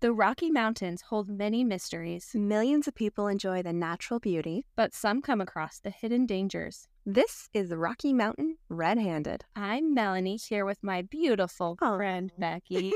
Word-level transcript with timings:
The 0.00 0.12
Rocky 0.14 0.50
Mountains 0.50 1.02
hold 1.02 1.28
many 1.28 1.62
mysteries, 1.62 2.30
Millions 2.34 2.88
of 2.88 2.94
people 2.94 3.28
enjoy 3.28 3.62
the 3.62 3.72
natural 3.74 4.18
beauty. 4.18 4.64
but 4.74 4.94
some 4.94 5.20
come 5.20 5.42
across 5.42 5.78
the 5.78 5.90
hidden 5.90 6.24
dangers. 6.24 6.88
This 7.04 7.50
is 7.52 7.70
Rocky 7.74 8.14
Mountain 8.14 8.56
Red 8.70 8.96
Handed. 8.98 9.44
I'm 9.54 9.92
Melanie 9.92 10.38
here 10.38 10.64
with 10.64 10.78
my 10.82 11.02
beautiful 11.02 11.76
Oh. 11.82 11.96
friend 11.96 12.32
Becky. 12.38 12.92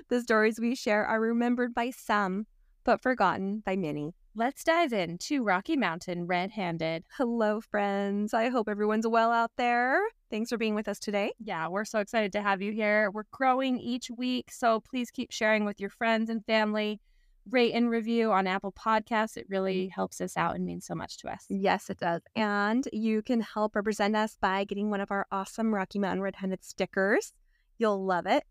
The 0.09 0.21
stories 0.23 0.59
we 0.59 0.75
share 0.75 1.05
are 1.07 1.21
remembered 1.21 1.73
by 1.75 1.91
some, 1.91 2.47
but 2.91 3.01
forgotten 3.01 3.63
by 3.65 3.77
many. 3.77 4.13
Let's 4.35 4.65
dive 4.65 4.93
into 4.93 5.45
Rocky 5.45 5.77
Mountain 5.77 6.27
Red 6.27 6.51
Handed. 6.51 7.05
Hello, 7.17 7.61
friends. 7.61 8.35
I 8.35 8.49
hope 8.49 8.69
everyone's 8.69 9.07
well 9.07 9.31
out 9.31 9.53
there. 9.57 10.01
Thanks 10.29 10.51
for 10.51 10.59
being 10.59 10.75
with 10.75 10.89
us 10.89 10.99
today. 10.99 11.33
Yeah, 11.39 11.69
we're 11.69 11.85
so 11.85 12.01
excited 12.01 12.33
to 12.33 12.43
have 12.43 12.61
you 12.61 12.73
here. 12.73 13.13
We're 13.13 13.29
growing 13.31 13.79
each 13.79 14.11
week, 14.11 14.51
so 14.51 14.81
please 14.81 15.13
keep 15.13 15.31
sharing 15.31 15.65
with 15.65 15.79
your 15.79 15.91
friends 15.91 16.31
and 16.31 16.45
family. 16.47 17.01
Rate 17.49 17.75
and 17.75 17.89
review 17.89 18.33
on 18.33 18.49
Apple 18.49 18.73
Podcasts. 18.73 19.37
It 19.37 19.47
really 19.49 19.87
helps 19.87 20.21
us 20.21 20.37
out 20.37 20.57
and 20.57 20.67
means 20.67 20.85
so 20.85 20.97
much 20.97 21.19
to 21.19 21.29
us. 21.29 21.47
Yes, 21.49 21.91
it 21.91 21.99
does. 21.99 22.23
And 22.35 22.89
you 22.93 23.23
can 23.23 23.41
help 23.41 23.77
represent 23.77 24.17
us 24.17 24.37
by 24.41 24.65
getting 24.65 24.91
one 24.91 25.01
of 25.01 25.13
our 25.13 25.29
awesome 25.31 25.73
Rocky 25.73 26.01
Mountain 26.01 26.23
Red 26.23 26.35
Handed 26.35 26.65
stickers. 26.65 27.35
You'll 27.79 28.05
love 28.05 28.27
it. 28.27 28.43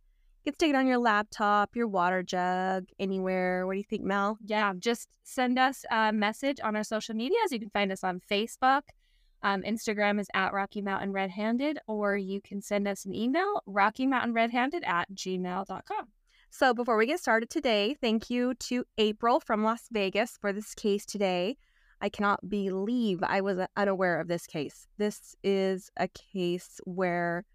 You 0.43 0.51
can 0.51 0.57
stick 0.57 0.69
it 0.69 0.75
on 0.75 0.87
your 0.87 0.97
laptop, 0.97 1.75
your 1.75 1.87
water 1.87 2.23
jug, 2.23 2.85
anywhere. 2.97 3.67
What 3.67 3.73
do 3.73 3.77
you 3.77 3.83
think, 3.83 4.03
Mel? 4.03 4.37
Yeah, 4.45 4.73
just 4.79 5.09
send 5.23 5.59
us 5.59 5.83
a 5.91 6.13
message 6.13 6.59
on 6.63 6.75
our 6.75 6.83
social 6.83 7.13
medias. 7.13 7.51
You 7.51 7.59
can 7.59 7.69
find 7.69 7.91
us 7.91 8.03
on 8.03 8.21
Facebook. 8.31 8.83
Um, 9.43 9.63
Instagram 9.63 10.19
is 10.19 10.27
at 10.33 10.53
Rocky 10.53 10.81
Mountain 10.81 11.11
Red 11.11 11.31
Handed, 11.31 11.79
or 11.87 12.15
you 12.15 12.41
can 12.41 12.61
send 12.61 12.87
us 12.87 13.05
an 13.05 13.13
email, 13.13 13.61
Rocky 13.65 14.05
Mountain 14.05 14.33
Red 14.33 14.51
Handed 14.51 14.83
at 14.85 15.11
gmail.com. 15.13 16.07
So, 16.51 16.73
before 16.73 16.97
we 16.97 17.05
get 17.05 17.19
started 17.19 17.49
today, 17.49 17.95
thank 18.01 18.29
you 18.29 18.53
to 18.55 18.83
April 18.97 19.39
from 19.39 19.63
Las 19.63 19.87
Vegas 19.91 20.37
for 20.41 20.51
this 20.51 20.73
case 20.73 21.05
today. 21.05 21.57
I 22.01 22.09
cannot 22.09 22.49
believe 22.49 23.19
I 23.21 23.41
was 23.41 23.59
unaware 23.75 24.19
of 24.19 24.27
this 24.27 24.47
case. 24.47 24.87
This 24.97 25.35
is 25.43 25.91
a 25.97 26.07
case 26.07 26.79
where 26.85 27.45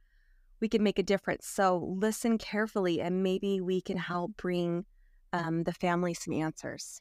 we 0.60 0.68
can 0.68 0.82
make 0.82 0.98
a 0.98 1.02
difference. 1.02 1.46
So, 1.46 1.94
listen 1.98 2.38
carefully 2.38 3.00
and 3.00 3.22
maybe 3.22 3.60
we 3.60 3.80
can 3.80 3.96
help 3.96 4.36
bring 4.36 4.84
um, 5.32 5.64
the 5.64 5.72
family 5.72 6.14
some 6.14 6.34
answers. 6.34 7.00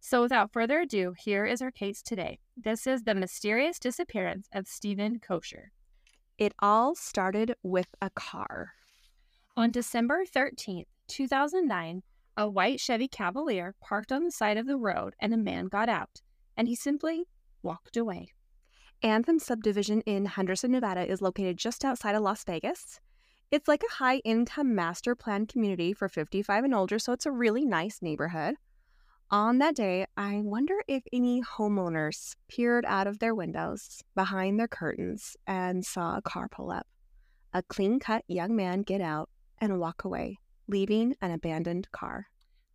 So, 0.00 0.22
without 0.22 0.52
further 0.52 0.80
ado, 0.80 1.14
here 1.18 1.44
is 1.44 1.60
our 1.60 1.70
case 1.70 2.02
today. 2.02 2.38
This 2.56 2.86
is 2.86 3.02
the 3.02 3.14
mysterious 3.14 3.78
disappearance 3.78 4.48
of 4.52 4.66
Steven 4.66 5.18
Koecher. 5.18 5.70
It 6.38 6.54
all 6.60 6.94
started 6.94 7.54
with 7.62 7.88
a 8.00 8.10
car. 8.10 8.74
On 9.56 9.70
December 9.72 10.24
13th, 10.24 10.86
2009, 11.08 12.02
a 12.36 12.48
white 12.48 12.78
Chevy 12.78 13.08
Cavalier 13.08 13.74
parked 13.80 14.12
on 14.12 14.22
the 14.22 14.30
side 14.30 14.56
of 14.56 14.66
the 14.66 14.76
road 14.76 15.14
and 15.18 15.34
a 15.34 15.36
man 15.36 15.66
got 15.66 15.88
out, 15.88 16.22
and 16.56 16.68
he 16.68 16.76
simply 16.76 17.24
walked 17.62 17.96
away. 17.96 18.32
Anthem 19.02 19.38
subdivision 19.38 20.00
in 20.02 20.24
Henderson, 20.24 20.72
Nevada 20.72 21.08
is 21.08 21.22
located 21.22 21.56
just 21.56 21.84
outside 21.84 22.16
of 22.16 22.22
Las 22.22 22.42
Vegas. 22.42 22.98
It's 23.52 23.68
like 23.68 23.84
a 23.84 23.94
high 23.94 24.18
income 24.18 24.74
master 24.74 25.14
plan 25.14 25.46
community 25.46 25.92
for 25.92 26.08
55 26.08 26.64
and 26.64 26.74
older, 26.74 26.98
so 26.98 27.12
it's 27.12 27.24
a 27.24 27.30
really 27.30 27.64
nice 27.64 28.02
neighborhood. 28.02 28.56
On 29.30 29.58
that 29.58 29.76
day, 29.76 30.06
I 30.16 30.40
wonder 30.42 30.82
if 30.88 31.04
any 31.12 31.42
homeowners 31.42 32.34
peered 32.48 32.84
out 32.86 33.06
of 33.06 33.20
their 33.20 33.36
windows 33.36 34.02
behind 34.16 34.58
their 34.58 34.66
curtains 34.66 35.36
and 35.46 35.86
saw 35.86 36.16
a 36.16 36.22
car 36.22 36.48
pull 36.48 36.72
up. 36.72 36.86
A 37.52 37.62
clean 37.62 38.00
cut 38.00 38.24
young 38.26 38.56
man 38.56 38.82
get 38.82 39.00
out 39.00 39.30
and 39.58 39.78
walk 39.78 40.02
away, 40.02 40.38
leaving 40.66 41.14
an 41.20 41.30
abandoned 41.30 41.88
car. 41.92 42.26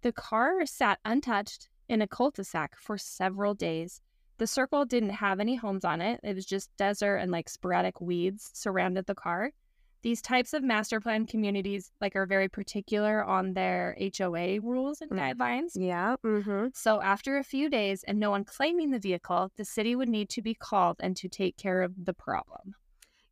The 0.04 0.14
car 0.14 0.66
sat 0.66 1.00
untouched 1.04 1.68
in 1.90 2.02
a 2.02 2.08
cul 2.08 2.32
de 2.32 2.46
sac 2.46 2.78
for 2.78 2.98
several 2.98 3.54
days. 3.54 4.00
The 4.44 4.48
circle 4.48 4.84
didn't 4.84 5.12
have 5.12 5.40
any 5.40 5.56
homes 5.56 5.86
on 5.86 6.02
it, 6.02 6.20
it 6.22 6.36
was 6.36 6.46
just 6.46 6.70
desert 6.76 7.16
and 7.16 7.32
like 7.32 7.48
sporadic 7.48 8.02
weeds 8.02 8.52
surrounded 8.54 9.06
the 9.06 9.16
car. 9.16 9.54
These 10.02 10.22
types 10.22 10.52
of 10.52 10.62
master 10.62 11.00
plan 11.00 11.26
communities 11.28 11.94
like 12.02 12.14
are 12.18 12.26
very 12.26 12.50
particular 12.50 13.24
on 13.24 13.54
their 13.54 13.96
HOA 13.98 14.60
rules 14.60 15.00
and 15.00 15.12
Mm. 15.12 15.18
guidelines. 15.18 15.72
Yeah, 15.76 16.18
mm-hmm. 16.26 16.68
So 16.74 17.02
after 17.02 17.38
a 17.38 17.44
few 17.46 17.70
days 17.70 18.04
and 18.04 18.20
no 18.20 18.32
one 18.32 18.44
claiming 18.44 18.92
the 18.92 19.00
vehicle, 19.00 19.50
the 19.56 19.64
city 19.64 19.96
would 19.96 20.10
need 20.10 20.28
to 20.32 20.42
be 20.42 20.54
called 20.54 20.98
and 21.00 21.16
to 21.16 21.30
take 21.30 21.56
care 21.56 21.82
of 21.82 22.04
the 22.04 22.14
problem. 22.14 22.76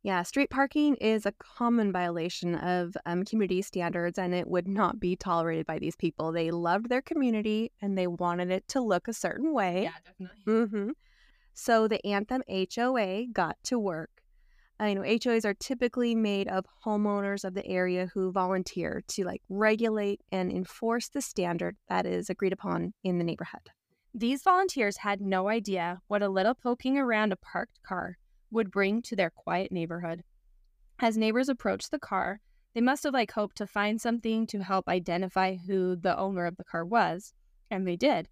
Yeah, 0.04 0.24
street 0.24 0.50
parking 0.50 0.96
is 0.96 1.26
a 1.26 1.32
common 1.32 1.92
violation 1.92 2.56
of 2.56 2.96
um, 3.06 3.24
community 3.24 3.62
standards 3.62 4.18
and 4.18 4.34
it 4.34 4.48
would 4.48 4.66
not 4.66 4.98
be 4.98 5.14
tolerated 5.14 5.64
by 5.64 5.78
these 5.78 5.94
people. 5.94 6.32
They 6.32 6.50
loved 6.50 6.88
their 6.88 7.02
community 7.02 7.70
and 7.80 7.96
they 7.96 8.08
wanted 8.08 8.50
it 8.50 8.66
to 8.68 8.80
look 8.80 9.06
a 9.06 9.12
certain 9.12 9.52
way. 9.54 9.84
Yeah, 9.84 9.92
definitely. 10.04 10.66
hmm 10.66 10.90
So 11.54 11.86
the 11.86 12.04
Anthem 12.04 12.42
HOA 12.48 13.26
got 13.32 13.56
to 13.64 13.78
work. 13.78 14.10
I 14.80 14.94
know 14.94 15.02
HOAs 15.02 15.44
are 15.44 15.54
typically 15.54 16.16
made 16.16 16.48
of 16.48 16.64
homeowners 16.84 17.44
of 17.44 17.54
the 17.54 17.64
area 17.64 18.10
who 18.12 18.32
volunteer 18.32 19.04
to 19.06 19.24
like 19.24 19.42
regulate 19.48 20.20
and 20.32 20.50
enforce 20.50 21.08
the 21.10 21.22
standard 21.22 21.76
that 21.88 22.06
is 22.06 22.28
agreed 22.28 22.52
upon 22.52 22.92
in 23.04 23.18
the 23.18 23.24
neighborhood. 23.24 23.70
These 24.12 24.42
volunteers 24.42 24.96
had 24.96 25.20
no 25.20 25.48
idea 25.48 26.00
what 26.08 26.22
a 26.22 26.28
little 26.28 26.54
poking 26.54 26.98
around 26.98 27.32
a 27.32 27.36
parked 27.36 27.80
car 27.84 28.18
would 28.52 28.70
bring 28.70 29.02
to 29.02 29.16
their 29.16 29.30
quiet 29.30 29.72
neighborhood. 29.72 30.22
As 30.98 31.16
neighbors 31.16 31.48
approached 31.48 31.90
the 31.90 31.98
car, 31.98 32.40
they 32.74 32.80
must 32.80 33.02
have 33.02 33.14
like 33.14 33.32
hoped 33.32 33.56
to 33.56 33.66
find 33.66 34.00
something 34.00 34.46
to 34.46 34.62
help 34.62 34.88
identify 34.88 35.56
who 35.56 35.96
the 35.96 36.16
owner 36.16 36.46
of 36.46 36.56
the 36.56 36.64
car 36.64 36.84
was, 36.84 37.34
and 37.70 37.86
they 37.86 37.96
did. 37.96 38.28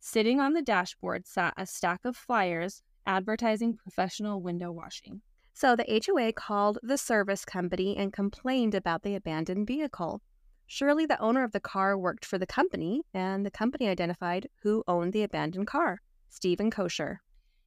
Sitting 0.00 0.40
on 0.40 0.52
the 0.52 0.62
dashboard 0.62 1.26
sat 1.26 1.54
a 1.56 1.66
stack 1.66 2.04
of 2.04 2.16
flyers 2.16 2.82
advertising 3.06 3.76
professional 3.76 4.40
window 4.40 4.70
washing. 4.70 5.20
So 5.54 5.76
the 5.76 6.02
HOA 6.06 6.32
called 6.32 6.78
the 6.82 6.96
service 6.96 7.44
company 7.44 7.96
and 7.96 8.12
complained 8.12 8.74
about 8.74 9.02
the 9.02 9.14
abandoned 9.14 9.66
vehicle. 9.66 10.22
Surely 10.66 11.04
the 11.04 11.20
owner 11.20 11.44
of 11.44 11.52
the 11.52 11.60
car 11.60 11.98
worked 11.98 12.24
for 12.24 12.38
the 12.38 12.46
company, 12.46 13.02
and 13.12 13.44
the 13.44 13.50
company 13.50 13.88
identified 13.88 14.48
who 14.62 14.82
owned 14.88 15.12
the 15.12 15.22
abandoned 15.22 15.66
car 15.66 16.00
Steven 16.28 16.70
Koecher. 16.70 17.18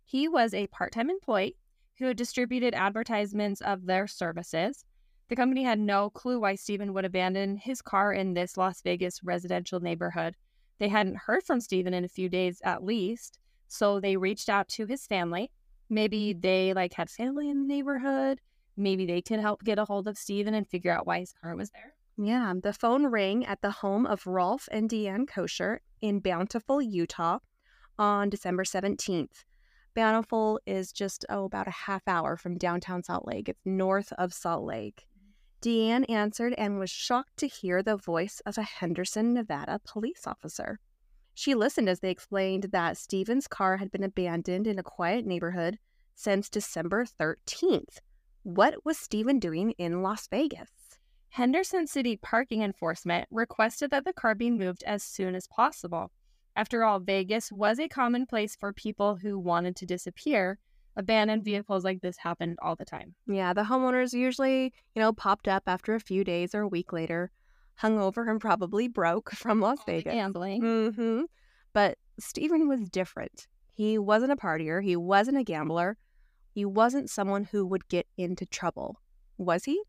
He 0.04 0.28
was 0.28 0.54
a 0.54 0.68
part 0.68 0.94
time 0.94 1.10
employee 1.10 1.56
who 1.98 2.06
had 2.06 2.18
distributed 2.18 2.74
advertisements 2.74 3.62
of 3.62 3.86
their 3.86 4.08
services. 4.08 4.86
The 5.30 5.36
company 5.36 5.64
had 5.64 5.80
no 5.80 6.10
clue 6.10 6.40
why 6.40 6.56
Steven 6.56 6.94
would 6.94 7.06
abandon 7.06 7.58
his 7.58 7.82
car 7.82 8.14
in 8.14 8.34
this 8.34 8.58
Las 8.58 8.82
Vegas 8.82 9.24
residential 9.24 9.80
neighborhood. 9.80 10.36
They 10.78 10.90
hadn't 10.90 11.18
heard 11.18 11.44
from 11.44 11.62
Steven 11.62 11.94
in 11.94 12.04
a 12.04 12.10
few 12.10 12.30
days 12.30 12.62
at 12.64 12.84
least, 12.84 13.40
so 13.68 14.00
they 14.00 14.18
reached 14.18 14.50
out 14.50 14.68
to 14.70 14.86
his 14.86 15.08
family. 15.08 15.52
Maybe 15.90 16.34
mm-hmm. 16.34 16.42
they 16.42 16.74
like 16.74 16.94
had 16.94 17.10
family 17.10 17.50
in 17.50 17.62
the 17.62 17.74
neighborhood. 17.74 18.42
Maybe 18.78 19.06
they 19.06 19.22
could 19.22 19.40
help 19.40 19.64
get 19.64 19.80
a 19.80 19.86
hold 19.86 20.08
of 20.08 20.18
Steven 20.18 20.54
and 20.54 20.68
figure 20.68 20.92
out 20.92 21.08
why 21.08 21.20
his 21.20 21.34
car 21.34 21.56
was 21.56 21.72
there. 21.72 21.94
Yeah, 22.18 22.54
the 22.62 22.74
phone 22.74 23.08
rang 23.08 23.46
at 23.46 23.62
the 23.62 23.72
home 23.72 24.06
of 24.06 24.26
Rolf 24.26 24.70
and 24.72 24.90
Deanne 24.90 25.28
Koecher 25.28 25.80
in 26.02 26.20
Bountiful, 26.20 26.82
Utah 26.82 27.40
on 27.98 28.30
December 28.30 28.64
17th. 28.64 29.44
Bountiful 29.96 30.60
is 30.66 30.92
just, 30.92 31.26
oh, 31.30 31.46
about 31.46 31.68
a 31.68 31.72
half 31.72 32.06
hour 32.06 32.36
from 32.36 32.58
downtown 32.58 33.02
Salt 33.02 33.26
Lake. 33.26 33.48
It's 33.48 33.66
north 33.66 34.12
of 34.18 34.34
Salt 34.34 34.66
Lake. 34.66 35.08
Deanne 35.62 36.08
answered 36.10 36.54
and 36.58 36.78
was 36.78 36.90
shocked 36.90 37.38
to 37.38 37.48
hear 37.48 37.82
the 37.82 37.96
voice 37.96 38.42
of 38.46 38.58
a 38.58 38.64
Henderson, 38.64 39.34
Nevada 39.34 39.80
police 39.86 40.28
officer. 40.28 40.80
She 41.34 41.56
listened 41.56 41.88
as 41.88 42.02
they 42.02 42.12
explained 42.12 42.68
that 42.72 42.98
Steven's 42.98 43.48
car 43.48 43.78
had 43.78 43.90
been 43.90 44.04
abandoned 44.04 44.68
in 44.68 44.78
a 44.78 44.84
quiet 44.84 45.26
neighborhood 45.26 45.80
since 46.14 46.50
December 46.50 47.06
13th. 47.06 48.00
What 48.44 48.86
was 48.86 48.98
Steven 48.98 49.40
doing 49.40 49.72
in 49.72 50.04
Las 50.04 50.28
Vegas? 50.28 50.70
Henderson 51.30 51.88
City 51.88 52.18
Parking 52.18 52.62
Enforcement 52.62 53.28
requested 53.32 53.92
that 53.92 54.04
the 54.04 54.14
car 54.14 54.36
be 54.36 54.52
moved 54.52 54.84
as 54.84 55.04
soon 55.04 55.36
as 55.36 55.48
possible. 55.48 56.12
After 56.56 56.84
all, 56.84 57.00
Vegas 57.00 57.52
was 57.52 57.80
a 57.80 57.88
common 57.88 58.26
place 58.26 58.56
for 58.56 58.72
people 58.72 59.18
who 59.18 59.38
wanted 59.38 59.76
to 59.78 59.86
disappear. 59.86 60.58
Abandoned 60.96 61.44
vehicles 61.44 61.84
like 61.84 62.02
this 62.02 62.16
happened 62.18 62.58
all 62.62 62.78
the 62.78 62.86
time. 62.86 63.14
Yeah, 63.28 63.54
the 63.54 63.64
homeowners 63.64 64.14
usually, 64.14 64.74
you 64.96 65.02
know, 65.02 65.12
popped 65.12 65.50
up 65.50 65.64
after 65.68 65.94
a 65.94 66.00
few 66.00 66.24
days 66.24 66.56
or 66.56 66.62
a 66.62 66.68
week 66.68 66.94
later, 66.94 67.32
hungover 67.82 68.30
and 68.30 68.40
probably 68.40 68.88
broke 68.88 69.32
from 69.36 69.60
Las 69.60 69.80
All 69.80 69.86
Vegas. 69.86 70.14
Gambling. 70.14 70.62
Mm-hmm. 70.62 71.22
But 71.74 71.98
Steven 72.18 72.70
was 72.70 72.90
different. 72.90 73.48
He 73.74 73.98
wasn't 73.98 74.32
a 74.32 74.38
partier. 74.38 74.82
He 74.82 74.96
wasn't 74.96 75.38
a 75.38 75.44
gambler. 75.44 75.98
He 76.54 76.64
wasn't 76.64 77.10
someone 77.10 77.44
who 77.44 77.66
would 77.66 77.90
get 77.90 78.08
into 78.18 78.46
trouble. 78.46 79.02
Was 79.38 79.66
he? 79.66 79.84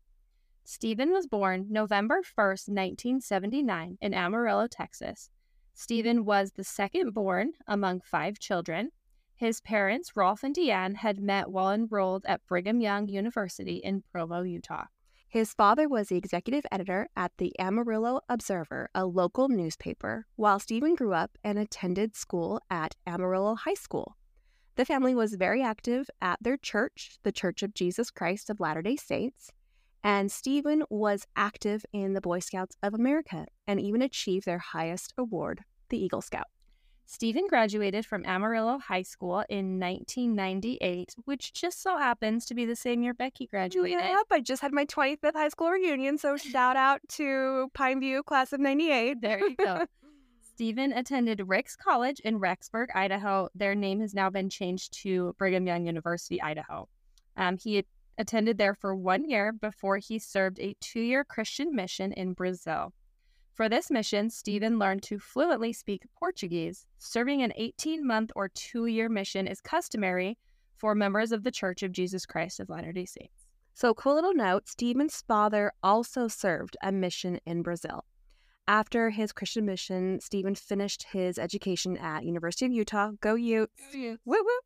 Steven 0.65 1.11
was 1.13 1.27
born 1.27 1.67
November 1.69 2.19
1st, 2.37 2.67
1979, 2.67 3.97
in 4.01 4.13
Amarillo, 4.13 4.67
Texas. 4.67 5.29
Steven 5.79 6.25
was 6.25 6.53
the 6.53 6.63
second 6.63 7.13
born 7.13 7.53
among 7.67 8.01
five 8.01 8.39
children. 8.39 8.89
His 9.35 9.61
parents, 9.61 10.17
Rolf 10.17 10.43
and 10.43 10.55
Deanne, 10.55 10.95
had 10.95 11.19
met 11.19 11.51
while 11.51 11.71
enrolled 11.71 12.25
at 12.25 12.43
Brigham 12.47 12.81
Young 12.81 13.07
University 13.07 13.75
in 13.75 14.01
Provo, 14.11 14.41
Utah. 14.41 14.85
His 15.29 15.53
father 15.53 15.87
was 15.87 16.07
the 16.07 16.17
executive 16.17 16.65
editor 16.71 17.09
at 17.15 17.31
the 17.37 17.53
Amarillo 17.59 18.21
Observer, 18.27 18.89
a 18.95 19.05
local 19.05 19.49
newspaper, 19.49 20.25
while 20.35 20.57
Steven 20.57 20.95
grew 20.95 21.13
up 21.13 21.37
and 21.43 21.59
attended 21.59 22.15
school 22.15 22.59
at 22.71 22.95
Amarillo 23.05 23.53
High 23.53 23.75
School. 23.75 24.17
The 24.77 24.85
family 24.85 25.13
was 25.13 25.35
very 25.35 25.61
active 25.61 26.09
at 26.19 26.41
their 26.41 26.57
church, 26.57 27.19
the 27.21 27.31
Church 27.31 27.61
of 27.61 27.75
Jesus 27.75 28.09
Christ 28.09 28.49
of 28.49 28.59
Latter 28.59 28.81
day 28.81 28.95
Saints, 28.95 29.51
and 30.03 30.31
Steven 30.31 30.83
was 30.89 31.25
active 31.35 31.85
in 31.93 32.13
the 32.13 32.21
Boy 32.21 32.39
Scouts 32.39 32.77
of 32.83 32.93
America 32.93 33.45
and 33.67 33.79
even 33.79 34.01
achieved 34.01 34.45
their 34.45 34.59
highest 34.59 35.13
award, 35.17 35.63
the 35.89 35.97
Eagle 35.97 36.21
Scout. 36.21 36.47
Steven 37.09 37.47
graduated 37.47 38.05
from 38.05 38.25
Amarillo 38.25 38.79
High 38.79 39.03
School 39.03 39.45
in 39.47 39.79
1998, 39.79 41.15
which 41.23 41.53
just 41.53 41.81
so 41.81 41.97
happens 41.97 42.45
to 42.45 42.53
be 42.53 42.65
the 42.65 42.75
same 42.75 43.01
year 43.01 43.13
Becky 43.13 43.47
graduated. 43.47 43.99
Yep, 43.99 44.25
I 44.29 44.41
just 44.41 44.61
had 44.61 44.73
my 44.73 44.85
25th 44.85 45.33
high 45.33 45.47
school 45.47 45.69
reunion, 45.69 46.17
so 46.17 46.35
shout 46.35 46.75
out 46.75 46.99
to 47.09 47.71
Pineview, 47.73 48.25
class 48.25 48.51
of 48.51 48.59
98. 48.59 49.21
There 49.21 49.39
you 49.39 49.55
go. 49.55 49.85
Steven 50.41 50.91
attended 50.91 51.47
Ricks 51.47 51.77
College 51.77 52.19
in 52.21 52.41
Rexburg, 52.41 52.87
Idaho. 52.93 53.47
Their 53.55 53.73
name 53.73 54.01
has 54.01 54.13
now 54.13 54.29
been 54.29 54.49
changed 54.49 54.91
to 55.03 55.33
Brigham 55.37 55.65
Young 55.65 55.85
University, 55.85 56.41
Idaho. 56.41 56.89
Um, 57.37 57.57
he 57.57 57.85
attended 58.17 58.57
there 58.57 58.73
for 58.73 58.95
one 58.95 59.29
year 59.29 59.51
before 59.51 59.97
he 59.97 60.19
served 60.19 60.59
a 60.59 60.75
two 60.79 61.01
year 61.01 61.23
Christian 61.23 61.75
mission 61.75 62.11
in 62.13 62.33
Brazil. 62.33 62.93
For 63.53 63.67
this 63.67 63.89
mission, 63.89 64.29
Steven 64.29 64.77
learned 64.77 65.01
to 65.03 65.17
fluently 65.17 65.73
speak 65.73 66.03
Portuguese. 66.17 66.85
Serving 66.99 67.41
an 67.41 67.53
18 67.55 68.05
month 68.05 68.31
or 68.35 68.49
two 68.49 68.85
year 68.85 69.09
mission 69.09 69.47
is 69.47 69.61
customary 69.61 70.37
for 70.75 70.93
members 70.93 71.31
of 71.31 71.43
the 71.43 71.51
Church 71.51 71.81
of 71.81 71.91
Jesus 71.91 72.25
Christ 72.25 72.59
of 72.59 72.69
Latter 72.69 72.91
day 72.91 73.05
Saints. 73.05 73.47
So, 73.73 73.93
cool 73.93 74.15
little 74.15 74.33
note 74.33 74.67
Steven's 74.67 75.21
father 75.27 75.71
also 75.83 76.27
served 76.27 76.77
a 76.81 76.91
mission 76.91 77.39
in 77.45 77.61
Brazil. 77.61 78.05
After 78.67 79.09
his 79.09 79.31
Christian 79.31 79.65
mission, 79.65 80.19
Steven 80.19 80.53
finished 80.53 81.03
his 81.11 81.39
education 81.39 81.95
at 81.97 82.25
University 82.25 82.65
of 82.65 82.73
Utah, 82.73 83.11
go 83.21 83.35
Utes, 83.35 83.73
woo 83.93 84.17
woo, 84.25 84.59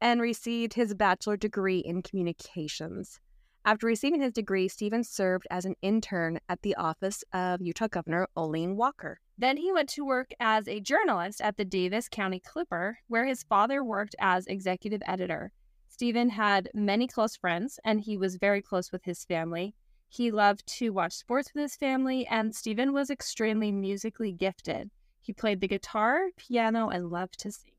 and 0.00 0.20
received 0.20 0.74
his 0.74 0.94
bachelor 0.94 1.36
degree 1.36 1.78
in 1.78 2.02
communications. 2.02 3.20
After 3.64 3.86
receiving 3.86 4.22
his 4.22 4.32
degree, 4.32 4.68
Steven 4.68 5.04
served 5.04 5.46
as 5.50 5.66
an 5.66 5.74
intern 5.82 6.40
at 6.48 6.62
the 6.62 6.74
office 6.76 7.22
of 7.34 7.60
Utah 7.60 7.88
Governor 7.88 8.26
Olene 8.36 8.74
Walker. 8.74 9.18
Then 9.36 9.58
he 9.58 9.70
went 9.72 9.90
to 9.90 10.04
work 10.04 10.30
as 10.40 10.66
a 10.66 10.80
journalist 10.80 11.42
at 11.42 11.58
the 11.58 11.64
Davis 11.64 12.08
County 12.08 12.40
Clipper, 12.40 12.98
where 13.08 13.26
his 13.26 13.42
father 13.42 13.84
worked 13.84 14.16
as 14.18 14.46
executive 14.46 15.02
editor. 15.06 15.52
Steven 15.88 16.30
had 16.30 16.70
many 16.72 17.06
close 17.06 17.36
friends, 17.36 17.78
and 17.84 18.00
he 18.00 18.16
was 18.16 18.36
very 18.36 18.62
close 18.62 18.90
with 18.90 19.04
his 19.04 19.24
family. 19.26 19.74
He 20.08 20.30
loved 20.30 20.66
to 20.78 20.90
watch 20.90 21.12
sports 21.12 21.52
with 21.54 21.60
his 21.62 21.76
family, 21.76 22.26
and 22.26 22.54
Steven 22.54 22.94
was 22.94 23.10
extremely 23.10 23.70
musically 23.70 24.32
gifted. 24.32 24.90
He 25.20 25.34
played 25.34 25.60
the 25.60 25.68
guitar, 25.68 26.28
piano, 26.38 26.88
and 26.88 27.10
loved 27.10 27.38
to 27.40 27.52
sing. 27.52 27.72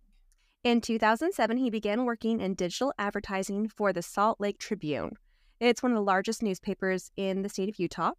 In 0.63 0.79
2007, 0.79 1.57
he 1.57 1.71
began 1.71 2.05
working 2.05 2.39
in 2.39 2.53
digital 2.53 2.93
advertising 2.99 3.67
for 3.67 3.91
the 3.91 4.03
Salt 4.03 4.39
Lake 4.39 4.59
Tribune. 4.59 5.13
It's 5.59 5.81
one 5.81 5.91
of 5.91 5.95
the 5.95 6.03
largest 6.03 6.43
newspapers 6.43 7.09
in 7.17 7.41
the 7.41 7.49
state 7.49 7.67
of 7.67 7.79
Utah. 7.79 8.11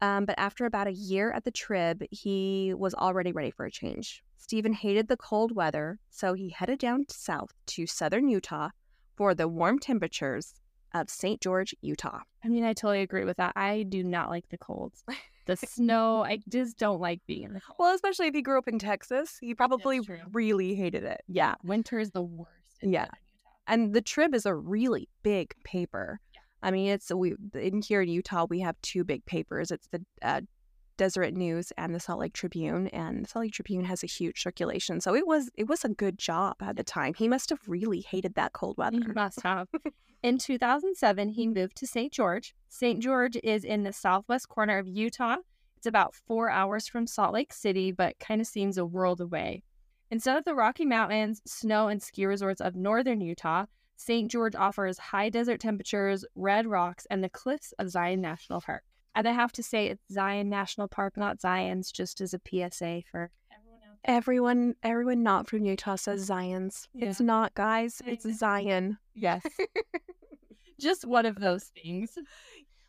Um, 0.00 0.24
but 0.24 0.38
after 0.38 0.66
about 0.66 0.86
a 0.86 0.92
year 0.92 1.32
at 1.32 1.42
the 1.42 1.50
Trib, 1.50 2.04
he 2.12 2.72
was 2.76 2.94
already 2.94 3.32
ready 3.32 3.50
for 3.50 3.66
a 3.66 3.72
change. 3.72 4.22
Steven 4.36 4.72
hated 4.72 5.08
the 5.08 5.16
cold 5.16 5.56
weather, 5.56 5.98
so 6.10 6.34
he 6.34 6.50
headed 6.50 6.78
down 6.78 7.06
south 7.08 7.50
to 7.66 7.88
southern 7.88 8.28
Utah 8.28 8.68
for 9.16 9.34
the 9.34 9.48
warm 9.48 9.80
temperatures 9.80 10.54
of 10.92 11.10
St. 11.10 11.40
George, 11.40 11.74
Utah. 11.80 12.20
I 12.44 12.48
mean, 12.48 12.62
I 12.62 12.72
totally 12.72 13.00
agree 13.00 13.24
with 13.24 13.38
that. 13.38 13.52
I 13.56 13.82
do 13.82 14.04
not 14.04 14.30
like 14.30 14.48
the 14.48 14.58
cold. 14.58 14.92
The 15.46 15.56
snow, 15.56 16.24
I 16.24 16.40
just 16.48 16.78
don't 16.78 17.00
like 17.00 17.20
being 17.26 17.42
in 17.42 17.52
the 17.52 17.60
cold. 17.60 17.76
Well, 17.78 17.94
especially 17.94 18.28
if 18.28 18.34
he 18.34 18.42
grew 18.42 18.58
up 18.58 18.68
in 18.68 18.78
Texas, 18.78 19.38
he 19.40 19.54
probably 19.54 20.00
really 20.32 20.74
hated 20.74 21.04
it. 21.04 21.22
Yeah, 21.28 21.54
winter 21.62 21.98
is 21.98 22.10
the 22.10 22.22
worst. 22.22 22.50
in 22.80 22.92
Yeah. 22.92 23.08
And 23.66 23.94
the 23.94 24.00
Trib 24.00 24.34
is 24.34 24.46
a 24.46 24.54
really 24.54 25.08
big 25.22 25.54
paper. 25.64 26.20
Yeah. 26.34 26.40
I 26.62 26.70
mean, 26.70 26.90
it's 26.90 27.12
we 27.12 27.34
in 27.54 27.82
here 27.82 28.02
in 28.02 28.08
Utah 28.08 28.46
we 28.48 28.60
have 28.60 28.76
two 28.82 29.04
big 29.04 29.24
papers. 29.26 29.70
It's 29.70 29.88
the 29.88 30.04
uh, 30.22 30.40
Deseret 30.96 31.34
News 31.34 31.72
and 31.76 31.94
the 31.94 32.00
Salt 32.00 32.20
Lake 32.20 32.34
Tribune, 32.34 32.88
and 32.88 33.24
the 33.24 33.28
Salt 33.28 33.44
Lake 33.44 33.52
Tribune 33.52 33.84
has 33.84 34.02
a 34.02 34.06
huge 34.06 34.42
circulation. 34.42 35.00
So 35.00 35.14
it 35.14 35.26
was 35.26 35.50
it 35.56 35.68
was 35.68 35.84
a 35.84 35.88
good 35.88 36.18
job 36.18 36.56
at 36.60 36.76
the 36.76 36.84
time. 36.84 37.14
He 37.14 37.28
must 37.28 37.50
have 37.50 37.60
really 37.66 38.00
hated 38.00 38.34
that 38.36 38.52
cold 38.52 38.78
weather. 38.78 38.98
You 38.98 39.12
must 39.14 39.42
have. 39.42 39.68
In 40.24 40.38
2007, 40.38 41.28
he 41.28 41.44
mm-hmm. 41.44 41.52
moved 41.52 41.76
to 41.76 41.86
St. 41.86 42.10
George. 42.10 42.54
St. 42.70 42.98
George 42.98 43.36
is 43.44 43.62
in 43.62 43.82
the 43.82 43.92
southwest 43.92 44.48
corner 44.48 44.78
of 44.78 44.88
Utah. 44.88 45.36
It's 45.76 45.84
about 45.84 46.14
four 46.14 46.48
hours 46.48 46.88
from 46.88 47.06
Salt 47.06 47.34
Lake 47.34 47.52
City, 47.52 47.92
but 47.92 48.18
kind 48.18 48.40
of 48.40 48.46
seems 48.46 48.78
a 48.78 48.86
world 48.86 49.20
away. 49.20 49.64
Instead 50.10 50.38
of 50.38 50.46
the 50.46 50.54
Rocky 50.54 50.86
Mountains, 50.86 51.42
snow, 51.44 51.88
and 51.88 52.02
ski 52.02 52.24
resorts 52.24 52.62
of 52.62 52.74
northern 52.74 53.20
Utah, 53.20 53.66
St. 53.96 54.30
George 54.30 54.54
offers 54.54 54.96
high 54.96 55.28
desert 55.28 55.60
temperatures, 55.60 56.24
red 56.34 56.66
rocks, 56.66 57.06
and 57.10 57.22
the 57.22 57.28
cliffs 57.28 57.74
of 57.78 57.90
Zion 57.90 58.22
National 58.22 58.62
Park. 58.62 58.84
And 59.14 59.28
I 59.28 59.32
have 59.32 59.52
to 59.52 59.62
say, 59.62 59.88
it's 59.88 60.02
Zion 60.10 60.48
National 60.48 60.88
Park, 60.88 61.18
not 61.18 61.42
Zion's, 61.42 61.92
just 61.92 62.22
as 62.22 62.32
a 62.32 62.40
PSA 62.48 63.02
for 63.10 63.30
everyone. 64.04 64.74
Everyone, 64.82 65.22
not 65.22 65.48
from 65.48 65.64
Utah 65.64 65.96
says 65.96 66.20
mm-hmm. 66.20 66.26
Zion's. 66.26 66.88
It's 66.94 67.20
not, 67.20 67.54
guys. 67.54 68.00
It's. 68.06 68.24
Zion. 68.38 68.98
Yes. 69.14 69.42
just 70.80 71.04
one 71.06 71.26
of 71.26 71.36
those 71.40 71.64
things. 71.64 72.18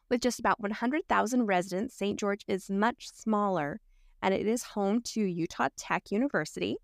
With 0.09 0.21
just 0.21 0.39
about 0.39 0.59
100,000 0.59 1.45
residents, 1.45 1.95
St. 1.95 2.19
George 2.19 2.41
is 2.47 2.69
much 2.69 3.09
smaller, 3.11 3.81
and 4.21 4.33
it 4.33 4.45
is 4.45 4.63
home 4.63 5.01
to 5.01 5.21
Utah 5.21 5.69
Tech 5.77 6.11
University. 6.11 6.77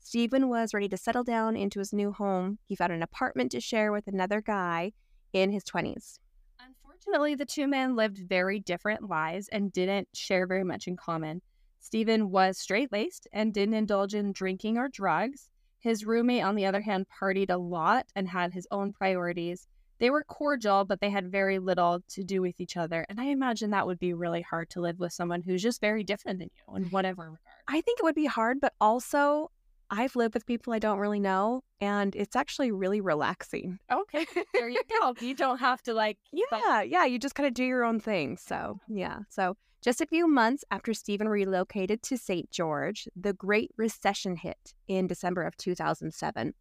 Steven 0.00 0.48
was 0.48 0.74
ready 0.74 0.88
to 0.88 0.96
settle 0.96 1.24
down 1.24 1.56
into 1.56 1.78
his 1.78 1.92
new 1.92 2.12
home. 2.12 2.58
He 2.66 2.76
found 2.76 2.92
an 2.92 3.02
apartment 3.02 3.52
to 3.52 3.60
share 3.60 3.92
with 3.92 4.06
another 4.06 4.40
guy 4.40 4.92
in 5.32 5.50
his 5.50 5.64
20s. 5.64 6.18
Unfortunately, 6.60 7.34
the 7.34 7.46
two 7.46 7.66
men 7.66 7.96
lived 7.96 8.18
very 8.18 8.60
different 8.60 9.08
lives 9.08 9.48
and 9.48 9.72
didn't 9.72 10.08
share 10.14 10.46
very 10.46 10.64
much 10.64 10.86
in 10.86 10.96
common. 10.96 11.42
Steven 11.84 12.30
was 12.30 12.56
straight 12.56 12.90
laced 12.92 13.28
and 13.30 13.52
didn't 13.52 13.74
indulge 13.74 14.14
in 14.14 14.32
drinking 14.32 14.78
or 14.78 14.88
drugs. 14.88 15.50
His 15.80 16.06
roommate, 16.06 16.42
on 16.42 16.54
the 16.54 16.64
other 16.64 16.80
hand, 16.80 17.04
partied 17.20 17.50
a 17.50 17.58
lot 17.58 18.06
and 18.16 18.26
had 18.26 18.54
his 18.54 18.66
own 18.70 18.94
priorities. 18.94 19.68
They 19.98 20.08
were 20.08 20.24
cordial, 20.24 20.86
but 20.86 21.02
they 21.02 21.10
had 21.10 21.30
very 21.30 21.58
little 21.58 22.02
to 22.08 22.24
do 22.24 22.40
with 22.40 22.58
each 22.58 22.78
other. 22.78 23.04
And 23.10 23.20
I 23.20 23.24
imagine 23.24 23.70
that 23.70 23.86
would 23.86 23.98
be 23.98 24.14
really 24.14 24.40
hard 24.40 24.70
to 24.70 24.80
live 24.80 24.98
with 24.98 25.12
someone 25.12 25.42
who's 25.42 25.62
just 25.62 25.82
very 25.82 26.02
different 26.02 26.38
than 26.38 26.48
you 26.56 26.74
in 26.74 26.84
whatever 26.84 27.24
regard. 27.24 27.38
I 27.68 27.82
think 27.82 28.00
it 28.00 28.02
would 28.02 28.14
be 28.14 28.24
hard, 28.24 28.62
but 28.62 28.72
also 28.80 29.50
I've 29.90 30.16
lived 30.16 30.32
with 30.32 30.46
people 30.46 30.72
I 30.72 30.78
don't 30.78 30.98
really 30.98 31.20
know, 31.20 31.64
and 31.82 32.16
it's 32.16 32.34
actually 32.34 32.72
really 32.72 33.02
relaxing. 33.02 33.78
Okay, 33.92 34.26
there 34.54 34.70
you 34.70 34.82
go. 35.00 35.14
You 35.20 35.34
don't 35.34 35.58
have 35.58 35.82
to 35.82 35.92
like 35.92 36.16
Yeah, 36.32 36.80
yeah, 36.80 37.04
you 37.04 37.18
just 37.18 37.34
kind 37.34 37.46
of 37.46 37.52
do 37.52 37.62
your 37.62 37.84
own 37.84 38.00
thing. 38.00 38.38
So, 38.38 38.80
yeah. 38.88 39.18
So, 39.28 39.58
just 39.84 40.00
a 40.00 40.06
few 40.06 40.26
months 40.26 40.64
after 40.70 40.94
Steven 40.94 41.28
relocated 41.28 42.02
to 42.04 42.16
St. 42.16 42.50
George, 42.50 43.06
the 43.14 43.34
Great 43.34 43.70
Recession 43.76 44.34
hit 44.34 44.72
in 44.88 45.06
December 45.06 45.42
of 45.42 45.58
2007. 45.58 46.54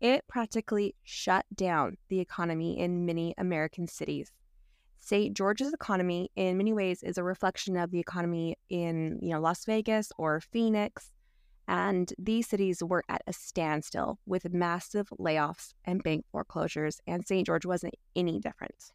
It 0.00 0.24
practically 0.28 0.94
shut 1.02 1.44
down 1.52 1.96
the 2.08 2.20
economy 2.20 2.78
in 2.78 3.04
many 3.04 3.34
American 3.36 3.88
cities. 3.88 4.30
St. 5.00 5.36
George's 5.36 5.72
economy, 5.72 6.30
in 6.36 6.56
many 6.56 6.72
ways, 6.72 7.02
is 7.02 7.18
a 7.18 7.24
reflection 7.24 7.76
of 7.76 7.90
the 7.90 7.98
economy 7.98 8.56
in, 8.68 9.18
you 9.20 9.30
know, 9.30 9.40
Las 9.40 9.64
Vegas 9.64 10.12
or 10.16 10.40
Phoenix. 10.40 11.10
And 11.66 12.12
these 12.16 12.46
cities 12.46 12.80
were 12.80 13.02
at 13.08 13.22
a 13.26 13.32
standstill 13.32 14.20
with 14.24 14.54
massive 14.54 15.08
layoffs 15.18 15.74
and 15.84 16.00
bank 16.04 16.26
foreclosures, 16.30 17.00
and 17.08 17.26
St. 17.26 17.44
George 17.44 17.66
wasn't 17.66 17.94
any 18.14 18.38
different. 18.38 18.92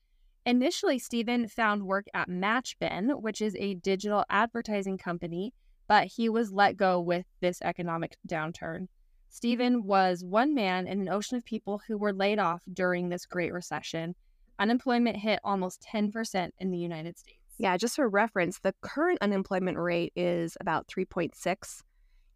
Initially, 0.48 0.98
Steven 0.98 1.50
found 1.50 1.84
work 1.84 2.06
at 2.14 2.30
Matchbin, 2.30 3.22
which 3.22 3.42
is 3.42 3.54
a 3.60 3.74
digital 3.74 4.24
advertising 4.30 4.98
company, 4.98 5.54
but 5.90 6.08
he 6.08 6.30
was 6.30 6.54
let 6.54 6.78
go 6.78 7.02
with 7.02 7.26
this 7.42 7.62
economic 7.62 8.16
downturn. 8.26 8.84
Mm-hmm. 8.84 8.86
Steven 9.30 9.84
was 9.84 10.24
one 10.24 10.56
man 10.56 10.88
in 10.88 11.02
an 11.02 11.10
ocean 11.10 11.36
of 11.38 11.44
people 11.44 11.82
who 11.86 11.98
were 11.98 12.14
laid 12.14 12.40
off 12.40 12.62
during 12.72 13.10
this 13.10 13.26
Great 13.26 13.52
Recession. 13.52 14.16
Unemployment 14.58 15.18
hit 15.18 15.42
almost 15.44 15.86
10% 15.94 16.52
in 16.60 16.72
the 16.72 16.78
United 16.78 17.18
States. 17.18 17.42
Yeah, 17.58 17.76
just 17.76 17.98
for 17.98 18.08
reference, 18.08 18.60
the 18.60 18.74
current 18.80 19.18
unemployment 19.20 19.78
rate 19.78 20.14
is 20.16 20.56
about 20.62 20.88
3.6. 20.88 21.82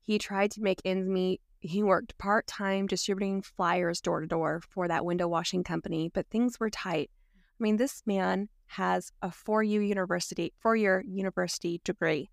He 0.02 0.20
tried 0.20 0.52
to 0.52 0.62
make 0.62 0.82
ends 0.84 1.08
meet. 1.08 1.40
He 1.62 1.82
worked 1.82 2.18
part 2.18 2.46
time 2.46 2.88
distributing 2.88 3.42
flyers 3.42 4.02
door 4.02 4.20
to 4.20 4.28
door 4.28 4.62
for 4.68 4.90
that 4.90 5.06
window 5.06 5.30
washing 5.30 5.64
company, 5.64 6.12
but 6.14 6.28
things 6.30 6.60
were 6.60 6.70
tight. 6.70 7.10
I 7.62 7.64
mean, 7.64 7.78
this 7.78 8.02
man 8.08 8.50
has 8.68 9.12
a 9.22 9.30
four 9.32 9.62
year 9.62 9.84
university, 9.84 10.52
four 10.60 10.76
year 10.76 11.04
university 11.08 11.80
degree, 11.84 12.32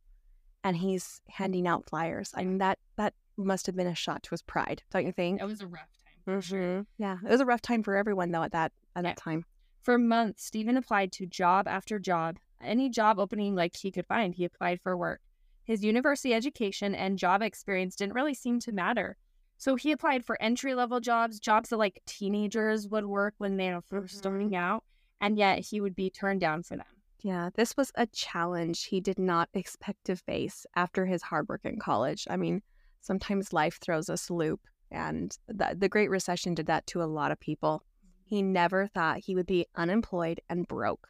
and 0.64 0.74
he's 0.76 1.20
handing 1.28 1.66
out 1.68 1.86
flyers. 1.88 2.32
I 2.34 2.44
mean, 2.44 2.58
that 2.58 2.78
that 2.96 3.12
must 3.36 3.66
have 3.66 3.76
been 3.76 3.86
a 3.86 3.94
shot 3.94 4.22
to 4.24 4.30
his 4.30 4.40
pride, 4.42 4.82
don't 4.90 5.04
you 5.04 5.12
think? 5.12 5.40
It 5.40 5.44
was 5.44 5.60
a 5.60 5.66
rough 5.66 5.82
time. 6.02 6.14
for 6.24 6.40
sure. 6.40 6.58
Mhm. 6.80 6.86
Yeah, 6.96 7.18
it 7.24 7.28
was 7.30 7.40
a 7.42 7.44
rough 7.46 7.60
time 7.60 7.82
for 7.82 7.94
everyone 7.94 8.30
though 8.30 8.42
at 8.42 8.52
that 8.52 8.72
at 8.96 9.04
Yeah. 9.04 9.10
that 9.10 9.16
time. 9.18 9.44
For 9.82 9.98
months, 9.98 10.44
Steven 10.44 10.76
applied 10.78 11.12
to 11.12 11.26
job 11.26 11.68
after 11.68 11.98
job. 11.98 12.38
Any 12.60 12.88
job 12.88 13.18
opening 13.18 13.54
like 13.54 13.76
he 13.76 13.90
could 13.92 14.06
find, 14.06 14.34
he 14.34 14.44
applied 14.46 14.80
for 14.80 14.96
work. 14.96 15.20
His 15.62 15.84
university 15.84 16.32
education 16.32 16.94
and 16.94 17.18
job 17.18 17.42
experience 17.42 17.96
didn't 17.96 18.14
really 18.14 18.34
seem 18.34 18.60
to 18.60 18.72
matter. 18.72 19.18
So 19.58 19.74
he 19.76 19.92
applied 19.92 20.24
for 20.24 20.40
entry 20.40 20.74
level 20.74 21.00
jobs, 21.00 21.38
jobs 21.38 21.68
that 21.68 21.76
like 21.76 22.00
teenagers 22.06 22.88
would 22.88 23.04
work 23.06 23.34
when 23.38 23.56
they 23.58 23.72
were 23.74 23.82
1st 23.82 24.14
Mhm. 24.14 24.18
starting 24.18 24.56
out, 24.56 24.84
and 25.20 25.38
yet 25.38 25.60
he 25.60 25.80
would 25.80 25.94
be 25.94 26.10
turned 26.10 26.40
down 26.40 26.62
for 26.62 26.76
them. 26.76 26.86
Yeah, 27.20 27.50
this 27.54 27.76
was 27.76 27.90
a 27.96 28.06
challenge 28.06 28.84
he 28.84 29.00
did 29.00 29.18
not 29.18 29.48
expect 29.52 30.04
to 30.04 30.16
face 30.16 30.64
after 30.76 31.04
his 31.04 31.22
hard 31.22 31.48
work 31.48 31.62
in 31.64 31.78
college. 31.78 32.26
I 32.30 32.36
mean, 32.36 32.62
sometimes 33.00 33.52
life 33.52 33.78
throws 33.80 34.08
us 34.08 34.28
a 34.28 34.34
loop, 34.34 34.60
and 34.90 35.36
the, 35.48 35.74
the 35.76 35.88
Great 35.88 36.10
Recession 36.10 36.54
did 36.54 36.66
that 36.66 36.86
to 36.88 37.02
a 37.02 37.04
lot 37.04 37.32
of 37.32 37.40
people. 37.40 37.82
He 38.24 38.42
never 38.42 38.86
thought 38.86 39.18
he 39.18 39.34
would 39.34 39.46
be 39.46 39.66
unemployed 39.74 40.40
and 40.48 40.68
broke. 40.68 41.08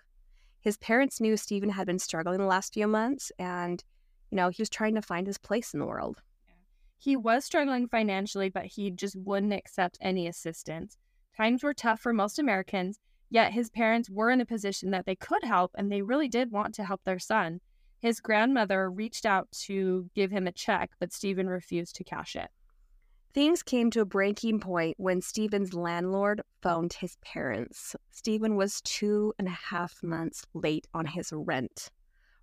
His 0.60 0.78
parents 0.78 1.20
knew 1.20 1.36
Steven 1.36 1.70
had 1.70 1.86
been 1.86 1.98
struggling 1.98 2.38
the 2.38 2.46
last 2.46 2.74
few 2.74 2.86
months, 2.86 3.30
and, 3.38 3.84
you 4.30 4.36
know, 4.36 4.48
he 4.48 4.62
was 4.62 4.70
trying 4.70 4.94
to 4.94 5.02
find 5.02 5.26
his 5.26 5.38
place 5.38 5.74
in 5.74 5.80
the 5.80 5.86
world. 5.86 6.22
He 6.96 7.16
was 7.16 7.44
struggling 7.44 7.86
financially, 7.86 8.48
but 8.48 8.66
he 8.66 8.90
just 8.90 9.14
wouldn't 9.14 9.52
accept 9.52 9.98
any 10.00 10.26
assistance. 10.26 10.96
Times 11.36 11.62
were 11.62 11.74
tough 11.74 12.00
for 12.00 12.12
most 12.12 12.38
Americans, 12.38 12.98
yet 13.30 13.52
his 13.52 13.70
parents 13.70 14.10
were 14.10 14.30
in 14.30 14.40
a 14.40 14.46
position 14.46 14.90
that 14.90 15.06
they 15.06 15.16
could 15.16 15.42
help 15.44 15.72
and 15.76 15.90
they 15.90 16.02
really 16.02 16.28
did 16.28 16.50
want 16.50 16.74
to 16.74 16.84
help 16.84 17.02
their 17.04 17.18
son. 17.18 17.60
His 18.00 18.20
grandmother 18.20 18.90
reached 18.90 19.26
out 19.26 19.50
to 19.66 20.08
give 20.14 20.30
him 20.30 20.46
a 20.46 20.52
check, 20.52 20.90
but 21.00 21.12
Steven 21.12 21.48
refused 21.48 21.96
to 21.96 22.04
cash 22.04 22.36
it. 22.36 22.50
Things 23.34 23.62
came 23.62 23.90
to 23.90 24.00
a 24.00 24.06
breaking 24.06 24.60
point 24.60 24.96
when 24.98 25.20
Steven's 25.20 25.74
landlord 25.74 26.40
phoned 26.62 26.94
his 26.94 27.16
parents. 27.16 27.94
Steven 28.10 28.56
was 28.56 28.80
two 28.80 29.34
and 29.38 29.46
a 29.46 29.52
half 29.52 30.02
months 30.02 30.44
late 30.54 30.86
on 30.94 31.06
his 31.06 31.32
rent. 31.32 31.90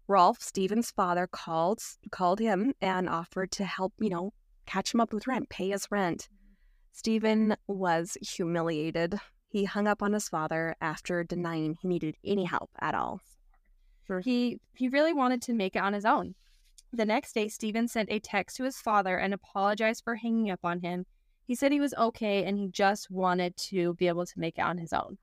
Rolf, 0.08 0.42
Steven's 0.42 0.92
father, 0.92 1.26
called 1.26 1.82
called 2.12 2.40
him 2.40 2.74
and 2.82 3.10
offered 3.10 3.52
to 3.54 3.66
help, 3.66 3.94
you 4.00 4.10
know, 4.10 4.32
catch 4.68 4.94
him 4.94 5.02
up 5.02 5.12
with 5.12 5.26
rent, 5.26 5.50
pay 5.50 5.70
his 5.70 5.88
rent. 5.90 6.30
Steven 6.92 7.56
was 7.68 8.16
humiliated. 8.22 9.20
He 9.56 9.64
hung 9.64 9.88
up 9.88 10.04
on 10.04 10.12
his 10.12 10.28
father 10.28 10.76
after 10.82 11.24
denying 11.24 11.78
he 11.82 11.88
needed 11.88 12.18
any 12.26 12.44
help 12.44 12.72
at 12.78 12.94
all. 12.94 13.22
He 14.22 14.60
he 14.74 14.90
really 14.90 15.14
wanted 15.14 15.42
to 15.44 15.54
make 15.54 15.78
it 15.78 15.82
on 15.82 15.94
his 15.94 16.04
own. 16.04 16.36
The 16.92 17.06
next 17.06 17.32
day, 17.32 17.48
Steven 17.48 17.88
sent 17.88 18.12
a 18.12 18.20
text 18.20 18.58
to 18.58 18.66
his 18.66 18.76
father 18.82 19.16
and 19.18 19.34
apologized 19.34 20.04
for 20.04 20.16
hanging 20.16 20.52
up 20.52 20.60
on 20.66 20.82
him. 20.82 21.06
He 21.48 21.56
said 21.56 21.72
he 21.72 21.80
was 21.80 21.94
okay 21.94 22.44
and 22.44 22.58
he 22.58 22.68
just 22.68 23.10
wanted 23.10 23.56
to 23.70 23.94
be 23.94 24.10
able 24.10 24.26
to 24.26 24.40
make 24.40 24.58
it 24.58 24.66
on 24.66 24.78
his 24.78 24.92
own. 24.92 25.20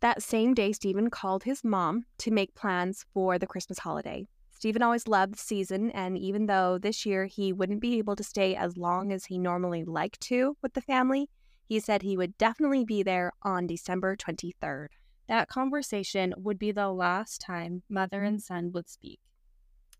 That 0.00 0.22
same 0.22 0.54
day, 0.54 0.72
Steven 0.72 1.10
called 1.10 1.44
his 1.44 1.62
mom 1.62 2.06
to 2.20 2.30
make 2.30 2.54
plans 2.54 3.04
for 3.12 3.38
the 3.38 3.46
Christmas 3.46 3.80
holiday. 3.80 4.28
Steven 4.50 4.80
always 4.80 5.06
loved 5.06 5.34
the 5.34 5.38
season, 5.38 5.90
and 5.90 6.16
even 6.16 6.46
though 6.46 6.78
this 6.78 7.04
year 7.04 7.26
he 7.26 7.52
wouldn't 7.52 7.82
be 7.82 7.98
able 7.98 8.16
to 8.16 8.24
stay 8.24 8.56
as 8.56 8.78
long 8.78 9.12
as 9.12 9.26
he 9.26 9.36
normally 9.36 9.84
liked 9.84 10.22
to 10.22 10.56
with 10.62 10.72
the 10.72 10.80
family, 10.80 11.28
he 11.70 11.78
said 11.78 12.02
he 12.02 12.16
would 12.16 12.36
definitely 12.36 12.84
be 12.84 13.04
there 13.04 13.30
on 13.42 13.68
December 13.68 14.16
23rd. 14.16 14.88
That 15.28 15.46
conversation 15.46 16.34
would 16.36 16.58
be 16.58 16.72
the 16.72 16.88
last 16.88 17.40
time 17.40 17.84
mother 17.88 18.24
and 18.24 18.42
son 18.42 18.72
would 18.72 18.88
speak. 18.88 19.20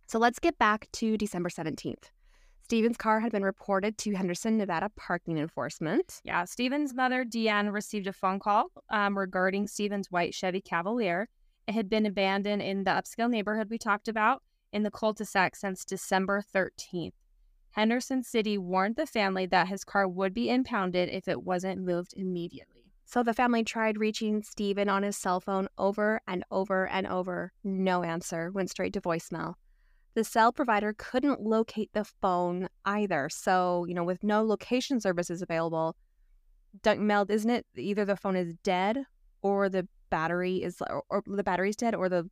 So 0.08 0.18
let's 0.18 0.40
get 0.40 0.58
back 0.58 0.88
to 0.94 1.16
December 1.16 1.48
17th. 1.48 2.10
Steven's 2.64 2.96
car 2.96 3.20
had 3.20 3.30
been 3.30 3.44
reported 3.44 3.96
to 3.98 4.16
Henderson, 4.16 4.58
Nevada 4.58 4.90
parking 4.96 5.38
enforcement. 5.38 6.20
Yeah, 6.24 6.44
Steven's 6.44 6.92
mother, 6.92 7.24
Deanne, 7.24 7.72
received 7.72 8.08
a 8.08 8.12
phone 8.12 8.40
call 8.40 8.72
um, 8.88 9.16
regarding 9.16 9.68
Steven's 9.68 10.10
white 10.10 10.34
Chevy 10.34 10.60
Cavalier. 10.60 11.28
It 11.68 11.74
had 11.74 11.88
been 11.88 12.04
abandoned 12.04 12.62
in 12.62 12.82
the 12.82 12.90
upscale 12.90 13.30
neighborhood 13.30 13.70
we 13.70 13.78
talked 13.78 14.08
about 14.08 14.42
in 14.72 14.82
the 14.82 14.90
cul-de-sac 14.90 15.54
since 15.54 15.84
December 15.84 16.42
13th. 16.52 17.12
Henderson 17.72 18.22
City 18.22 18.58
warned 18.58 18.96
the 18.96 19.06
family 19.06 19.46
that 19.46 19.68
his 19.68 19.84
car 19.84 20.08
would 20.08 20.34
be 20.34 20.50
impounded 20.50 21.08
if 21.08 21.28
it 21.28 21.42
wasn't 21.42 21.80
moved 21.80 22.14
immediately. 22.16 22.92
So 23.04 23.22
the 23.22 23.34
family 23.34 23.64
tried 23.64 23.98
reaching 23.98 24.42
Steven 24.42 24.88
on 24.88 25.02
his 25.02 25.16
cell 25.16 25.40
phone 25.40 25.68
over 25.76 26.20
and 26.28 26.44
over 26.50 26.86
and 26.86 27.06
over. 27.06 27.52
No 27.64 28.02
answer, 28.02 28.50
went 28.52 28.70
straight 28.70 28.92
to 28.92 29.00
voicemail. 29.00 29.54
The 30.14 30.24
cell 30.24 30.52
provider 30.52 30.94
couldn't 30.96 31.40
locate 31.40 31.92
the 31.92 32.04
phone 32.04 32.68
either. 32.84 33.28
So, 33.28 33.84
you 33.88 33.94
know, 33.94 34.04
with 34.04 34.22
no 34.22 34.42
location 34.44 35.00
services 35.00 35.42
available, 35.42 35.96
don't 36.82 37.00
Mel, 37.00 37.26
isn't 37.28 37.50
it 37.50 37.66
either 37.76 38.04
the 38.04 38.16
phone 38.16 38.36
is 38.36 38.54
dead 38.62 39.04
or 39.42 39.68
the 39.68 39.88
battery 40.10 40.62
is 40.62 40.80
or, 40.88 41.04
or 41.08 41.22
the 41.26 41.44
battery's 41.44 41.76
dead 41.76 41.94
or 41.94 42.08
the 42.08 42.28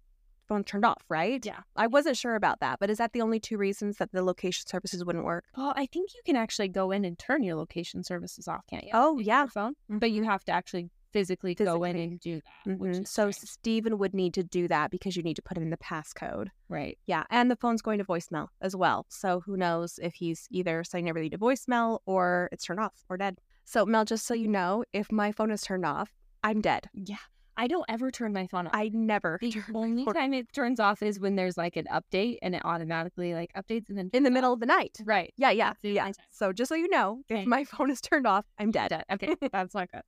phone 0.49 0.65
turned 0.65 0.85
off, 0.85 1.05
right? 1.09 1.45
Yeah. 1.45 1.61
I 1.77 1.87
wasn't 1.87 2.17
sure 2.17 2.35
about 2.35 2.61
that, 2.61 2.79
but 2.81 2.91
is 2.91 2.99
that 2.99 3.13
the 3.13 3.21
only 3.21 3.39
two 3.39 3.59
reasons 3.59 3.99
that 3.99 4.11
the 4.13 4.23
location 4.23 4.67
services 4.67 5.05
wouldn't 5.05 5.25
work? 5.25 5.45
Well, 5.57 5.73
I 5.77 5.87
think 5.87 6.11
you 6.15 6.21
can 6.25 6.37
actually 6.37 6.69
go 6.69 6.91
in 6.91 7.05
and 7.05 7.19
turn 7.19 7.43
your 7.43 7.57
location 7.57 8.03
services 8.03 8.49
off, 8.49 8.67
can't 8.69 8.85
you? 8.85 8.91
Oh, 8.95 9.19
yeah. 9.19 9.47
phone, 9.47 9.75
but 9.89 10.11
you 10.11 10.25
have 10.25 10.45
to 10.45 10.53
actually 10.53 10.91
physically, 11.13 11.55
go 11.55 11.85
in 11.85 11.97
and 11.97 12.21
do 12.21 12.41
that. 12.67 12.71
Mhm. 12.79 12.91
is 13.03 13.11
So 13.11 13.31
strange. 13.31 13.49
Steven 13.51 13.99
would 13.99 14.13
need 14.13 14.35
to 14.35 14.43
do 14.43 14.69
that 14.69 14.91
because 14.91 15.17
you 15.17 15.23
need 15.23 15.37
to 15.37 15.43
put 15.43 15.57
him 15.57 15.63
in 15.63 15.71
the 15.71 15.79
passcode. 15.79 16.49
right. 16.69 16.99
Yeah, 17.07 17.25
and 17.31 17.51
the 17.51 17.57
phone's 17.57 17.81
going 17.81 17.99
to 17.99 18.05
voicemail 18.05 18.49
as 18.61 18.77
well. 18.77 19.07
So 19.09 19.41
who 19.41 19.57
knows 19.57 19.99
if 20.03 20.15
he's 20.15 20.47
either 20.51 20.85
sending 20.85 21.09
everything 21.09 21.31
to 21.31 21.39
voicemail 21.39 22.01
or 22.05 22.51
it's 22.53 22.65
turned 22.65 22.81
off 22.81 23.05
or 23.09 23.17
dead. 23.17 23.39
So 23.65 23.87
Mel, 23.87 24.05
just 24.05 24.27
so 24.27 24.35
you 24.35 24.49
know, 24.49 24.85
if 24.93 25.11
my 25.11 25.33
phone 25.33 25.51
is 25.51 25.63
turned 25.63 25.87
off, 25.87 26.13
I'm 26.45 26.61
dead. 26.61 26.91
Yeah. 26.93 27.17
I 27.59 27.67
don't 27.67 27.85
ever 27.89 28.11
turn 28.13 28.33
my 28.33 28.47
phone 28.47 28.69
off. 28.69 28.73
I 28.75 28.91
never 28.95 29.39
The 29.43 29.63
only 29.75 30.07
time 30.07 30.33
it 30.33 30.53
turns 30.53 30.79
off 30.79 31.03
is 31.03 31.19
when 31.19 31.35
there's 31.35 31.57
like 31.59 31.77
an 31.77 31.87
update 31.93 32.39
and 32.41 32.55
it 32.55 32.63
automatically 32.65 33.35
like 33.35 33.53
updates 33.55 33.89
and 33.89 33.99
then 33.99 34.11
in 34.13 34.23
the 34.23 34.29
turns 34.31 34.35
middle 34.35 34.51
off. 34.53 34.57
of 34.57 34.61
the 34.61 34.67
night. 34.67 34.97
Right. 35.05 35.35
Yeah, 35.37 35.51
yeah, 35.51 35.73
yeah. 35.83 36.13
So 36.31 36.53
just 36.53 36.69
so 36.69 36.77
you 36.77 36.89
know, 36.89 37.23
Okay. 37.31 37.43
if 37.43 37.47
my 37.49 37.65
phone 37.73 37.91
is 37.91 38.01
turned 38.01 38.27
off, 38.29 38.47
I'm 38.59 38.71
dead. 38.71 38.91
Dead. 38.91 39.05
Okay, 39.13 39.35
that's 39.53 39.75
not 39.75 39.91
good. 39.91 40.03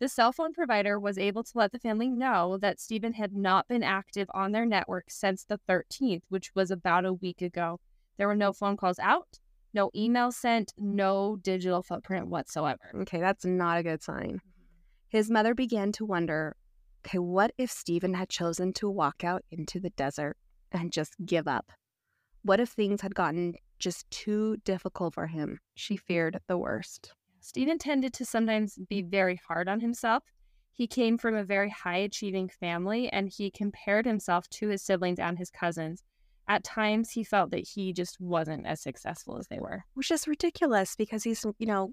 The 0.00 0.08
cell 0.08 0.32
phone 0.32 0.52
provider 0.52 0.98
was 0.98 1.18
able 1.18 1.42
to 1.44 1.52
let 1.54 1.72
the 1.72 1.78
family 1.78 2.08
know 2.08 2.58
that 2.58 2.80
Steven 2.80 3.12
had 3.12 3.32
not 3.32 3.66
been 3.68 3.82
active 3.84 4.28
on 4.34 4.52
their 4.52 4.66
network 4.66 5.04
since 5.08 5.44
the 5.44 5.58
13th, 5.68 6.22
which 6.28 6.50
was 6.54 6.70
about 6.70 7.04
a 7.04 7.12
week 7.12 7.42
ago. 7.42 7.80
There 8.16 8.26
were 8.28 8.36
no 8.36 8.52
phone 8.52 8.76
calls 8.76 8.98
out, 8.98 9.38
no 9.72 9.90
emails 9.96 10.34
sent, 10.34 10.72
no 10.76 11.36
digital 11.42 11.82
footprint 11.82 12.26
whatsoever. 12.26 12.90
Okay, 13.02 13.20
that's 13.20 13.44
not 13.44 13.78
a 13.78 13.82
good 13.84 14.02
sign. 14.02 14.34
Mm-hmm. 14.36 14.38
His 15.08 15.30
mother 15.30 15.54
began 15.54 15.90
to 15.92 16.04
wonder 16.04 16.56
okay, 17.08 17.18
what 17.18 17.52
if 17.56 17.70
Steven 17.70 18.12
had 18.12 18.28
chosen 18.28 18.72
to 18.74 18.90
walk 18.90 19.24
out 19.24 19.42
into 19.50 19.80
the 19.80 19.90
desert 19.90 20.36
and 20.72 20.92
just 20.92 21.14
give 21.24 21.48
up? 21.48 21.72
What 22.42 22.60
if 22.60 22.68
things 22.68 23.00
had 23.00 23.14
gotten 23.14 23.54
just 23.78 24.10
too 24.10 24.58
difficult 24.64 25.14
for 25.14 25.26
him? 25.26 25.58
She 25.74 25.96
feared 25.96 26.38
the 26.48 26.58
worst. 26.58 27.14
Steven 27.40 27.78
tended 27.78 28.12
to 28.14 28.26
sometimes 28.26 28.78
be 28.88 29.00
very 29.00 29.40
hard 29.48 29.68
on 29.68 29.80
himself. 29.80 30.22
He 30.70 30.86
came 30.86 31.16
from 31.16 31.34
a 31.34 31.44
very 31.44 31.70
high 31.70 31.96
achieving 31.96 32.50
family 32.50 33.08
and 33.08 33.28
he 33.28 33.50
compared 33.50 34.04
himself 34.04 34.48
to 34.50 34.68
his 34.68 34.82
siblings 34.82 35.18
and 35.18 35.38
his 35.38 35.50
cousins. 35.50 36.02
At 36.46 36.64
times, 36.64 37.10
he 37.10 37.24
felt 37.24 37.50
that 37.50 37.66
he 37.66 37.92
just 37.92 38.20
wasn't 38.20 38.66
as 38.66 38.80
successful 38.82 39.38
as 39.38 39.48
they 39.48 39.60
were. 39.60 39.84
which 39.94 40.10
is 40.10 40.28
ridiculous 40.28 40.94
because 40.94 41.24
he's, 41.24 41.44
you 41.58 41.66
know, 41.66 41.92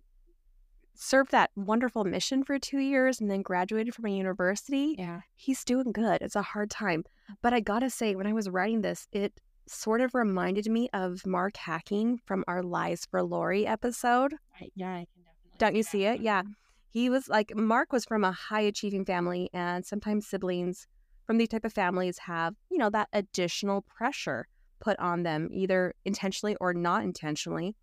served 0.95 1.31
that 1.31 1.51
wonderful 1.55 2.03
mission 2.03 2.43
for 2.43 2.57
two 2.59 2.79
years 2.79 3.19
and 3.19 3.29
then 3.29 3.41
graduated 3.41 3.93
from 3.93 4.05
a 4.05 4.09
university. 4.09 4.95
Yeah. 4.97 5.21
He's 5.35 5.63
doing 5.63 5.91
good. 5.91 6.21
It's 6.21 6.35
a 6.35 6.41
hard 6.41 6.69
time. 6.69 7.03
But 7.41 7.53
I 7.53 7.59
gotta 7.59 7.89
say, 7.89 8.15
when 8.15 8.27
I 8.27 8.33
was 8.33 8.49
writing 8.49 8.81
this, 8.81 9.07
it 9.11 9.39
sort 9.67 10.01
of 10.01 10.13
reminded 10.13 10.67
me 10.69 10.89
of 10.93 11.25
Mark 11.25 11.57
Hacking 11.57 12.19
from 12.25 12.43
our 12.47 12.61
Lies 12.61 13.05
for 13.09 13.23
Lori 13.23 13.65
episode. 13.65 14.33
I, 14.61 14.69
yeah, 14.75 14.91
I 14.91 15.07
can 15.13 15.23
definitely. 15.23 15.57
Don't 15.57 15.75
you 15.75 15.83
that 15.83 15.89
see 15.89 16.05
it? 16.05 16.21
Yeah. 16.21 16.43
He 16.89 17.09
was 17.09 17.27
like, 17.27 17.55
Mark 17.55 17.91
was 17.91 18.05
from 18.05 18.23
a 18.23 18.31
high 18.31 18.61
achieving 18.61 19.03
family, 19.05 19.49
and 19.53 19.85
sometimes 19.85 20.27
siblings 20.27 20.87
from 21.25 21.37
these 21.37 21.49
type 21.49 21.65
of 21.65 21.73
families 21.73 22.19
have, 22.19 22.55
you 22.69 22.77
know, 22.77 22.89
that 22.91 23.09
additional 23.11 23.81
pressure 23.81 24.47
put 24.79 24.97
on 24.99 25.23
them, 25.23 25.49
either 25.51 25.93
intentionally 26.05 26.55
or 26.61 26.73
not 26.73 27.03
intentionally, 27.03 27.75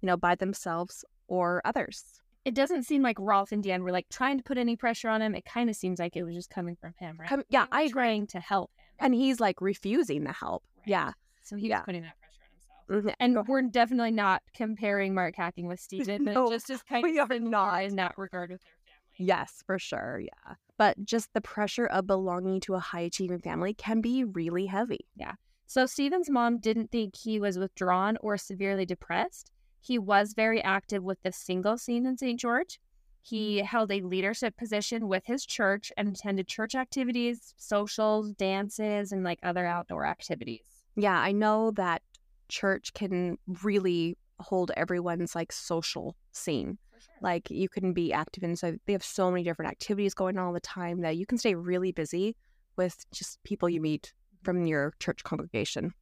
you 0.00 0.06
know, 0.06 0.16
by 0.16 0.34
themselves 0.34 1.04
or 1.28 1.60
others. 1.64 2.20
It 2.46 2.54
doesn't 2.54 2.84
seem 2.84 3.02
like 3.02 3.18
Rolf 3.18 3.50
and 3.50 3.60
Dan 3.60 3.82
were 3.82 3.90
like 3.90 4.08
trying 4.08 4.38
to 4.38 4.44
put 4.44 4.56
any 4.56 4.76
pressure 4.76 5.08
on 5.08 5.20
him. 5.20 5.34
It 5.34 5.44
kind 5.44 5.68
of 5.68 5.74
seems 5.74 5.98
like 5.98 6.14
it 6.14 6.22
was 6.22 6.32
just 6.32 6.48
coming 6.48 6.76
from 6.76 6.94
him, 6.96 7.16
right? 7.18 7.28
Come, 7.28 7.42
yeah, 7.48 7.66
I 7.72 7.88
trying 7.88 8.28
to 8.28 8.38
help 8.38 8.70
him. 8.76 8.84
And 9.00 9.14
he's 9.14 9.40
like 9.40 9.60
refusing 9.60 10.22
the 10.22 10.32
help. 10.32 10.62
Right. 10.78 10.86
Yeah. 10.86 11.12
So 11.42 11.56
he's 11.56 11.70
Yeah. 11.70 11.80
putting 11.80 12.02
that 12.02 12.14
pressure 12.20 12.42
on 12.44 12.94
himself. 12.94 13.04
Mhm. 13.04 13.14
And 13.18 13.48
we're 13.48 13.62
definitely 13.62 14.12
not 14.12 14.42
comparing 14.54 15.12
Mark 15.12 15.34
Hacking 15.34 15.66
with 15.66 15.80
Steven, 15.80 16.24
but 16.24 16.34
No, 16.34 16.48
just 16.48 16.70
as 16.70 16.84
kind 16.84 17.02
we 17.02 17.18
of 17.18 17.32
are 17.32 17.40
not. 17.40 17.82
in 17.82 17.96
that 17.96 18.16
regard 18.16 18.50
with 18.50 18.62
their 18.62 18.74
family. 18.84 19.28
Yes, 19.28 19.64
for 19.66 19.80
sure. 19.80 20.20
Yeah. 20.20 20.54
But 20.78 21.04
just 21.04 21.32
the 21.34 21.40
pressure 21.40 21.86
of 21.86 22.06
belonging 22.06 22.60
to 22.60 22.74
a 22.74 22.78
high 22.78 23.00
achieving 23.00 23.40
family 23.40 23.74
can 23.74 24.00
be 24.00 24.22
really 24.22 24.66
heavy. 24.66 25.08
Yeah. 25.16 25.34
So 25.66 25.84
Steven's 25.86 26.30
mom 26.30 26.58
didn't 26.58 26.92
think 26.92 27.16
he 27.16 27.40
was 27.40 27.58
withdrawn 27.58 28.16
or 28.20 28.36
severely 28.36 28.86
depressed. 28.86 29.50
He 29.86 30.00
was 30.00 30.32
very 30.34 30.60
active 30.64 31.04
with 31.04 31.22
the 31.22 31.30
single 31.30 31.78
scene 31.78 32.06
in 32.06 32.18
St. 32.18 32.40
George. 32.40 32.80
He 33.22 33.58
mm-hmm. 33.58 33.66
held 33.66 33.92
a 33.92 34.00
leadership 34.00 34.56
position 34.56 35.06
with 35.06 35.24
his 35.26 35.46
church 35.46 35.92
and 35.96 36.08
attended 36.08 36.48
church 36.48 36.74
activities, 36.74 37.54
socials, 37.56 38.32
dances, 38.32 39.12
and 39.12 39.22
like 39.22 39.38
other 39.44 39.64
outdoor 39.64 40.04
activities. 40.04 40.66
Yeah, 40.96 41.16
I 41.16 41.30
know 41.30 41.70
that 41.72 42.02
church 42.48 42.94
can 42.94 43.38
really 43.62 44.18
hold 44.40 44.72
everyone's 44.76 45.36
like 45.36 45.52
social 45.52 46.16
scene. 46.32 46.78
Sure. 46.98 47.14
Like 47.20 47.48
you 47.48 47.68
can 47.68 47.92
be 47.92 48.12
active 48.12 48.42
in 48.42 48.56
so 48.56 48.76
they 48.86 48.92
have 48.92 49.04
so 49.04 49.30
many 49.30 49.44
different 49.44 49.70
activities 49.70 50.14
going 50.14 50.36
on 50.36 50.46
all 50.46 50.52
the 50.52 50.58
time 50.58 51.02
that 51.02 51.16
you 51.16 51.26
can 51.26 51.38
stay 51.38 51.54
really 51.54 51.92
busy 51.92 52.34
with 52.76 53.06
just 53.12 53.40
people 53.44 53.68
you 53.68 53.80
meet 53.80 54.12
from 54.42 54.66
your 54.66 54.94
church 54.98 55.22
congregation. 55.22 55.94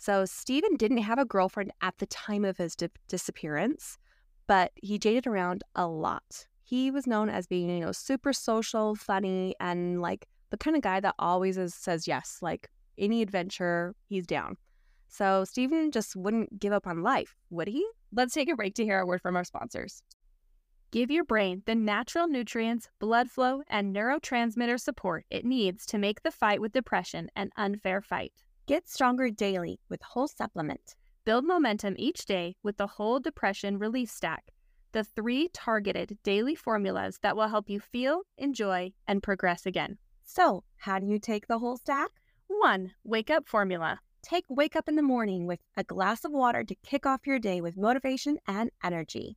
Yeah. 0.00 0.20
So 0.20 0.24
Steven 0.24 0.76
didn't 0.76 0.98
have 0.98 1.18
a 1.18 1.24
girlfriend 1.24 1.72
at 1.82 1.98
the 1.98 2.06
time 2.06 2.44
of 2.44 2.56
his 2.56 2.74
di- 2.76 2.88
disappearance, 3.08 3.98
but 4.46 4.72
he 4.76 4.98
dated 4.98 5.26
around 5.26 5.62
a 5.74 5.86
lot. 5.86 6.46
He 6.64 6.90
was 6.90 7.06
known 7.06 7.28
as 7.28 7.46
being, 7.46 7.68
you 7.68 7.80
know, 7.80 7.92
super 7.92 8.32
social, 8.32 8.94
funny, 8.94 9.54
and 9.60 10.00
like 10.00 10.26
the 10.50 10.56
kind 10.56 10.76
of 10.76 10.82
guy 10.82 11.00
that 11.00 11.14
always 11.18 11.58
is, 11.58 11.74
says 11.74 12.08
yes. 12.08 12.38
Like 12.42 12.70
any 12.98 13.22
adventure, 13.22 13.94
he's 14.08 14.26
down. 14.26 14.56
So 15.08 15.44
Steven 15.44 15.90
just 15.90 16.14
wouldn't 16.16 16.60
give 16.60 16.72
up 16.72 16.86
on 16.86 17.02
life, 17.02 17.36
would 17.50 17.68
he? 17.68 17.86
Let's 18.12 18.34
take 18.34 18.48
a 18.48 18.56
break 18.56 18.74
to 18.76 18.84
hear 18.84 19.00
a 19.00 19.06
word 19.06 19.20
from 19.20 19.36
our 19.36 19.44
sponsors. 19.44 20.02
Give 20.92 21.10
your 21.10 21.24
brain 21.24 21.62
the 21.66 21.74
natural 21.74 22.28
nutrients, 22.28 22.88
blood 22.98 23.30
flow, 23.30 23.62
and 23.68 23.94
neurotransmitter 23.94 24.80
support 24.80 25.24
it 25.30 25.44
needs 25.44 25.86
to 25.86 25.98
make 25.98 26.22
the 26.22 26.30
fight 26.32 26.60
with 26.60 26.72
depression 26.72 27.30
an 27.36 27.50
unfair 27.56 28.00
fight. 28.00 28.32
Get 28.70 28.88
stronger 28.88 29.30
daily 29.30 29.80
with 29.88 30.00
Whole 30.00 30.28
Supplement. 30.28 30.94
Build 31.24 31.44
momentum 31.44 31.96
each 31.98 32.24
day 32.24 32.54
with 32.62 32.76
the 32.76 32.86
Whole 32.86 33.18
Depression 33.18 33.80
Relief 33.80 34.08
Stack, 34.08 34.52
the 34.92 35.02
three 35.02 35.48
targeted 35.52 36.16
daily 36.22 36.54
formulas 36.54 37.18
that 37.22 37.34
will 37.34 37.48
help 37.48 37.68
you 37.68 37.80
feel, 37.80 38.22
enjoy, 38.38 38.92
and 39.08 39.24
progress 39.24 39.66
again. 39.66 39.98
So, 40.22 40.62
how 40.76 41.00
do 41.00 41.06
you 41.06 41.18
take 41.18 41.48
the 41.48 41.58
whole 41.58 41.78
stack? 41.78 42.10
1. 42.46 42.92
Wake 43.02 43.28
Up 43.28 43.48
Formula. 43.48 43.98
Take 44.22 44.44
Wake 44.48 44.76
Up 44.76 44.88
in 44.88 44.94
the 44.94 45.02
morning 45.02 45.48
with 45.48 45.58
a 45.76 45.82
glass 45.82 46.24
of 46.24 46.30
water 46.30 46.62
to 46.62 46.74
kick 46.76 47.04
off 47.04 47.26
your 47.26 47.40
day 47.40 47.60
with 47.60 47.76
motivation 47.76 48.38
and 48.46 48.70
energy. 48.84 49.36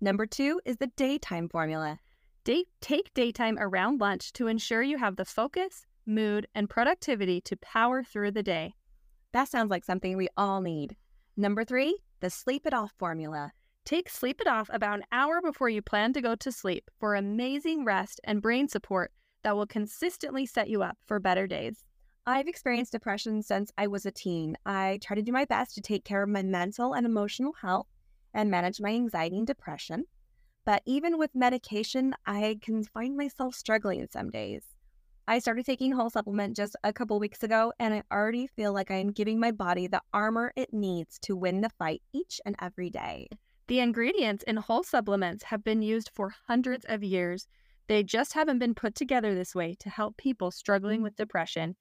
Number 0.00 0.24
two 0.24 0.62
is 0.64 0.78
the 0.78 0.90
daytime 0.96 1.50
formula. 1.50 2.00
Day- 2.42 2.64
take 2.80 3.12
daytime 3.12 3.58
around 3.60 4.00
lunch 4.00 4.32
to 4.32 4.46
ensure 4.46 4.82
you 4.82 4.96
have 4.96 5.16
the 5.16 5.26
focus, 5.26 5.84
mood, 6.06 6.46
and 6.54 6.70
productivity 6.70 7.40
to 7.42 7.56
power 7.56 8.02
through 8.02 8.32
the 8.32 8.42
day. 8.42 8.74
That 9.32 9.48
sounds 9.48 9.70
like 9.70 9.84
something 9.84 10.16
we 10.16 10.28
all 10.36 10.60
need. 10.60 10.96
Number 11.36 11.64
three, 11.64 11.98
the 12.20 12.30
sleep 12.30 12.66
it 12.66 12.74
off 12.74 12.92
formula. 12.98 13.52
Take 13.84 14.08
Sleep 14.08 14.40
It 14.40 14.46
Off 14.46 14.70
about 14.72 15.00
an 15.00 15.04
hour 15.12 15.42
before 15.42 15.68
you 15.68 15.82
plan 15.82 16.14
to 16.14 16.22
go 16.22 16.34
to 16.36 16.50
sleep 16.50 16.90
for 16.98 17.14
amazing 17.14 17.84
rest 17.84 18.18
and 18.24 18.40
brain 18.40 18.66
support 18.66 19.12
that 19.42 19.54
will 19.54 19.66
consistently 19.66 20.46
set 20.46 20.70
you 20.70 20.82
up 20.82 20.96
for 21.04 21.20
better 21.20 21.46
days. 21.46 21.84
I've 22.24 22.48
experienced 22.48 22.92
depression 22.92 23.42
since 23.42 23.70
I 23.76 23.88
was 23.88 24.06
a 24.06 24.10
teen. 24.10 24.56
I 24.64 25.00
try 25.02 25.16
to 25.16 25.22
do 25.22 25.32
my 25.32 25.44
best 25.44 25.74
to 25.74 25.82
take 25.82 26.06
care 26.06 26.22
of 26.22 26.30
my 26.30 26.42
mental 26.42 26.94
and 26.94 27.04
emotional 27.04 27.52
health 27.60 27.86
and 28.32 28.50
manage 28.50 28.80
my 28.80 28.88
anxiety 28.88 29.36
and 29.36 29.46
depression. 29.46 30.04
But 30.64 30.80
even 30.86 31.18
with 31.18 31.34
medication, 31.34 32.14
I 32.24 32.58
can 32.62 32.84
find 32.84 33.18
myself 33.18 33.54
struggling 33.54 34.06
some 34.10 34.30
days. 34.30 34.64
I 35.26 35.38
started 35.38 35.64
taking 35.64 35.92
whole 35.92 36.10
supplement 36.10 36.54
just 36.54 36.76
a 36.84 36.92
couple 36.92 37.18
weeks 37.18 37.42
ago, 37.42 37.72
and 37.78 37.94
I 37.94 38.02
already 38.12 38.46
feel 38.46 38.74
like 38.74 38.90
I 38.90 38.96
am 38.96 39.10
giving 39.10 39.40
my 39.40 39.52
body 39.52 39.86
the 39.86 40.02
armor 40.12 40.52
it 40.54 40.74
needs 40.74 41.18
to 41.20 41.34
win 41.34 41.62
the 41.62 41.70
fight 41.70 42.02
each 42.12 42.42
and 42.44 42.54
every 42.60 42.90
day. 42.90 43.28
The 43.66 43.80
ingredients 43.80 44.44
in 44.46 44.56
whole 44.56 44.82
supplements 44.82 45.44
have 45.44 45.64
been 45.64 45.80
used 45.80 46.10
for 46.12 46.34
hundreds 46.46 46.84
of 46.86 47.02
years. 47.02 47.48
They 47.86 48.02
just 48.02 48.34
haven't 48.34 48.58
been 48.58 48.74
put 48.74 48.94
together 48.94 49.34
this 49.34 49.54
way 49.54 49.74
to 49.80 49.88
help 49.88 50.18
people 50.18 50.50
struggling 50.50 51.00
mm. 51.00 51.04
with 51.04 51.16
depression. 51.16 51.76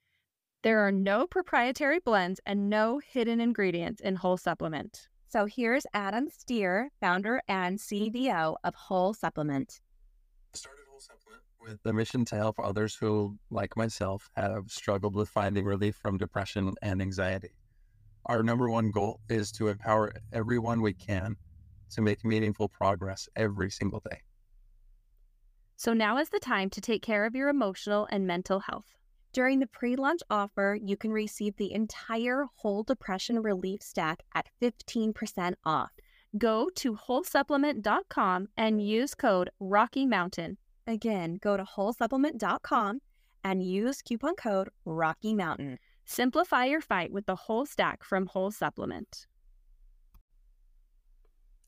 There 0.61 0.79
are 0.79 0.93
no 0.93 1.27
proprietary 1.27 1.99
blends 1.99 2.39
and 2.45 2.69
no 2.69 3.01
hidden 3.05 3.41
ingredients 3.41 3.99
in 3.99 4.15
whole 4.15 4.37
supplement. 4.37 5.09
So 5.27 5.45
here's 5.45 5.85
Adam 5.93 6.29
Steer, 6.29 6.91
founder 7.01 7.41
and 7.49 7.77
CDO 7.77 8.55
of 8.63 8.73
Whole 8.73 9.13
Supplement. 9.13 9.81
started 10.53 10.83
Whole 10.89 11.01
Supplement 11.01 11.42
with 11.63 11.81
the 11.83 11.93
mission 11.93 12.25
to 12.25 12.35
help 12.35 12.59
others 12.59 12.95
who, 12.95 13.37
like 13.49 13.77
myself, 13.77 14.29
have 14.35 14.69
struggled 14.69 15.15
with 15.15 15.29
finding 15.29 15.65
relief 15.65 15.95
from 15.95 16.17
depression 16.17 16.73
and 16.81 17.01
anxiety. 17.01 17.51
Our 18.25 18.43
number 18.43 18.69
one 18.69 18.91
goal 18.91 19.19
is 19.29 19.51
to 19.53 19.69
empower 19.69 20.13
everyone 20.31 20.81
we 20.81 20.93
can 20.93 21.35
to 21.91 22.01
make 22.01 22.23
meaningful 22.25 22.69
progress 22.69 23.27
every 23.35 23.69
single 23.69 24.01
day. 24.09 24.19
So 25.75 25.93
now 25.93 26.17
is 26.17 26.29
the 26.29 26.39
time 26.39 26.69
to 26.71 26.81
take 26.81 27.01
care 27.01 27.25
of 27.25 27.35
your 27.35 27.49
emotional 27.49 28.07
and 28.11 28.25
mental 28.25 28.59
health. 28.61 28.95
During 29.33 29.59
the 29.59 29.67
pre 29.67 29.95
launch 29.95 30.21
offer, 30.29 30.77
you 30.81 30.95
can 30.95 31.11
receive 31.11 31.57
the 31.57 31.73
entire 31.73 32.45
whole 32.57 32.83
depression 32.83 33.41
relief 33.41 33.81
stack 33.81 34.23
at 34.35 34.47
15% 34.61 35.55
off. 35.65 35.91
Go 36.37 36.69
to 36.75 36.95
wholesupplement.com 36.95 38.47
and 38.55 38.81
use 38.81 39.15
code 39.15 39.49
Rocky 39.59 40.05
Mountain. 40.05 40.57
Again, 40.85 41.39
go 41.41 41.55
to 41.55 41.63
wholesupplement.com 41.63 42.99
and 43.43 43.63
use 43.63 44.01
coupon 44.01 44.35
code 44.35 44.69
Rocky 44.85 45.33
Mountain. 45.33 45.79
Simplify 46.05 46.65
your 46.65 46.81
fight 46.81 47.11
with 47.11 47.25
the 47.25 47.35
whole 47.35 47.65
stack 47.65 48.03
from 48.03 48.25
Whole 48.27 48.51
Supplement. 48.51 49.27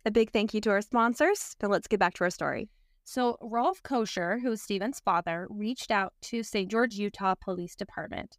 A 0.05 0.11
big 0.11 0.31
thank 0.31 0.53
you 0.53 0.61
to 0.61 0.69
our 0.69 0.81
sponsors. 0.81 1.55
Now 1.61 1.69
let's 1.69 1.87
get 1.87 1.99
back 1.99 2.13
to 2.15 2.25
our 2.25 2.29
story. 2.29 2.69
So, 3.05 3.37
Rolf 3.41 3.81
Koecher, 3.83 4.41
who 4.41 4.51
is 4.51 4.61
Steven's 4.61 4.99
father, 4.99 5.47
reached 5.49 5.91
out 5.91 6.13
to 6.23 6.43
St. 6.43 6.69
George, 6.69 6.95
Utah 6.95 7.35
Police 7.35 7.75
Department. 7.75 8.37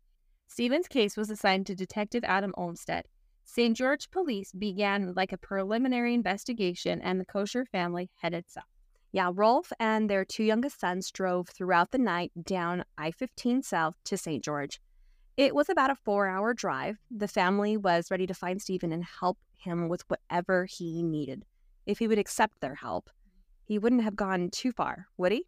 Steven's 0.49 0.89
case 0.89 1.17
was 1.17 1.31
assigned 1.31 1.67
to 1.67 1.75
Detective 1.75 2.25
Adam 2.25 2.53
Olmstead. 2.57 3.07
St. 3.45 3.77
George 3.77 4.11
Police 4.11 4.53
began 4.53 5.15
like 5.15 5.33
a 5.33 5.39
preliminary 5.39 6.15
investigation, 6.15 7.01
and 7.01 7.21
the 7.21 7.27
Koecher 7.27 7.67
family 7.69 8.11
headed 8.17 8.45
south. 8.49 8.65
Yeah, 9.17 9.31
Rolf 9.33 9.73
and 9.81 10.11
their 10.11 10.27
two 10.27 10.45
youngest 10.45 10.79
sons 10.79 11.11
drove 11.11 11.49
throughout 11.49 11.91
the 11.91 11.97
night 11.97 12.33
down 12.45 12.85
I 12.99 13.13
15 13.13 13.63
South 13.63 13.97
to 14.05 14.19
St. 14.19 14.45
George. 14.45 14.79
It 15.39 15.55
was 15.55 15.71
about 15.71 15.89
a 15.89 15.95
four 15.95 16.27
hour 16.27 16.53
drive. 16.53 16.99
The 17.11 17.27
family 17.27 17.79
was 17.79 18.11
ready 18.11 18.27
to 18.27 18.35
find 18.35 18.61
Steven 18.61 18.93
and 18.93 19.03
help 19.03 19.39
him 19.57 19.89
with 19.89 20.05
whatever 20.09 20.67
he 20.67 21.03
needed. 21.03 21.47
If 21.87 21.99
he 21.99 22.09
would 22.09 22.19
accept 22.19 22.61
their 22.61 22.75
help, 22.75 23.09
he 23.65 23.79
wouldn't 23.79 24.03
have 24.03 24.17
gone 24.17 24.51
too 24.51 24.71
far, 24.71 25.07
would 25.17 25.33
he? 25.33 25.47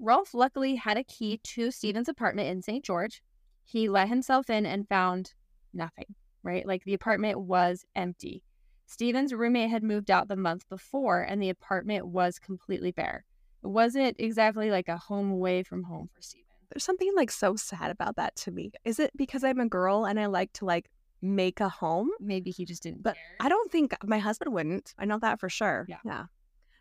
Rolf 0.00 0.34
luckily 0.34 0.74
had 0.74 0.98
a 0.98 1.04
key 1.04 1.38
to 1.44 1.70
Steven's 1.70 2.08
apartment 2.08 2.48
in 2.48 2.60
St. 2.60 2.84
George. 2.84 3.22
He 3.62 3.88
let 3.88 4.08
himself 4.08 4.50
in 4.50 4.66
and 4.66 4.88
found 4.88 5.32
nothing, 5.72 6.12
right? 6.42 6.66
Like 6.66 6.82
the 6.82 6.94
apartment 6.94 7.38
was 7.38 7.84
empty. 7.94 8.42
Steven's 8.86 9.34
roommate 9.34 9.70
had 9.70 9.82
moved 9.82 10.10
out 10.10 10.28
the 10.28 10.36
month 10.36 10.68
before 10.68 11.22
and 11.22 11.42
the 11.42 11.50
apartment 11.50 12.06
was 12.06 12.38
completely 12.38 12.92
bare. 12.92 13.24
It 13.62 13.68
wasn't 13.68 14.16
exactly 14.18 14.70
like 14.70 14.88
a 14.88 14.96
home 14.96 15.30
away 15.30 15.62
from 15.64 15.82
home 15.82 16.08
for 16.14 16.22
Steven. 16.22 16.44
There's 16.70 16.84
something 16.84 17.12
like 17.16 17.30
so 17.30 17.56
sad 17.56 17.90
about 17.90 18.16
that 18.16 18.36
to 18.36 18.50
me. 18.50 18.70
Is 18.84 18.98
it 18.98 19.10
because 19.16 19.44
I'm 19.44 19.60
a 19.60 19.68
girl 19.68 20.04
and 20.04 20.18
I 20.18 20.26
like 20.26 20.52
to 20.54 20.64
like 20.64 20.88
make 21.20 21.60
a 21.60 21.68
home? 21.68 22.10
Maybe 22.20 22.50
he 22.50 22.64
just 22.64 22.82
didn't 22.82 23.02
But 23.02 23.14
care. 23.14 23.36
I 23.40 23.48
don't 23.48 23.70
think 23.70 23.94
my 24.04 24.18
husband 24.18 24.52
wouldn't. 24.52 24.94
I 24.98 25.04
know 25.04 25.18
that 25.18 25.40
for 25.40 25.48
sure. 25.48 25.86
Yeah. 25.88 25.98
Yeah. 26.04 26.24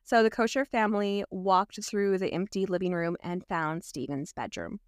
So 0.04 0.22
the 0.22 0.30
Koecher 0.30 0.68
family 0.68 1.24
walked 1.32 1.84
through 1.84 2.20
the 2.20 2.32
empty 2.32 2.68
living 2.68 2.94
room 2.94 3.18
and 3.24 3.44
found 3.48 3.84
Steven's 3.84 4.32
bedroom. 4.32 4.80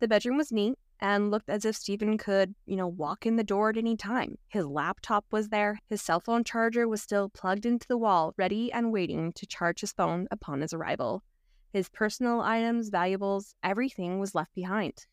The 0.00 0.08
bedroom 0.08 0.38
was 0.38 0.50
neat 0.50 0.78
and 1.00 1.30
looked 1.30 1.48
as 1.48 1.64
if 1.64 1.76
Steven 1.76 2.16
could, 2.18 2.54
you 2.66 2.76
know, 2.76 2.86
walk 2.88 3.26
in 3.26 3.36
the 3.36 3.44
door 3.44 3.70
at 3.70 3.76
any 3.76 3.96
time. 3.96 4.36
His 4.48 4.66
laptop 4.66 5.24
was 5.30 5.48
there. 5.48 5.78
His 5.88 6.00
cell 6.02 6.20
phone 6.20 6.44
charger 6.44 6.88
was 6.88 7.02
still 7.02 7.28
plugged 7.28 7.66
into 7.66 7.86
the 7.88 7.98
wall, 7.98 8.34
ready 8.36 8.72
and 8.72 8.92
waiting 8.92 9.32
to 9.32 9.46
charge 9.46 9.80
his 9.80 9.92
phone 9.92 10.26
upon 10.30 10.60
his 10.60 10.72
arrival. 10.72 11.22
His 11.72 11.88
personal 11.88 12.40
items, 12.40 12.88
valuables, 12.88 13.54
everything 13.62 14.18
was 14.20 14.34
left 14.34 14.54
behind. 14.54 15.06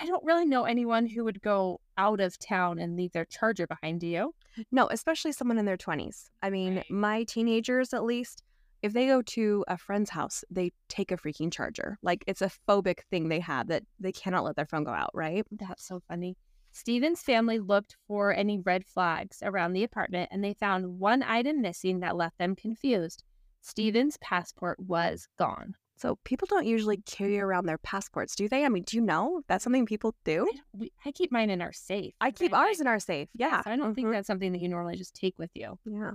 I 0.00 0.06
don't 0.06 0.24
really 0.24 0.46
know 0.46 0.64
anyone 0.64 1.06
who 1.06 1.24
would 1.24 1.40
go 1.42 1.80
out 1.96 2.20
of 2.20 2.38
town 2.38 2.78
and 2.78 2.96
leave 2.96 3.12
their 3.12 3.24
charger 3.24 3.66
behind 3.66 4.00
do 4.00 4.06
you. 4.06 4.34
No, 4.70 4.86
especially 4.88 5.32
someone 5.32 5.58
in 5.58 5.64
their 5.64 5.76
20s. 5.76 6.30
I 6.42 6.50
mean, 6.50 6.76
Right. 6.76 6.90
my 6.90 7.24
teenagers, 7.24 7.92
at 7.92 8.04
least, 8.04 8.42
if 8.82 8.92
they 8.92 9.06
go 9.06 9.22
to 9.22 9.64
a 9.68 9.76
friend's 9.76 10.10
house, 10.10 10.44
they 10.50 10.72
take 10.88 11.10
a 11.10 11.16
freaking 11.16 11.52
charger. 11.52 11.98
Like 12.02 12.24
it's 12.26 12.42
a 12.42 12.50
phobic 12.68 13.00
thing 13.10 13.28
they 13.28 13.40
have 13.40 13.68
that 13.68 13.82
they 13.98 14.12
cannot 14.12 14.44
let 14.44 14.56
their 14.56 14.66
phone 14.66 14.84
go 14.84 14.92
out, 14.92 15.10
right? 15.14 15.44
That's 15.50 15.86
so 15.86 16.00
funny. 16.08 16.36
Steven's 16.72 17.22
family 17.22 17.58
looked 17.58 17.96
for 18.06 18.32
any 18.32 18.58
red 18.58 18.84
flags 18.84 19.42
around 19.42 19.72
the 19.72 19.84
apartment 19.84 20.28
and 20.32 20.44
they 20.44 20.54
found 20.54 20.98
one 20.98 21.22
item 21.22 21.60
missing 21.60 22.00
that 22.00 22.16
left 22.16 22.38
them 22.38 22.54
confused. 22.54 23.24
Steven's 23.62 24.16
passport 24.18 24.78
was 24.78 25.26
gone. 25.38 25.74
So 25.96 26.16
people 26.22 26.46
don't 26.48 26.66
usually 26.66 26.98
carry 26.98 27.40
around 27.40 27.66
their 27.66 27.78
passports, 27.78 28.36
do 28.36 28.48
they? 28.48 28.64
I 28.64 28.68
mean, 28.68 28.84
do 28.84 28.96
you 28.96 29.02
know 29.02 29.42
that's 29.48 29.64
something 29.64 29.84
people 29.84 30.14
do? 30.24 30.46
I, 30.48 30.58
we, 30.72 30.92
I 31.04 31.10
keep 31.10 31.32
mine 31.32 31.50
in 31.50 31.60
our 31.60 31.72
safe. 31.72 32.14
I 32.20 32.30
keep 32.30 32.54
ours 32.54 32.80
in 32.80 32.86
our 32.86 33.00
safe. 33.00 33.28
Yeah. 33.34 33.62
So 33.62 33.72
I 33.72 33.76
don't 33.76 33.96
think 33.96 34.06
mhm. 34.06 34.12
that's 34.12 34.28
something 34.28 34.52
that 34.52 34.60
you 34.60 34.68
normally 34.68 34.94
just 34.94 35.14
take 35.14 35.36
with 35.38 35.50
you. 35.54 35.76
Yeah. 35.84 36.12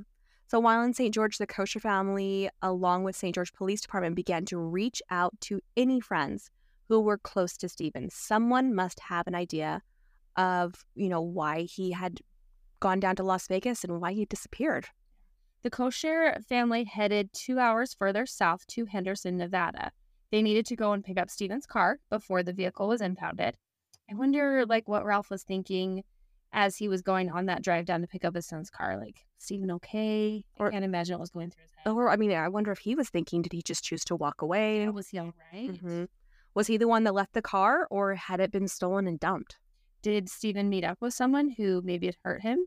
So 0.48 0.60
while 0.60 0.84
in 0.84 0.94
St. 0.94 1.14
George, 1.14 1.38
the 1.38 1.48
Koecher 1.48 1.82
family, 1.82 2.50
along 2.62 3.04
with 3.04 3.16
St. 3.16 3.34
George 3.34 3.54
Police 3.54 3.82
Department, 3.82 4.16
began 4.16 4.46
to 4.46 4.58
reach 4.58 5.02
out 5.10 5.34
to 5.42 5.62
any 5.76 6.00
friends 6.00 6.52
who 6.90 7.00
were 7.00 7.18
close 7.18 7.58
to 7.58 7.70
Steven. 7.70 8.10
Someone 8.10 8.76
must 8.76 9.00
have 9.00 9.26
an 9.26 9.36
idea 9.36 9.82
of, 10.36 10.86
you 10.96 11.10
know, 11.10 11.22
why 11.22 11.62
he 11.62 11.92
had 11.92 12.20
gone 12.80 13.00
down 13.00 13.16
to 13.16 13.24
Las 13.24 13.48
Vegas 13.48 13.84
and 13.84 14.02
why 14.02 14.14
he 14.14 14.26
disappeared. 14.26 14.88
The 15.64 15.72
Koecher 15.72 16.44
family 16.44 16.84
headed 16.84 17.32
two 17.32 17.58
hours 17.58 17.94
further 17.94 18.26
south 18.26 18.68
to 18.68 18.86
Henderson, 18.86 19.38
Nevada. 19.38 19.92
They 20.32 20.42
needed 20.42 20.66
to 20.66 20.76
go 20.76 20.92
and 20.92 21.04
pick 21.04 21.18
up 21.18 21.30
Steven's 21.30 21.66
car 21.66 22.00
before 22.10 22.44
the 22.44 22.54
vehicle 22.54 22.90
was 22.90 23.02
impounded. 23.02 23.56
I 24.12 24.16
wonder, 24.16 24.66
like, 24.66 24.88
what 24.88 25.06
Rolf 25.06 25.30
was 25.30 25.44
thinking 25.44 26.04
as 26.54 26.78
he 26.78 26.88
was 26.88 27.02
going 27.02 27.30
on 27.32 27.48
that 27.48 27.62
drive 27.64 27.86
down 27.86 28.02
to 28.02 28.08
pick 28.08 28.24
up 28.24 28.36
his 28.36 28.46
son's 28.46 28.70
car. 28.70 28.98
Like, 28.98 29.26
Steven 29.40 29.72
okay? 29.72 30.46
Or- 30.60 30.68
I 30.68 30.72
can't 30.72 30.86
imagine 30.86 31.16
what 31.16 31.22
was 31.22 31.32
going 31.32 31.50
through 31.52 31.64
his 31.64 31.72
head. 31.84 31.92
Or, 31.92 32.10
I 32.10 32.16
mean, 32.16 32.32
I 32.32 32.48
wonder 32.48 32.72
if 32.72 32.80
he 32.80 32.96
was 32.96 33.10
thinking, 33.10 33.42
did 33.42 33.52
he 33.52 33.62
just 33.62 33.84
choose 33.84 34.06
to 34.06 34.16
walk 34.16 34.42
away? 34.42 34.84
Yeah, 34.84 34.90
was 34.90 35.10
he 35.10 35.18
all 35.18 35.34
right? 35.52 35.72
Mhm. 35.72 36.08
Was 36.54 36.68
he 36.68 36.78
the 36.78 36.88
one 36.88 37.04
that 37.04 37.14
left 37.14 37.34
the 37.34 37.42
car 37.42 37.88
or 37.90 38.14
had 38.16 38.40
it 38.40 38.52
been 38.52 38.68
stolen 38.68 39.08
and 39.08 39.20
dumped? 39.20 39.58
Did 40.04 40.30
Steven 40.30 40.70
meet 40.70 40.84
up 40.84 41.02
with 41.02 41.14
someone 41.14 41.50
who 41.58 41.82
maybe 41.84 42.06
had 42.06 42.18
hurt 42.24 42.42
him? 42.44 42.66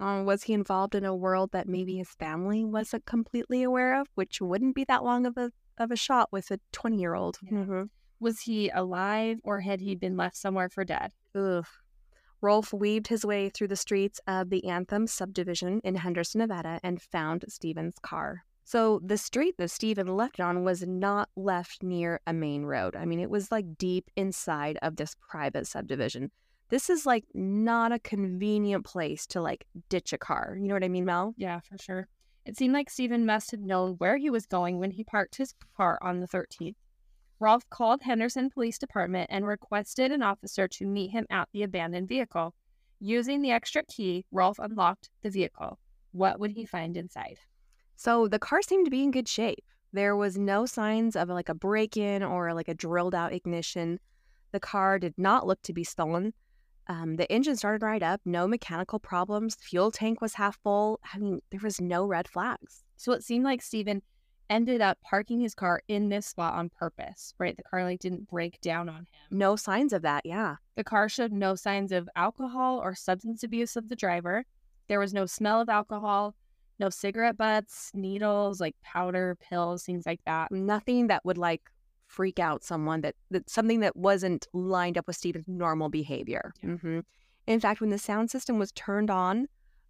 Uh, 0.00 0.22
was 0.24 0.44
he 0.44 0.52
involved 0.52 0.94
in 0.94 1.04
a 1.04 1.14
world 1.14 1.52
that 1.52 1.68
maybe 1.68 1.96
his 1.96 2.10
family 2.10 2.64
wasn't 2.64 3.04
completely 3.06 3.62
aware 3.62 3.98
of, 4.00 4.06
which 4.14 4.40
wouldn't 4.40 4.74
be 4.74 4.84
that 4.84 5.04
long 5.04 5.26
of 5.26 5.36
a 5.36 5.50
of 5.78 5.90
a 5.90 5.96
shot 5.96 6.30
with 6.32 6.50
a 6.50 6.58
twenty 6.72 6.98
year 6.98 7.14
old? 7.14 7.38
Yeah. 7.42 7.84
Was 8.20 8.40
he 8.40 8.68
alive 8.70 9.40
or 9.44 9.60
had 9.60 9.80
he 9.80 9.94
been 9.94 10.16
left 10.16 10.36
somewhere 10.36 10.68
for 10.70 10.84
dead? 10.84 11.12
Ugh. 11.34 11.66
Rolf 12.40 12.72
weaved 12.72 13.08
his 13.08 13.24
way 13.24 13.48
through 13.48 13.68
the 13.68 13.76
streets 13.76 14.20
of 14.26 14.50
the 14.50 14.66
Anthem 14.66 15.06
subdivision 15.06 15.80
in 15.84 15.94
Henderson, 15.94 16.40
Nevada, 16.40 16.80
and 16.82 17.00
found 17.00 17.44
Steven's 17.48 17.98
car. 18.02 18.44
So 18.64 19.00
the 19.04 19.16
street 19.16 19.54
that 19.58 19.70
Steven 19.70 20.08
left 20.08 20.40
on 20.40 20.64
was 20.64 20.82
not 20.86 21.28
left 21.36 21.82
near 21.82 22.20
a 22.26 22.32
main 22.32 22.64
road. 22.64 22.96
I 22.96 23.04
mean, 23.04 23.20
it 23.20 23.30
was 23.30 23.52
like 23.52 23.78
deep 23.78 24.10
inside 24.16 24.76
of 24.82 24.96
this 24.96 25.14
private 25.20 25.68
subdivision. 25.68 26.32
This 26.68 26.90
is 26.90 27.06
like 27.06 27.24
not 27.32 27.92
a 27.92 28.00
convenient 28.00 28.84
place 28.84 29.24
to 29.28 29.40
like 29.40 29.66
ditch 29.88 30.12
a 30.12 30.18
car. 30.18 30.56
You 30.60 30.66
know 30.66 30.74
what 30.74 30.82
I 30.82 30.88
mean, 30.88 31.04
Mel? 31.04 31.32
Yeah, 31.36 31.60
for 31.60 31.78
sure. 31.78 32.08
It 32.44 32.56
seemed 32.56 32.74
like 32.74 32.90
Steven 32.90 33.24
must 33.24 33.52
have 33.52 33.60
known 33.60 33.94
where 33.98 34.16
he 34.16 34.30
was 34.30 34.46
going 34.46 34.78
when 34.78 34.90
he 34.90 35.04
parked 35.04 35.36
his 35.36 35.54
car 35.76 35.98
on 36.02 36.20
the 36.20 36.28
13th. 36.28 36.74
Rolf 37.38 37.68
called 37.68 38.02
Henderson 38.02 38.48
Police 38.48 38.78
Department 38.78 39.28
and 39.30 39.46
requested 39.46 40.10
an 40.10 40.22
officer 40.22 40.66
to 40.68 40.86
meet 40.86 41.10
him 41.10 41.26
at 41.30 41.48
the 41.52 41.64
abandoned 41.64 42.08
vehicle. 42.08 42.54
Using 42.98 43.42
the 43.42 43.50
extra 43.50 43.82
key, 43.84 44.24
Rolf 44.32 44.58
unlocked 44.58 45.10
the 45.22 45.30
vehicle. 45.30 45.78
What 46.12 46.40
would 46.40 46.52
he 46.52 46.64
find 46.64 46.96
inside? 46.96 47.38
So 47.96 48.26
the 48.26 48.38
car 48.38 48.62
seemed 48.62 48.86
to 48.86 48.90
be 48.90 49.02
in 49.02 49.10
good 49.10 49.28
shape. 49.28 49.64
There 49.92 50.16
was 50.16 50.38
no 50.38 50.64
signs 50.64 51.14
of 51.14 51.28
like 51.28 51.50
a 51.50 51.54
break 51.54 51.96
in 51.96 52.22
or 52.22 52.54
like 52.54 52.68
a 52.68 52.74
drilled 52.74 53.14
out 53.14 53.34
ignition. 53.34 54.00
The 54.52 54.60
car 54.60 54.98
did 54.98 55.14
not 55.18 55.46
look 55.46 55.60
to 55.62 55.74
be 55.74 55.84
stolen. 55.84 56.32
Um, 56.88 57.16
the 57.16 57.30
engine 57.30 57.56
started 57.56 57.84
right 57.84 58.02
up, 58.02 58.20
no 58.24 58.46
mechanical 58.46 58.98
problems. 58.98 59.56
The 59.56 59.64
fuel 59.64 59.90
tank 59.90 60.20
was 60.20 60.34
half 60.34 60.58
full. 60.62 61.00
I 61.12 61.18
mean, 61.18 61.40
there 61.50 61.60
was 61.62 61.80
no 61.80 62.06
red 62.06 62.28
flags. 62.28 62.84
So 62.96 63.12
it 63.12 63.24
seemed 63.24 63.44
like 63.44 63.60
Steven 63.60 64.02
ended 64.50 64.80
up 64.80 64.98
parking 65.02 65.40
his 65.40 65.54
car 65.54 65.82
in 65.88 66.08
this 66.08 66.26
spot 66.26 66.54
on 66.54 66.68
purpose, 66.70 67.34
right? 67.38 67.56
The 67.56 67.62
car 67.62 67.84
like 67.84 68.00
didn't 68.00 68.28
break 68.28 68.60
down 68.60 68.88
on 68.88 68.98
him. 68.98 69.06
No 69.30 69.56
signs 69.56 69.92
of 69.92 70.02
that, 70.02 70.24
yeah. 70.24 70.56
The 70.76 70.84
car 70.84 71.08
showed 71.08 71.32
no 71.32 71.54
signs 71.54 71.92
of 71.92 72.08
alcohol 72.16 72.78
or 72.78 72.94
substance 72.94 73.42
abuse 73.42 73.76
of 73.76 73.88
the 73.88 73.96
driver. 73.96 74.44
There 74.88 75.00
was 75.00 75.14
no 75.14 75.26
smell 75.26 75.60
of 75.60 75.68
alcohol, 75.68 76.34
no 76.78 76.90
cigarette 76.90 77.36
butts, 77.36 77.90
needles, 77.94 78.60
like 78.60 78.76
powder, 78.82 79.36
pills, 79.40 79.84
things 79.84 80.06
like 80.06 80.20
that. 80.26 80.52
Nothing 80.52 81.08
that 81.08 81.24
would 81.24 81.38
like 81.38 81.62
freak 82.06 82.38
out 82.38 82.62
someone 82.62 83.00
that, 83.00 83.16
that 83.30 83.50
something 83.50 83.80
that 83.80 83.96
wasn't 83.96 84.46
lined 84.52 84.96
up 84.96 85.06
with 85.06 85.16
Steven's 85.16 85.48
normal 85.48 85.88
behavior. 85.88 86.52
Yeah. 86.62 86.76
hmm 86.76 87.00
In 87.46 87.60
fact, 87.60 87.80
when 87.80 87.90
the 87.90 87.98
sound 87.98 88.30
system 88.30 88.58
was 88.58 88.72
turned 88.72 89.10
on, 89.10 89.48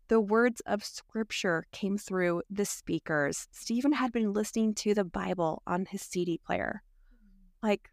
the 0.09 0.21
words 0.21 0.61
of 0.67 0.85
scripture 0.85 1.67
came 1.73 1.99
through 1.99 2.43
the 2.51 2.65
speakers. 2.65 3.49
Steven 3.51 3.93
had 3.93 4.13
been 4.13 4.33
listening 4.33 4.75
to 4.75 4.95
the 4.95 5.05
Bible 5.05 5.63
on 5.67 5.87
his 5.87 6.03
CD 6.03 6.39
player. 6.39 6.83
Mm-hmm. 7.13 7.67
Like, 7.67 7.91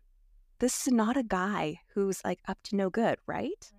this 0.59 0.87
is 0.87 0.93
not 0.93 1.17
a 1.17 1.23
guy 1.23 1.79
who's 1.93 2.23
like 2.23 2.39
up 2.47 2.59
to 2.63 2.75
no 2.75 2.89
good, 2.89 3.17
right? 3.27 3.71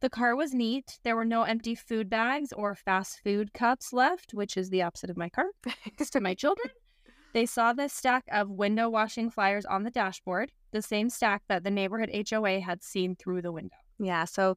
The 0.00 0.10
car 0.10 0.36
was 0.36 0.52
neat. 0.52 0.98
There 1.02 1.16
were 1.16 1.24
no 1.24 1.44
empty 1.44 1.74
food 1.74 2.10
bags 2.10 2.52
or 2.52 2.74
fast 2.74 3.20
food 3.24 3.54
cups 3.54 3.90
left, 3.90 4.34
which 4.34 4.56
is 4.56 4.68
the 4.68 4.82
opposite 4.82 5.08
of 5.08 5.16
my 5.16 5.30
car. 5.30 5.46
Thanks 5.64 6.10
to 6.10 6.20
my 6.20 6.34
children. 6.34 6.68
They 7.32 7.46
saw 7.46 7.72
the 7.72 7.88
stack 7.88 8.22
of 8.30 8.48
window 8.48 8.88
washing 8.88 9.28
flyers 9.28 9.66
on 9.66 9.82
the 9.82 9.90
dashboard, 9.90 10.52
the 10.70 10.80
same 10.80 11.10
stack 11.10 11.42
that 11.48 11.64
the 11.64 11.70
neighborhood 11.70 12.10
HOA 12.30 12.60
had 12.60 12.80
seen 12.80 13.16
through 13.16 13.42
the 13.42 13.50
window. 13.50 13.74
Yeah, 13.98 14.24
so 14.24 14.56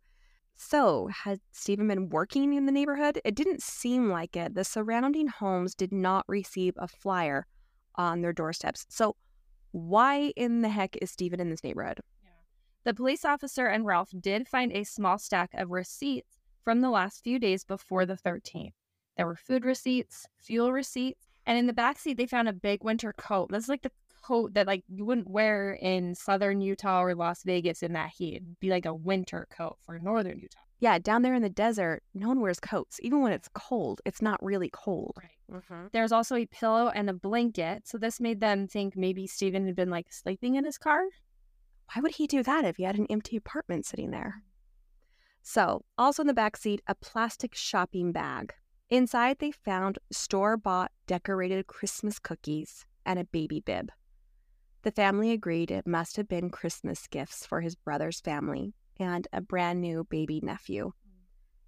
so 0.57 1.07
had 1.07 1.39
Steven 1.51 1.87
been 1.87 2.09
working 2.09 2.53
in 2.53 2.65
the 2.65 2.71
neighborhood? 2.71 3.21
It 3.23 3.35
didn't 3.35 3.61
seem 3.61 4.09
like 4.09 4.35
it. 4.35 4.55
The 4.55 4.63
surrounding 4.63 5.27
homes 5.27 5.75
did 5.75 5.93
not 5.93 6.25
receive 6.27 6.73
a 6.77 6.87
flyer 6.87 7.45
on 7.95 8.21
their 8.21 8.33
doorsteps. 8.33 8.85
So 8.89 9.15
why 9.71 10.33
in 10.35 10.61
the 10.61 10.69
heck 10.69 10.97
is 11.01 11.11
Steven 11.11 11.39
in 11.39 11.49
this 11.49 11.63
neighborhood? 11.63 12.01
The 12.83 12.93
police 12.93 13.23
officer 13.23 13.67
and 13.67 13.85
Rolf 13.85 14.09
did 14.19 14.47
find 14.47 14.71
a 14.71 14.83
small 14.83 15.17
stack 15.17 15.51
of 15.53 15.69
receipts 15.69 16.37
from 16.63 16.81
the 16.81 16.89
last 16.89 17.23
few 17.23 17.37
days 17.37 17.63
before 17.63 18.05
the 18.05 18.15
13th. 18.15 18.73
There 19.15 19.25
were 19.25 19.35
food 19.35 19.65
receipts, 19.65 20.25
fuel 20.37 20.71
receipts, 20.71 21.27
and 21.45 21.57
in 21.57 21.67
the 21.67 21.73
back 21.73 21.99
seat 21.99 22.17
they 22.17 22.25
found 22.25 22.47
a 22.47 22.53
big 22.53 22.83
winter 22.83 23.13
coat. 23.13 23.49
That's 23.51 23.69
like 23.69 23.81
the 23.81 23.91
coat 24.27 24.53
that 24.53 24.67
like 24.67 24.83
you 24.87 25.05
wouldn't 25.05 25.29
wear 25.29 25.73
in 25.73 26.15
southern 26.15 26.61
Utah 26.61 27.01
or 27.01 27.15
Las 27.15 27.43
Vegas 27.43 27.83
in 27.83 27.93
that 27.93 28.09
heat. 28.09 28.35
It'd 28.35 28.59
be 28.59 28.69
like 28.69 28.85
a 28.85 28.93
winter 28.93 29.47
coat 29.49 29.77
for 29.85 29.99
northern 29.99 30.39
Utah. 30.39 30.59
Yeah, 30.79 30.99
down 30.99 31.23
there 31.23 31.33
in 31.33 31.41
the 31.41 31.49
desert, 31.49 32.03
no 32.13 32.27
one 32.27 32.39
wears 32.39 32.59
coats. 32.59 32.99
Even 33.01 33.21
when 33.21 33.31
it's 33.31 33.49
cold, 33.55 33.99
it's 34.05 34.21
not 34.21 34.43
really 34.43 34.69
cold. 34.71 35.15
Right. 35.17 35.61
Mm-hmm. 35.61 35.87
There's 35.91 36.11
also 36.11 36.35
a 36.35 36.45
pillow 36.45 36.89
and 36.89 37.09
a 37.09 37.13
blanket, 37.13 37.87
so 37.87 37.97
this 37.97 38.19
made 38.19 38.41
them 38.41 38.67
think 38.67 38.95
maybe 38.95 39.25
Steven 39.25 39.65
had 39.65 39.75
been 39.75 39.89
like 39.89 40.11
sleeping 40.11 40.55
in 40.55 40.65
his 40.65 40.77
car. 40.77 41.01
Why 41.93 42.01
would 42.01 42.15
he 42.15 42.27
do 42.27 42.43
that 42.43 42.65
if 42.65 42.77
he 42.77 42.83
had 42.83 42.97
an 42.97 43.07
empty 43.09 43.37
apartment 43.37 43.85
sitting 43.85 44.11
there? 44.11 44.43
So, 45.41 45.83
also 45.97 46.21
in 46.21 46.27
the 46.27 46.33
back 46.33 46.57
seat, 46.57 46.81
a 46.87 46.93
plastic 46.93 47.55
shopping 47.55 48.11
bag. 48.11 48.53
Inside, 48.89 49.39
they 49.39 49.51
found 49.51 49.97
store 50.11 50.57
bought 50.57 50.91
decorated 51.07 51.67
Christmas 51.67 52.19
cookies 52.19 52.85
and 53.05 53.17
a 53.17 53.23
baby 53.23 53.61
bib. 53.61 53.89
The 54.87 54.91
family 54.93 55.33
agreed 55.33 55.69
it 55.69 55.85
must 55.85 56.15
have 56.15 56.29
been 56.29 56.49
Christmas 56.49 57.07
gifts 57.07 57.45
for 57.45 57.59
his 57.59 57.75
brother's 57.75 58.21
family 58.21 58.73
and 58.97 59.27
a 59.33 59.41
brand 59.41 59.81
new 59.81 60.05
baby 60.09 60.39
nephew. 60.41 60.93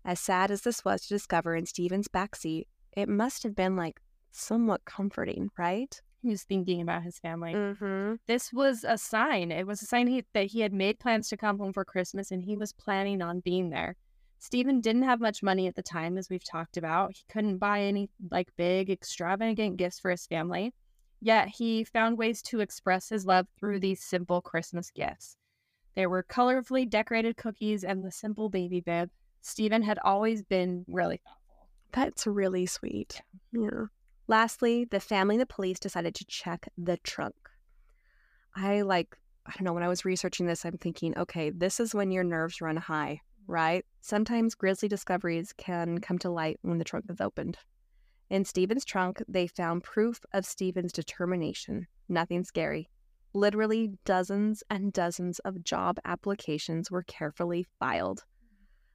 As 0.05 0.21
sad 0.21 0.51
as 0.51 0.61
this 0.61 0.85
was 0.85 1.01
to 1.01 1.15
discover 1.15 1.53
in 1.53 1.65
Steven's 1.65 2.07
backseat, 2.07 2.67
it 2.95 3.09
must 3.09 3.43
have 3.43 3.57
been 3.57 3.75
like 3.75 3.99
somewhat 4.31 4.85
comforting, 4.85 5.49
right? 5.57 6.01
He 6.21 6.29
was 6.29 6.43
thinking 6.43 6.79
about 6.79 7.03
his 7.03 7.19
family. 7.19 7.53
Mm-hmm. 7.55 8.13
This 8.25 8.53
was 8.53 8.85
a 8.87 8.97
sign. 8.97 9.51
It 9.51 9.67
was 9.67 9.81
a 9.81 9.85
sign 9.85 10.07
he, 10.07 10.23
that 10.31 10.45
he 10.45 10.61
had 10.61 10.71
made 10.71 10.97
plans 10.97 11.27
to 11.27 11.35
come 11.35 11.59
home 11.59 11.73
for 11.73 11.83
Christmas 11.83 12.31
and 12.31 12.41
he 12.41 12.55
was 12.55 12.71
planning 12.71 13.21
on 13.21 13.41
being 13.41 13.69
there. 13.69 13.97
Steven 14.37 14.79
didn't 14.79 15.03
have 15.03 15.19
much 15.19 15.43
money 15.43 15.67
at 15.67 15.75
the 15.75 15.83
time, 15.83 16.17
as 16.17 16.29
we've 16.29 16.49
talked 16.49 16.77
about. 16.77 17.11
He 17.17 17.25
couldn't 17.27 17.57
buy 17.57 17.81
any 17.81 18.09
like 18.31 18.47
big, 18.55 18.89
extravagant 18.89 19.75
gifts 19.75 19.99
for 19.99 20.09
his 20.09 20.25
family. 20.25 20.73
Yet 21.21 21.49
he 21.49 21.83
found 21.83 22.17
ways 22.17 22.41
to 22.43 22.61
express 22.61 23.09
his 23.09 23.25
love 23.25 23.47
through 23.59 23.79
these 23.79 24.01
simple 24.01 24.41
Christmas 24.41 24.89
gifts. 24.91 25.35
There 25.95 26.09
were 26.09 26.23
colorfully 26.23 26.89
decorated 26.89 27.35
cookies 27.35 27.83
and 27.83 28.03
the 28.03 28.11
simple 28.11 28.49
baby 28.49 28.79
bib. 28.79 29.09
Steven 29.41 29.81
had 29.81 29.99
always 30.03 30.43
been 30.43 30.85
really 30.87 31.17
thoughtful. 31.17 31.67
That's 31.91 32.27
really 32.27 32.65
sweet. 32.65 33.21
Yeah. 33.51 33.85
Lastly, 34.27 34.85
the 34.85 34.99
family 34.99 35.35
and 35.35 35.41
the 35.41 35.45
police 35.45 35.79
decided 35.79 36.13
to 36.15 36.25
check 36.25 36.69
the 36.77 36.97
trunk. 36.97 37.35
I 38.55 38.81
like, 38.81 39.17
I 39.45 39.51
don't 39.53 39.63
know, 39.63 39.73
when 39.73 39.83
I 39.83 39.87
was 39.87 40.05
researching 40.05 40.45
this, 40.45 40.65
I'm 40.65 40.77
thinking, 40.77 41.17
okay, 41.17 41.49
this 41.49 41.79
is 41.79 41.95
when 41.95 42.11
your 42.11 42.23
nerves 42.23 42.61
run 42.61 42.77
high, 42.77 43.21
right? 43.47 43.83
Sometimes 44.01 44.55
grisly 44.55 44.87
discoveries 44.87 45.53
can 45.57 45.99
come 45.99 46.19
to 46.19 46.29
light 46.29 46.59
when 46.61 46.77
the 46.77 46.83
trunk 46.85 47.05
is 47.09 47.19
opened. 47.19 47.57
In 48.29 48.45
Steven's 48.45 48.85
trunk, 48.85 49.23
they 49.27 49.47
found 49.47 49.83
proof 49.83 50.19
of 50.33 50.45
Steven's 50.45 50.91
determination. 50.91 51.87
Nothing 52.07 52.43
scary. 52.43 52.89
Literally 53.33 53.91
dozens 54.05 54.63
and 54.69 54.93
dozens 54.93 55.39
of 55.39 55.63
job 55.63 55.97
applications 56.05 56.91
were 56.91 57.03
carefully 57.03 57.65
filed. 57.79 58.23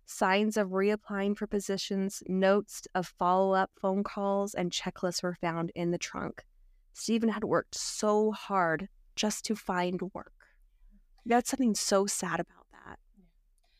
Signs 0.06 0.56
of 0.56 0.68
reapplying 0.68 1.36
for 1.36 1.46
positions, 1.46 2.22
notes 2.26 2.86
of 2.94 3.12
follow 3.18 3.54
up 3.54 3.70
phone 3.80 4.04
calls, 4.04 4.54
and 4.54 4.70
checklists 4.70 5.22
were 5.22 5.36
found 5.40 5.72
in 5.74 5.90
the 5.90 5.98
trunk. 5.98 6.44
Steven 6.92 7.28
had 7.28 7.44
worked 7.44 7.74
so 7.74 8.30
hard 8.32 8.88
just 9.16 9.44
to 9.46 9.56
find 9.56 10.00
work. 10.12 10.32
That's 11.26 11.50
something 11.50 11.74
so 11.74 12.06
sad 12.06 12.38
about 12.38 12.66
that. 12.72 12.98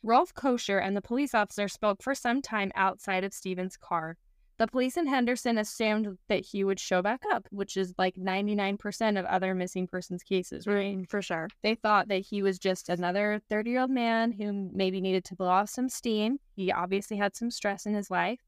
Rolf 0.02 0.34
Koecher 0.34 0.82
and 0.82 0.96
the 0.96 1.02
police 1.02 1.34
officer 1.34 1.68
spoke 1.68 2.02
for 2.02 2.14
some 2.14 2.42
time 2.42 2.72
outside 2.74 3.22
of 3.22 3.34
Steven's 3.34 3.76
car. 3.76 4.16
The 4.56 4.68
police 4.68 4.96
in 4.96 5.08
Henderson 5.08 5.58
assumed 5.58 6.16
that 6.28 6.44
he 6.44 6.62
would 6.62 6.78
show 6.78 7.02
back 7.02 7.22
up, 7.32 7.48
which 7.50 7.76
is 7.76 7.92
like 7.98 8.14
99% 8.14 9.18
of 9.18 9.24
other 9.24 9.52
missing 9.52 9.88
persons 9.88 10.22
cases, 10.22 10.66
right? 10.66 10.98
For 11.10 11.20
sure. 11.20 11.48
They 11.62 11.74
thought 11.74 12.06
that 12.08 12.20
he 12.20 12.40
was 12.40 12.60
just 12.60 12.88
another 12.88 13.40
30 13.50 13.70
year 13.70 13.80
old 13.80 13.90
man 13.90 14.30
who 14.30 14.70
maybe 14.72 15.00
needed 15.00 15.24
to 15.24 15.34
blow 15.34 15.48
off 15.48 15.70
some 15.70 15.88
steam. 15.88 16.38
He 16.54 16.70
obviously 16.70 17.16
had 17.16 17.34
some 17.34 17.50
stress 17.50 17.84
in 17.84 17.94
his 17.94 18.10
life. 18.10 18.38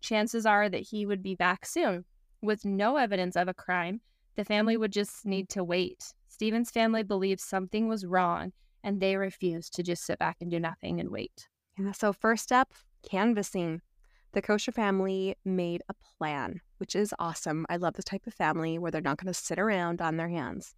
Chances 0.00 0.46
are 0.46 0.68
that 0.68 0.82
he 0.82 1.06
would 1.06 1.22
be 1.22 1.36
back 1.36 1.64
soon. 1.64 2.04
With 2.40 2.64
no 2.64 2.96
evidence 2.96 3.36
of 3.36 3.46
a 3.46 3.54
crime, 3.54 4.00
the 4.34 4.44
family 4.44 4.76
would 4.76 4.92
just 4.92 5.24
need 5.24 5.48
to 5.50 5.62
wait. 5.62 6.12
Steven's 6.26 6.72
family 6.72 7.04
believed 7.04 7.40
something 7.40 7.88
was 7.88 8.04
wrong 8.04 8.52
and 8.82 9.00
they 9.00 9.16
refused 9.16 9.74
to 9.74 9.84
just 9.84 10.04
sit 10.04 10.18
back 10.18 10.38
and 10.40 10.50
do 10.50 10.58
nothing 10.58 10.98
and 10.98 11.10
wait. 11.10 11.48
Yeah, 11.78 11.92
so 11.92 12.12
first 12.12 12.50
up, 12.50 12.74
canvassing. 13.08 13.80
The 14.32 14.42
Koecher 14.42 14.72
family 14.72 15.36
made 15.44 15.82
a 15.90 15.94
plan, 15.94 16.62
which 16.78 16.96
is 16.96 17.12
awesome. 17.18 17.66
I 17.68 17.76
love 17.76 17.94
this 17.94 18.04
type 18.06 18.26
of 18.26 18.32
family 18.32 18.78
where 18.78 18.90
they're 18.90 19.02
not 19.02 19.18
going 19.18 19.32
to 19.32 19.38
sit 19.38 19.58
around 19.58 20.00
on 20.00 20.16
their 20.16 20.30
hands. 20.30 20.74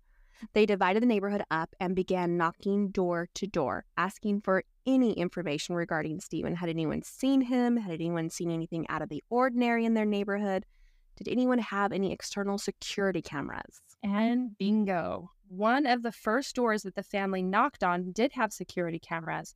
They 0.54 0.66
divided 0.66 1.02
the 1.02 1.06
neighborhood 1.06 1.44
up 1.52 1.76
and 1.78 1.94
began 1.94 2.36
knocking 2.36 2.88
door 2.88 3.28
to 3.34 3.46
door, 3.46 3.84
asking 3.96 4.40
for 4.40 4.64
any 4.86 5.12
information 5.12 5.76
regarding 5.76 6.20
Steven. 6.20 6.56
Had 6.56 6.68
anyone 6.68 7.02
seen 7.02 7.42
him? 7.42 7.76
Had 7.76 7.92
anyone 7.92 8.28
seen 8.28 8.50
anything 8.50 8.86
out 8.88 9.02
of 9.02 9.08
the 9.08 9.22
ordinary 9.30 9.84
in 9.84 9.94
their 9.94 10.04
neighborhood? 10.04 10.66
Did 11.16 11.28
anyone 11.28 11.60
have 11.60 11.92
any 11.92 12.12
external 12.12 12.58
security 12.58 13.22
cameras? 13.22 13.80
And 14.02 14.58
bingo. 14.58 15.30
One 15.48 15.86
of 15.86 16.02
the 16.02 16.10
first 16.10 16.56
doors 16.56 16.82
that 16.82 16.96
the 16.96 17.04
family 17.04 17.42
knocked 17.42 17.84
on 17.84 18.10
did 18.10 18.32
have 18.32 18.52
security 18.52 18.98
cameras. 18.98 19.54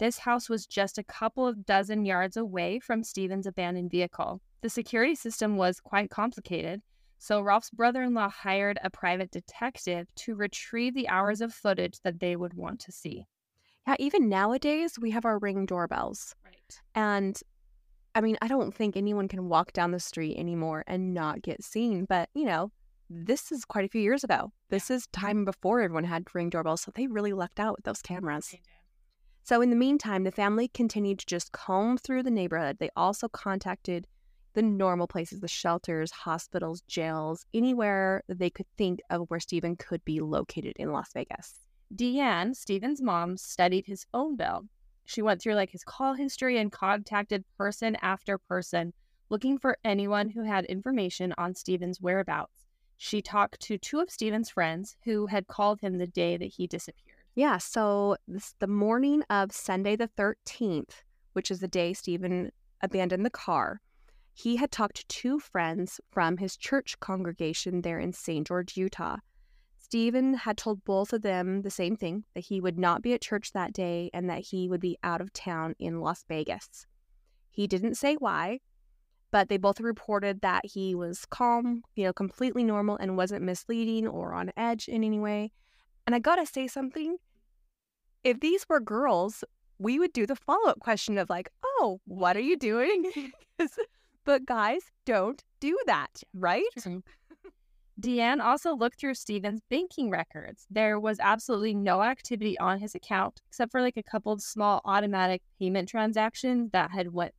This 0.00 0.18
house 0.18 0.48
was 0.48 0.66
just 0.66 0.96
a 0.96 1.04
couple 1.04 1.46
of 1.46 1.66
dozen 1.66 2.06
yards 2.06 2.38
away 2.38 2.80
from 2.80 3.04
Steven's 3.04 3.46
abandoned 3.46 3.90
vehicle. 3.90 4.40
The 4.62 4.70
security 4.70 5.14
system 5.14 5.58
was 5.58 5.78
quite 5.78 6.08
complicated, 6.08 6.80
so 7.18 7.42
Rolf's 7.42 7.68
brother 7.68 8.02
in 8.02 8.14
law 8.14 8.30
hired 8.30 8.78
a 8.82 8.88
private 8.88 9.30
detective 9.30 10.08
to 10.14 10.34
retrieve 10.34 10.94
the 10.94 11.06
hours 11.10 11.42
of 11.42 11.52
footage 11.52 12.00
that 12.00 12.18
they 12.18 12.34
would 12.34 12.54
want 12.54 12.80
to 12.80 12.92
see. 12.92 13.26
Yeah, 13.86 13.96
even 13.98 14.30
nowadays, 14.30 14.98
we 14.98 15.10
have 15.10 15.26
our 15.26 15.38
ring 15.38 15.66
doorbells. 15.66 16.34
Right. 16.46 16.80
And 16.94 17.38
I 18.14 18.22
mean, 18.22 18.38
I 18.40 18.48
don't 18.48 18.74
think 18.74 18.96
anyone 18.96 19.28
can 19.28 19.50
walk 19.50 19.74
down 19.74 19.90
the 19.90 20.00
street 20.00 20.38
anymore 20.38 20.82
and 20.86 21.12
not 21.12 21.42
get 21.42 21.62
seen. 21.62 22.06
But, 22.06 22.30
you 22.34 22.46
know, 22.46 22.72
this 23.10 23.52
is 23.52 23.66
quite 23.66 23.84
a 23.84 23.88
few 23.88 24.00
years 24.00 24.24
ago. 24.24 24.50
This 24.70 24.90
is 24.90 25.02
mm-hmm. 25.02 25.20
time 25.20 25.44
before 25.44 25.82
everyone 25.82 26.04
had 26.04 26.24
ring 26.34 26.48
doorbells. 26.48 26.80
So 26.80 26.92
they 26.94 27.06
really 27.06 27.34
lucked 27.34 27.60
out 27.60 27.76
with 27.76 27.84
those 27.84 28.00
cameras. 28.00 28.54
So, 29.50 29.60
in 29.62 29.70
the 29.70 29.74
meantime, 29.74 30.22
the 30.22 30.30
family 30.30 30.68
continued 30.68 31.18
to 31.18 31.26
just 31.26 31.50
comb 31.50 31.98
through 31.98 32.22
the 32.22 32.30
neighborhood. 32.30 32.76
They 32.78 32.90
also 32.94 33.26
contacted 33.26 34.06
the 34.54 34.62
normal 34.62 35.08
places, 35.08 35.40
the 35.40 35.48
shelters, 35.48 36.12
hospitals, 36.12 36.82
jails, 36.82 37.44
anywhere 37.52 38.22
they 38.28 38.48
could 38.48 38.68
think 38.78 39.00
of 39.10 39.28
where 39.28 39.40
Steven 39.40 39.74
could 39.74 40.04
be 40.04 40.20
located 40.20 40.74
in 40.76 40.92
Las 40.92 41.12
Vegas. 41.12 41.58
Deanne, 41.92 42.54
Steven's 42.54 43.02
mom, 43.02 43.36
studied 43.36 43.86
his 43.86 44.06
phone 44.12 44.36
bill. 44.36 44.66
She 45.04 45.20
went 45.20 45.42
through 45.42 45.54
like 45.54 45.70
his 45.70 45.82
call 45.82 46.14
history 46.14 46.56
and 46.56 46.70
contacted 46.70 47.44
person 47.58 47.96
after 48.02 48.38
person 48.38 48.92
looking 49.30 49.58
for 49.58 49.78
anyone 49.82 50.28
who 50.28 50.44
had 50.44 50.64
information 50.66 51.34
on 51.36 51.56
Steven's 51.56 52.00
whereabouts. 52.00 52.66
She 52.98 53.20
talked 53.20 53.58
to 53.62 53.78
two 53.78 53.98
of 53.98 54.10
Steven's 54.10 54.50
friends 54.50 54.96
who 55.04 55.26
had 55.26 55.48
called 55.48 55.80
him 55.80 55.98
the 55.98 56.06
day 56.06 56.36
that 56.36 56.52
he 56.52 56.68
disappeared. 56.68 57.09
Yeah, 57.40 57.56
so 57.56 58.18
this 58.28 58.54
the 58.58 58.66
morning 58.66 59.22
of 59.30 59.50
Sunday 59.50 59.96
the 59.96 60.10
13th, 60.18 60.90
which 61.32 61.50
is 61.50 61.60
the 61.60 61.68
day 61.68 61.94
Steven 61.94 62.50
abandoned 62.82 63.24
the 63.24 63.30
car, 63.30 63.80
he 64.34 64.56
had 64.56 64.70
talked 64.70 64.96
to 64.96 65.06
two 65.08 65.38
friends 65.38 66.02
from 66.10 66.36
his 66.36 66.58
church 66.58 67.00
congregation 67.00 67.80
there 67.80 67.98
in 67.98 68.12
St. 68.12 68.46
George, 68.46 68.76
Utah. 68.76 69.16
Steven 69.78 70.34
had 70.34 70.58
told 70.58 70.84
both 70.84 71.14
of 71.14 71.22
them 71.22 71.62
the 71.62 71.70
same 71.70 71.96
thing 71.96 72.24
that 72.34 72.44
he 72.44 72.60
would 72.60 72.78
not 72.78 73.00
be 73.00 73.14
at 73.14 73.22
church 73.22 73.52
that 73.52 73.72
day 73.72 74.10
and 74.12 74.28
that 74.28 74.40
he 74.42 74.68
would 74.68 74.82
be 74.82 74.98
out 75.02 75.22
of 75.22 75.32
town 75.32 75.74
in 75.78 76.02
Las 76.02 76.22
Vegas. 76.28 76.84
He 77.48 77.66
didn't 77.66 77.94
say 77.94 78.16
why, 78.16 78.60
but 79.30 79.48
they 79.48 79.56
both 79.56 79.80
reported 79.80 80.42
that 80.42 80.66
he 80.66 80.94
was 80.94 81.24
calm, 81.24 81.84
you 81.96 82.04
know, 82.04 82.12
completely 82.12 82.64
normal 82.64 82.98
and 82.98 83.16
wasn't 83.16 83.44
misleading 83.44 84.06
or 84.06 84.34
on 84.34 84.52
edge 84.58 84.88
in 84.88 85.02
any 85.02 85.18
way. 85.18 85.52
And 86.06 86.14
I 86.14 86.18
gotta 86.18 86.44
say 86.44 86.66
something. 86.66 87.16
If 88.24 88.40
these 88.40 88.66
were 88.68 88.80
girls, 88.80 89.44
we 89.78 89.98
would 89.98 90.12
do 90.12 90.26
the 90.26 90.36
follow 90.36 90.68
up 90.68 90.80
question 90.80 91.18
of, 91.18 91.30
like, 91.30 91.50
oh, 91.64 92.00
what 92.06 92.36
are 92.36 92.40
you 92.40 92.56
doing? 92.56 93.32
but 94.24 94.44
guys 94.44 94.82
don't 95.06 95.42
do 95.60 95.78
that, 95.86 96.22
right? 96.34 96.64
Deanne 98.00 98.42
also 98.42 98.74
looked 98.74 98.98
through 98.98 99.14
Steven's 99.14 99.60
banking 99.68 100.10
records. 100.10 100.66
There 100.70 100.98
was 100.98 101.18
absolutely 101.20 101.74
no 101.74 102.02
activity 102.02 102.58
on 102.58 102.78
his 102.78 102.94
account 102.94 103.42
except 103.48 103.70
for 103.70 103.82
like 103.82 103.98
a 103.98 104.02
couple 104.02 104.32
of 104.32 104.40
small 104.40 104.80
automatic 104.86 105.42
payment 105.58 105.88
transactions 105.88 106.70
that 106.72 106.90
had 106.90 107.12
went 107.12 107.34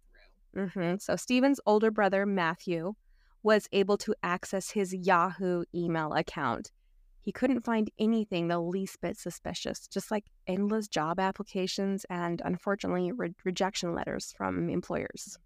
through. 0.54 0.68
Mm-hmm. 0.68 0.96
So 1.00 1.16
Steven's 1.16 1.60
older 1.66 1.90
brother 1.90 2.28
Matthew 2.28 2.94
was 3.42 3.68
able 3.72 3.98
to 3.98 4.14
access 4.22 4.70
his 4.70 4.94
Yahoo 4.94 5.64
email 5.74 6.14
account 6.14 6.72
he 7.22 7.32
couldn't 7.32 7.62
find 7.62 7.90
anything 8.00 8.48
the 8.48 8.60
least 8.60 9.00
bit 9.02 9.18
suspicious, 9.18 9.88
just 9.88 10.12
like 10.12 10.26
endless 10.48 10.88
job 10.88 11.20
applications 11.20 12.06
and, 12.10 12.42
unfortunately, 12.44 13.12
re- 13.12 13.34
rejection 13.44 13.94
letters 13.94 14.34
from 14.38 14.70
employers. 14.70 15.38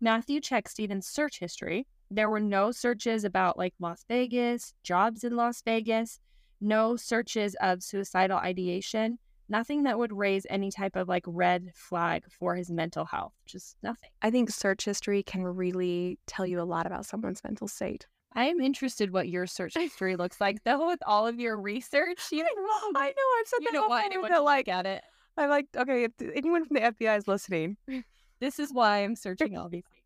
Matthew 0.00 0.40
checked 0.40 0.70
Steven's 0.70 1.06
search 1.06 1.38
history. 1.38 1.86
There 2.10 2.28
were 2.28 2.40
no 2.40 2.70
searches 2.70 3.24
about 3.24 3.56
like 3.56 3.74
Las 3.78 4.04
Vegas, 4.06 4.74
jobs 4.82 5.24
in 5.24 5.34
Las 5.34 5.62
Vegas, 5.62 6.20
no 6.60 6.96
searches 6.96 7.56
of 7.60 7.82
suicidal 7.82 8.38
ideation, 8.38 9.18
nothing 9.48 9.84
that 9.84 9.98
would 9.98 10.12
raise 10.12 10.46
any 10.50 10.70
type 10.70 10.96
of 10.96 11.08
like 11.08 11.24
red 11.26 11.70
flag 11.74 12.24
for 12.30 12.54
his 12.54 12.70
mental 12.70 13.04
health, 13.04 13.32
just 13.46 13.76
nothing. 13.82 14.10
I 14.22 14.30
think 14.30 14.50
search 14.50 14.84
history 14.84 15.22
can 15.22 15.42
really 15.42 16.18
tell 16.26 16.46
you 16.46 16.60
a 16.60 16.64
lot 16.64 16.86
about 16.86 17.06
someone's 17.06 17.42
mental 17.42 17.68
state. 17.68 18.06
I 18.34 18.46
am 18.46 18.60
interested 18.60 19.12
what 19.12 19.28
your 19.28 19.46
search 19.46 19.74
history 19.78 20.16
looks 20.16 20.40
like, 20.40 20.62
though. 20.64 20.86
With 20.86 21.00
all 21.06 21.26
of 21.26 21.38
your 21.38 21.56
research, 21.56 22.20
you 22.32 22.42
know, 22.42 22.50
I 22.96 23.08
know 23.08 23.40
I've 23.40 23.46
said 23.46 23.58
you 23.60 23.66
that 23.66 23.72
don't 23.72 23.88
want 23.88 24.06
anyone 24.06 24.30
to 24.30 24.40
like, 24.40 24.68
at 24.68 24.86
it. 24.86 25.02
I'm 25.36 25.50
like, 25.50 25.66
okay, 25.76 26.04
if 26.04 26.12
anyone 26.34 26.64
from 26.64 26.74
the 26.74 26.80
FBI 26.80 27.18
is 27.18 27.26
listening, 27.26 27.76
This 28.40 28.58
is 28.58 28.74
why 28.74 28.98
I'm 28.98 29.16
searching 29.16 29.56
all 29.56 29.70
these 29.70 29.84
things. 29.90 30.02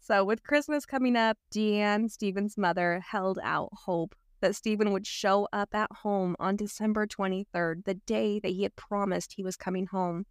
So, 0.00 0.24
with 0.24 0.44
Christmas 0.44 0.86
coming 0.86 1.16
up, 1.16 1.38
Deanne, 1.52 2.10
Steven's 2.10 2.56
mother, 2.58 3.02
held 3.04 3.38
out 3.42 3.70
hope 3.72 4.14
that 4.40 4.54
Steven 4.54 4.92
would 4.92 5.06
show 5.06 5.48
up 5.52 5.74
at 5.74 5.90
home 5.90 6.36
on 6.38 6.54
December 6.54 7.06
23rd, 7.06 7.84
the 7.84 7.94
day 7.94 8.38
that 8.40 8.50
he 8.50 8.64
had 8.64 8.76
promised 8.76 9.32
he 9.32 9.42
was 9.42 9.56
coming 9.56 9.86
home. 9.86 10.26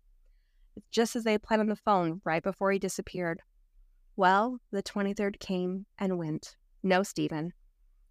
Just 0.90 1.16
as 1.16 1.26
they 1.26 1.34
had 1.34 1.44
planned 1.44 1.62
on 1.62 1.68
the 1.68 1.76
phone 1.76 2.22
right 2.24 2.44
before 2.44 2.72
he 2.72 2.80
disappeared. 2.80 3.42
Well, 4.16 4.60
the 4.72 4.84
23rd 4.84 5.40
came 5.40 5.86
and 5.98 6.18
went. 6.18 6.56
No 6.84 7.04
Steven. 7.04 7.54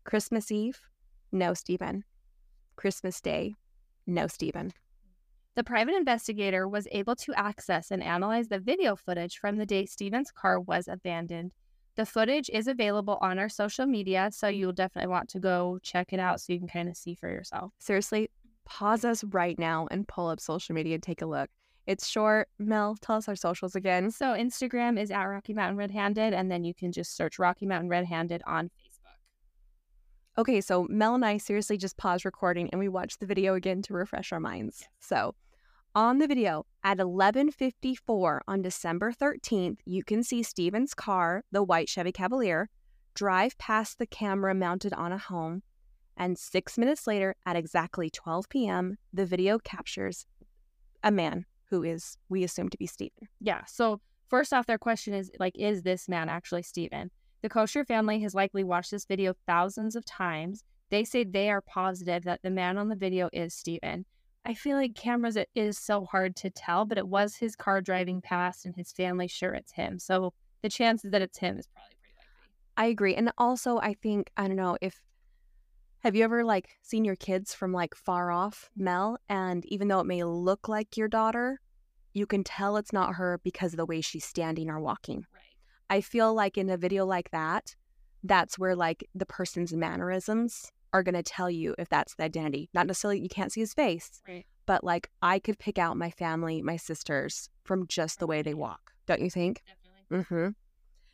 Christmas 0.04 0.52
Eve, 0.52 0.80
no 1.32 1.54
Steven. 1.54 2.04
Christmas 2.76 3.20
Day, 3.20 3.54
no 4.06 4.28
Steven. 4.28 4.72
The 5.56 5.64
private 5.64 5.94
investigator 5.94 6.68
was 6.68 6.86
able 6.92 7.16
to 7.16 7.34
access 7.34 7.90
and 7.90 8.02
analyze 8.02 8.46
the 8.46 8.60
video 8.60 8.94
footage 8.94 9.38
from 9.38 9.56
the 9.56 9.66
day 9.66 9.86
Steven's 9.86 10.30
car 10.30 10.60
was 10.60 10.86
abandoned. 10.86 11.50
The 11.96 12.06
footage 12.06 12.48
is 12.48 12.68
available 12.68 13.18
on 13.20 13.40
our 13.40 13.48
social 13.48 13.86
media, 13.86 14.30
so 14.32 14.46
you'll 14.46 14.72
definitely 14.72 15.10
want 15.10 15.28
to 15.30 15.40
go 15.40 15.80
check 15.82 16.12
it 16.12 16.20
out 16.20 16.40
so 16.40 16.52
you 16.52 16.60
can 16.60 16.68
kind 16.68 16.88
of 16.88 16.96
see 16.96 17.16
for 17.16 17.28
yourself. 17.28 17.72
Seriously, 17.80 18.30
pause 18.64 19.04
us 19.04 19.24
right 19.24 19.58
now 19.58 19.88
and 19.90 20.06
pull 20.06 20.28
up 20.28 20.38
social 20.38 20.76
media 20.76 20.94
and 20.94 21.02
take 21.02 21.22
a 21.22 21.26
look. 21.26 21.50
It's 21.86 22.06
short. 22.06 22.48
Mel, 22.58 22.96
tell 23.00 23.16
us 23.16 23.28
our 23.28 23.36
socials 23.36 23.74
again. 23.74 24.10
So 24.10 24.26
Instagram 24.34 25.00
is 25.00 25.10
at 25.10 25.24
Rocky 25.24 25.54
Mountain 25.54 25.76
Red 25.76 25.90
Handed, 25.90 26.34
and 26.34 26.50
then 26.50 26.64
you 26.64 26.74
can 26.74 26.92
just 26.92 27.16
search 27.16 27.38
Rocky 27.38 27.66
Mountain 27.66 27.88
Red 27.88 28.04
Handed 28.04 28.42
on 28.46 28.66
Facebook. 28.66 29.00
Okay, 30.38 30.60
so 30.60 30.86
Mel 30.88 31.14
and 31.14 31.24
I 31.24 31.38
seriously 31.38 31.76
just 31.76 31.96
paused 31.96 32.24
recording 32.24 32.70
and 32.70 32.78
we 32.78 32.88
watched 32.88 33.20
the 33.20 33.26
video 33.26 33.54
again 33.54 33.82
to 33.82 33.94
refresh 33.94 34.32
our 34.32 34.40
minds. 34.40 34.84
So, 35.00 35.34
on 35.94 36.18
the 36.18 36.28
video 36.28 36.66
at 36.84 36.98
11:54 36.98 38.40
on 38.46 38.62
December 38.62 39.12
13th, 39.12 39.78
you 39.84 40.04
can 40.04 40.22
see 40.22 40.44
Steven's 40.44 40.94
car, 40.94 41.42
the 41.50 41.64
white 41.64 41.88
Chevy 41.88 42.12
Cavalier, 42.12 42.70
drive 43.14 43.58
past 43.58 43.98
the 43.98 44.06
camera 44.06 44.54
mounted 44.54 44.92
on 44.92 45.10
a 45.10 45.18
home, 45.18 45.64
and 46.16 46.38
6 46.38 46.78
minutes 46.78 47.08
later 47.08 47.34
at 47.44 47.56
exactly 47.56 48.08
12 48.08 48.48
p.m., 48.48 48.98
the 49.12 49.26
video 49.26 49.58
captures 49.58 50.26
a 51.02 51.10
man 51.10 51.46
who 51.70 51.82
is 51.82 52.16
we 52.28 52.44
assume 52.44 52.68
to 52.68 52.78
be 52.78 52.86
Steven. 52.86 53.28
Yeah. 53.40 53.64
So 53.66 54.00
first 54.28 54.52
off, 54.52 54.66
their 54.66 54.78
question 54.78 55.14
is 55.14 55.30
like, 55.38 55.56
is 55.56 55.82
this 55.82 56.08
man 56.08 56.28
actually 56.28 56.62
Steven? 56.62 57.10
The 57.42 57.48
Koecher 57.48 57.86
family 57.86 58.20
has 58.20 58.34
likely 58.34 58.64
watched 58.64 58.90
this 58.90 59.06
video 59.06 59.34
thousands 59.46 59.96
of 59.96 60.04
times. 60.04 60.64
They 60.90 61.04
say 61.04 61.24
they 61.24 61.50
are 61.50 61.62
positive 61.62 62.24
that 62.24 62.42
the 62.42 62.50
man 62.50 62.76
on 62.76 62.88
the 62.88 62.96
video 62.96 63.30
is 63.32 63.54
Steven. 63.54 64.04
I 64.44 64.54
feel 64.54 64.76
like 64.76 64.94
cameras, 64.94 65.36
it 65.36 65.48
is 65.54 65.78
so 65.78 66.04
hard 66.04 66.34
to 66.36 66.50
tell, 66.50 66.84
but 66.84 66.98
it 66.98 67.06
was 67.06 67.36
his 67.36 67.54
car 67.54 67.80
driving 67.80 68.20
past 68.20 68.66
and 68.66 68.74
his 68.74 68.90
family 68.90 69.28
sure 69.28 69.52
it's 69.52 69.72
him. 69.72 69.98
So 69.98 70.32
the 70.62 70.68
chances 70.68 71.10
that 71.12 71.22
it's 71.22 71.38
him 71.38 71.58
is 71.58 71.66
probably 71.66 71.96
pretty 72.02 72.16
likely. 72.18 72.46
I 72.76 72.86
agree. 72.86 73.14
And 73.14 73.32
also, 73.38 73.78
I 73.78 73.94
think, 74.02 74.30
I 74.36 74.48
don't 74.48 74.56
know 74.56 74.76
if, 74.80 75.00
have 76.00 76.16
you 76.16 76.24
ever 76.24 76.44
like 76.44 76.68
seen 76.82 77.04
your 77.04 77.16
kids 77.16 77.54
from 77.54 77.72
like 77.72 77.94
far 77.94 78.30
off, 78.30 78.70
Mel? 78.76 79.18
And 79.28 79.64
even 79.66 79.88
though 79.88 80.00
it 80.00 80.06
may 80.06 80.24
look 80.24 80.68
like 80.68 80.96
your 80.96 81.08
daughter, 81.08 81.60
you 82.12 82.26
can 82.26 82.42
tell 82.42 82.76
it's 82.76 82.92
not 82.92 83.14
her 83.14 83.40
because 83.44 83.72
of 83.72 83.76
the 83.76 83.86
way 83.86 84.00
she's 84.00 84.24
standing 84.24 84.68
or 84.68 84.80
walking. 84.80 85.26
Right. 85.32 85.42
I 85.88 86.00
feel 86.00 86.34
like 86.34 86.56
in 86.58 86.68
a 86.70 86.76
video 86.76 87.04
like 87.06 87.30
that, 87.30 87.76
that's 88.24 88.58
where 88.58 88.74
like 88.76 89.08
the 89.14 89.26
person's 89.26 89.72
mannerisms 89.72 90.70
are 90.92 91.02
going 91.02 91.14
to 91.14 91.22
tell 91.22 91.50
you 91.50 91.74
if 91.78 91.88
that's 91.88 92.14
the 92.16 92.24
identity. 92.24 92.68
Not 92.74 92.86
necessarily 92.86 93.20
you 93.20 93.28
can't 93.28 93.52
see 93.52 93.60
his 93.60 93.74
face, 93.74 94.20
Right. 94.26 94.44
but 94.66 94.82
like 94.82 95.10
I 95.22 95.38
could 95.38 95.58
pick 95.58 95.78
out 95.78 95.96
my 95.96 96.10
family, 96.10 96.62
my 96.62 96.76
sisters 96.76 97.48
from 97.64 97.86
just 97.86 98.18
the 98.18 98.26
way 98.26 98.42
they 98.42 98.54
walk. 98.54 98.92
Don't 99.06 99.20
you 99.20 99.30
think? 99.30 99.62
Definitely. 100.10 100.24
Mm-hmm. 100.24 100.48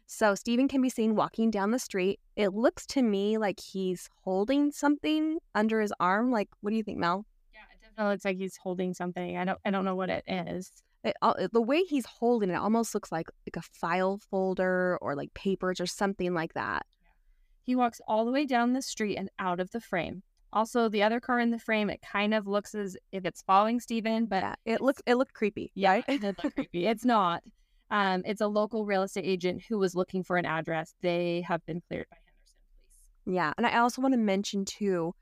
So 0.07 0.35
Steven 0.35 0.69
can 0.69 0.81
be 0.83 0.89
seen 0.89 1.17
walking 1.17 1.51
down 1.51 1.73
the 1.73 1.79
street. 1.79 2.21
It 2.37 2.53
looks 2.55 2.87
to 2.89 3.03
me 3.03 3.39
like 3.39 3.59
he's 3.61 4.09
holding 4.25 4.71
something 4.71 5.39
under 5.55 5.81
his 5.81 5.93
arm. 5.99 6.31
Like, 6.31 6.49
what 6.61 6.71
do 6.71 6.77
you 6.77 6.83
think, 6.85 6.99
Mel? 6.99 7.27
Yeah, 7.53 7.61
it 7.73 7.83
definitely 7.83 8.13
looks 8.13 8.25
like 8.25 8.37
he's 8.39 8.57
holding 8.57 8.95
something. 8.95 9.37
I 9.37 9.45
don't 9.45 9.59
I 9.65 9.71
don't 9.71 9.85
know 9.85 9.97
what 9.97 10.11
it 10.11 10.23
is. 10.29 10.71
It, 11.03 11.17
uh, 11.23 11.49
the 11.53 11.61
way 11.63 11.83
he's 11.83 12.07
holding 12.07 12.51
it 12.51 12.55
almost 12.57 12.95
looks 12.95 13.11
like 13.13 13.29
like 13.47 13.57
a 13.57 13.63
file 13.63 14.19
folder 14.19 14.99
or 15.01 15.15
like 15.15 15.35
papers 15.35 15.81
or 15.81 15.87
something 15.87 16.35
like 16.35 16.55
that. 16.55 16.87
He 17.63 17.75
walks 17.75 18.01
all 18.07 18.25
the 18.25 18.31
way 18.31 18.47
down 18.47 18.75
the 18.75 18.83
street 18.83 19.17
and 19.17 19.29
out 19.41 19.59
of 19.59 19.73
the 19.73 19.81
frame. 19.81 20.23
Also, 20.53 20.89
the 20.89 21.03
other 21.03 21.19
car 21.19 21.41
in 21.41 21.51
the 21.51 21.59
frame, 21.59 21.91
it 21.91 22.01
kind 22.01 22.33
of 22.33 22.47
looks 22.47 22.75
as 22.77 22.97
if 23.11 23.25
it's 23.25 23.43
following 23.43 23.81
Steven, 23.81 24.27
but 24.27 24.43
Yeah, 24.43 24.55
it 24.65 24.81
looks 24.81 25.03
it 25.05 25.17
looked 25.17 25.35
creepy. 25.35 25.73
yeah, 25.75 26.01
it 26.07 26.21
did 26.21 26.37
look 26.45 26.55
creepy. 26.55 26.87
It's 26.87 27.05
not. 27.05 27.43
Um, 27.91 28.23
it's 28.25 28.41
a 28.41 28.49
local 28.49 28.85
real 28.85 29.03
estate 29.03 29.25
agent 29.25 29.63
who 29.69 29.79
was 29.79 29.95
looking 29.95 30.23
for 30.25 30.37
an 30.37 30.45
address. 30.47 30.95
They 31.03 31.43
have 31.47 31.65
been 31.67 31.81
cleared 31.89 32.07
by 32.11 32.17
Henderson 32.17 32.57
police. 33.25 33.37
Yeah, 33.37 33.53
and 33.57 33.67
I 33.67 33.79
also 33.79 34.03
want 34.03 34.15
to 34.15 34.19
mention 34.19 34.65
too. 34.65 35.15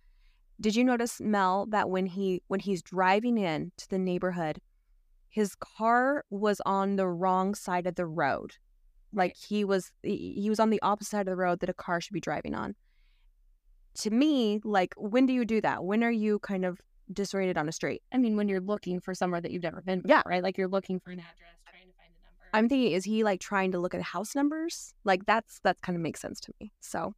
Did 0.60 0.74
you 0.76 0.84
notice 0.84 1.20
Mel 1.20 1.66
that 1.70 1.90
when 1.90 2.06
he 2.06 2.42
when 2.48 2.60
he's 2.60 2.82
driving 2.82 3.36
in 3.38 3.72
to 3.76 3.88
the 3.90 3.98
neighborhood, 3.98 4.60
his 5.28 5.54
car 5.56 6.24
was 6.30 6.60
on 6.64 6.96
the 6.96 7.08
wrong 7.08 7.54
side 7.54 7.86
of 7.86 7.96
the 7.96 8.06
road. 8.06 8.52
Like 9.12 9.36
he 9.36 9.64
was 9.64 9.90
he 10.02 10.46
was 10.48 10.60
on 10.60 10.70
the 10.70 10.80
opposite 10.82 11.10
side 11.10 11.20
of 11.22 11.26
the 11.26 11.36
road 11.36 11.60
that 11.60 11.68
a 11.68 11.74
car 11.74 12.00
should 12.00 12.14
be 12.14 12.20
driving 12.20 12.54
on. 12.54 12.74
To 13.96 14.10
me, 14.10 14.60
like 14.64 14.94
when 14.96 15.26
do 15.26 15.32
you 15.32 15.44
do 15.44 15.60
that? 15.60 15.84
When 15.84 16.02
are 16.02 16.10
you 16.10 16.38
kind 16.38 16.64
of 16.64 16.80
disoriented 17.12 17.58
on 17.58 17.68
a 17.68 17.72
street? 17.72 18.02
I 18.12 18.18
mean, 18.18 18.36
when 18.36 18.48
you're 18.48 18.60
looking 18.60 19.00
for 19.00 19.14
somewhere 19.14 19.40
that 19.40 19.50
you've 19.50 19.62
never 19.62 19.82
been, 19.82 20.02
Yeah. 20.04 20.22
right? 20.26 20.42
Like 20.42 20.56
you're 20.56 20.68
looking 20.68 20.98
for 21.00 21.10
an 21.10 21.18
address, 21.20 21.54
trying 21.68 21.86
to 21.88 21.92
find 21.94 22.10
a 22.12 22.24
number. 22.26 22.43
I'm 22.54 22.68
thinking, 22.68 22.92
is 22.92 23.04
he 23.04 23.24
like 23.24 23.40
trying 23.40 23.72
to 23.72 23.80
look 23.80 23.94
at 23.94 24.02
house 24.02 24.36
numbers? 24.36 24.94
Like 25.04 25.26
that's 25.26 25.58
that 25.64 25.82
kind 25.82 25.96
of 25.96 26.02
makes 26.02 26.20
sense 26.20 26.38
to 26.42 26.52
me. 26.60 26.72
So 26.80 27.14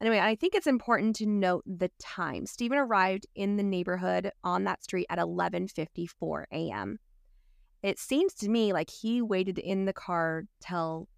anyway, 0.00 0.18
I 0.18 0.34
think 0.34 0.56
it's 0.56 0.66
important 0.66 1.14
to 1.16 1.26
note 1.26 1.62
the 1.66 1.88
time. 2.00 2.46
Steven 2.46 2.78
arrived 2.78 3.26
in 3.36 3.56
the 3.56 3.62
neighborhood 3.62 4.32
on 4.42 4.64
that 4.64 4.82
street 4.82 5.06
at 5.08 5.20
11:54 5.20 6.44
a.m. 6.52 6.98
It 7.84 8.00
seems 8.00 8.34
to 8.34 8.48
me 8.48 8.72
like 8.72 8.90
he 8.90 9.22
waited 9.22 9.60
in 9.60 9.84
the 9.84 9.92
car 9.92 10.44
till 10.60 11.08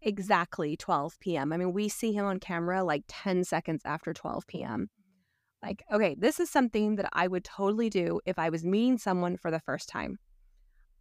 exactly 0.00 0.78
12 0.78 1.20
p.m. 1.20 1.52
I 1.52 1.58
mean, 1.58 1.74
we 1.74 1.90
see 1.90 2.12
him 2.12 2.24
on 2.24 2.40
camera 2.40 2.82
like 2.82 3.04
10 3.06 3.44
seconds 3.44 3.82
after 3.84 4.14
12 4.14 4.46
p.m. 4.46 4.88
Like, 5.62 5.82
okay, 5.92 6.16
this 6.18 6.40
is 6.40 6.48
something 6.48 6.96
that 6.96 7.10
I 7.12 7.28
would 7.28 7.44
totally 7.44 7.90
do 7.90 8.20
if 8.24 8.38
I 8.38 8.48
was 8.48 8.64
meeting 8.64 8.96
someone 8.96 9.36
for 9.36 9.50
the 9.50 9.60
first 9.60 9.90
time. 9.90 10.18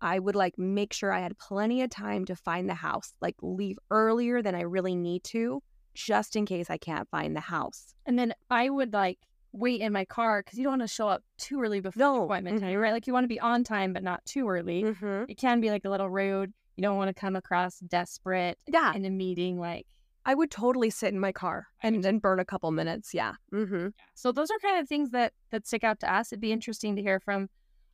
I 0.01 0.19
would 0.19 0.35
like 0.35 0.57
make 0.57 0.93
sure 0.93 1.12
I 1.12 1.19
had 1.19 1.38
plenty 1.38 1.81
of 1.81 1.89
time 1.89 2.25
to 2.25 2.35
find 2.35 2.69
the 2.69 2.73
house, 2.73 3.13
like 3.21 3.35
leave 3.41 3.77
earlier 3.91 4.41
than 4.41 4.55
I 4.55 4.62
really 4.62 4.95
need 4.95 5.23
to, 5.25 5.62
just 5.93 6.35
in 6.35 6.45
case 6.45 6.69
I 6.69 6.77
can't 6.77 7.09
find 7.09 7.35
the 7.35 7.41
house. 7.41 7.93
And 8.05 8.17
then 8.17 8.33
I 8.49 8.69
would 8.69 8.93
like 8.93 9.19
wait 9.51 9.81
in 9.81 9.91
my 9.91 10.05
car 10.05 10.41
because 10.43 10.57
you 10.57 10.63
don't 10.63 10.73
want 10.79 10.83
to 10.83 10.88
show 10.88 11.07
up 11.09 11.23
too 11.38 11.59
early 11.62 11.79
before 11.79 11.97
the 11.99 12.03
No, 12.05 12.23
appointment 12.25 12.59
time, 12.62 12.73
mhm. 12.73 12.81
right? 12.81 12.93
Like 12.93 13.07
you 13.07 13.13
want 13.13 13.23
to 13.23 13.27
be 13.29 13.39
on 13.39 13.63
time, 13.63 13.93
but 13.93 14.03
not 14.03 14.23
too 14.25 14.47
early. 14.47 14.83
Mm-hmm. 14.83 15.23
It 15.27 15.38
can 15.38 15.59
be 15.59 15.69
like 15.71 15.85
a 15.85 15.89
little 15.89 16.09
rude. 16.09 16.53
You 16.75 16.83
don't 16.83 16.97
want 16.97 17.09
to 17.13 17.19
come 17.19 17.35
across 17.35 17.79
desperate 17.79 18.57
Yeah, 18.67 18.93
in 18.93 19.03
a 19.05 19.09
meeting. 19.09 19.59
Like, 19.59 19.85
I 20.25 20.33
would 20.35 20.51
totally 20.51 20.91
sit 20.91 21.13
in 21.13 21.19
my 21.19 21.31
car 21.31 21.67
and 21.81 22.03
then 22.03 22.19
burn 22.19 22.39
a 22.39 22.45
couple 22.45 22.71
minutes. 22.71 23.13
Yeah. 23.13 23.33
Mm-hmm. 23.51 23.88
so 24.13 24.31
those 24.31 24.49
are 24.51 24.59
kind 24.59 24.79
of 24.79 24.88
things 24.88 25.09
that 25.09 25.33
that 25.49 25.65
stick 25.67 25.83
out 25.83 25.99
to 26.01 26.13
us. 26.13 26.31
It'd 26.31 26.39
be 26.39 26.51
interesting 26.53 26.95
to 26.95 27.01
hear 27.01 27.19
from 27.19 27.49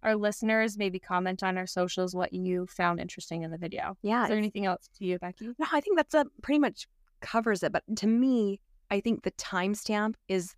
our 0.05 0.15
listeners. 0.15 0.77
Maybe 0.77 0.99
comment 0.99 1.43
on 1.43 1.57
our 1.57 1.67
socials 1.67 2.15
what 2.15 2.33
you 2.33 2.67
found 2.67 2.99
interesting 2.99 3.43
in 3.43 3.51
the 3.51 3.57
video. 3.57 3.97
Yeah. 4.01 4.23
Is 4.23 4.29
there 4.29 4.37
anything 4.37 4.65
else 4.65 4.89
to 4.97 5.05
you, 5.05 5.19
Becky? 5.19 5.47
No, 5.57 5.65
I 5.73 5.81
think 5.81 5.97
that's 5.97 6.13
a 6.13 6.25
pretty 6.41 6.59
much 6.59 6.87
covers 7.21 7.63
it. 7.63 7.71
But 7.71 7.83
to 7.97 8.07
me, 8.07 8.59
I 8.91 8.99
think 8.99 9.23
the 9.23 9.31
timestamp 9.31 10.15
is 10.27 10.55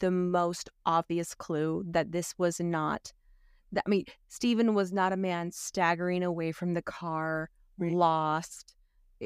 the 0.00 0.10
most 0.10 0.68
obvious 0.86 1.34
clue 1.34 1.84
that 1.88 2.12
this 2.12 2.34
was 2.38 2.60
not. 2.60 3.12
That 3.72 3.84
I 3.86 3.90
mean, 3.90 4.04
Steven 4.28 4.74
was 4.74 4.92
not 4.92 5.12
a 5.12 5.16
man 5.16 5.52
staggering 5.52 6.22
away 6.22 6.52
from 6.52 6.74
the 6.74 6.82
car, 6.82 7.50
lost. 7.78 8.74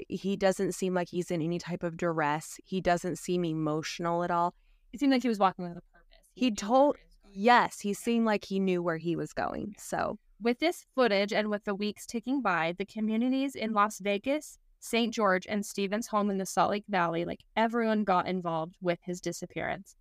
He 0.09 0.37
doesn't 0.37 0.73
seem 0.73 0.95
like 0.95 1.09
he's 1.09 1.31
in 1.31 1.43
any 1.43 1.59
type 1.59 1.83
of 1.83 1.97
duress. 1.97 2.59
He 2.65 2.81
doesn't 2.81 3.17
seem 3.17 3.45
emotional 3.45 4.25
at 4.25 4.31
all. 4.31 4.55
It 4.93 5.01
seemed 5.01 5.13
like 5.13 5.23
he 5.23 5.29
was 5.29 5.39
walking 5.39 5.65
with 5.65 5.73
a 5.77 5.83
purpose. 5.83 6.19
He 6.35 6.51
knew 6.51 6.57
told- 6.57 6.97
where 7.35 7.39
he 7.39 7.47
was 7.47 7.55
going. 7.57 7.69
Yes, 7.69 7.81
he 7.81 7.95
seemed 7.95 8.27
like 8.27 8.45
he 8.45 8.61
knew 8.61 8.83
where 8.83 8.99
he 8.99 9.17
was 9.17 9.33
going. 9.33 9.75
So 9.79 10.19
With 10.41 10.59
this 10.59 10.85
footage 10.95 11.33
and 11.33 11.51
with 11.51 11.65
the 11.65 11.75
weeks 11.75 12.07
ticking 12.07 12.43
by, 12.43 12.75
the 12.79 12.85
communities 12.85 13.55
in 13.55 13.73
Las 13.73 13.99
Vegas, 14.01 14.59
St. 14.81 15.15
George, 15.15 15.47
and 15.49 15.65
Stevens' 15.65 16.09
home 16.09 16.31
in 16.31 16.39
the 16.39 16.47
Salt 16.47 16.71
Lake 16.71 16.85
Valley, 16.89 17.25
like 17.25 17.41
everyone 17.57 18.05
got 18.05 18.27
involved 18.27 18.77
with 18.81 18.99
his 19.03 19.21
disappearance. 19.21 19.95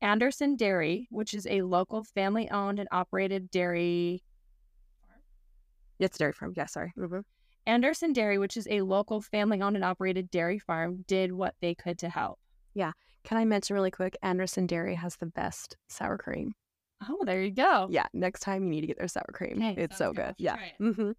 Anderson 0.00 0.56
Dairy, 0.56 1.08
which 1.10 1.34
is 1.34 1.46
a 1.48 1.62
local 1.62 2.04
family 2.04 2.48
owned 2.50 2.78
and 2.78 2.88
operated 2.92 3.50
dairy. 3.50 4.22
it's 5.98 6.16
dairy 6.18 6.32
farm. 6.32 6.52
Yeah, 6.56 6.66
sorry. 6.66 6.92
Mhm. 6.96 7.24
Anderson 7.66 8.12
Dairy, 8.12 8.38
which 8.38 8.56
is 8.56 8.66
a 8.70 8.82
local 8.82 9.20
family 9.20 9.60
owned 9.60 9.76
and 9.76 9.84
operated 9.84 10.30
dairy 10.30 10.58
farm, 10.58 11.04
did 11.08 11.32
what 11.32 11.56
they 11.60 11.74
could 11.74 11.98
to 11.98 12.08
help. 12.08 12.38
Yeah. 12.74 12.92
Can 13.24 13.36
I 13.36 13.44
mention 13.44 13.74
really 13.74 13.90
quick? 13.90 14.16
Anderson 14.22 14.66
Dairy 14.66 14.94
has 14.94 15.16
the 15.16 15.26
best 15.26 15.76
sour 15.88 16.16
cream. 16.16 16.54
Oh, 17.08 17.24
there 17.24 17.42
you 17.42 17.50
go. 17.50 17.86
Yeah, 17.90 18.06
next 18.12 18.40
time 18.40 18.64
you 18.64 18.70
need 18.70 18.80
to 18.80 18.86
get 18.86 18.98
their 18.98 19.08
sour 19.08 19.26
cream. 19.32 19.58
Okay, 19.58 19.82
it's 19.82 19.98
so 19.98 20.12
good. 20.12 20.26
good. 20.28 20.34
Yeah. 20.38 20.56
try 20.56 20.72
it. 20.78 20.94
hmm 20.94 21.10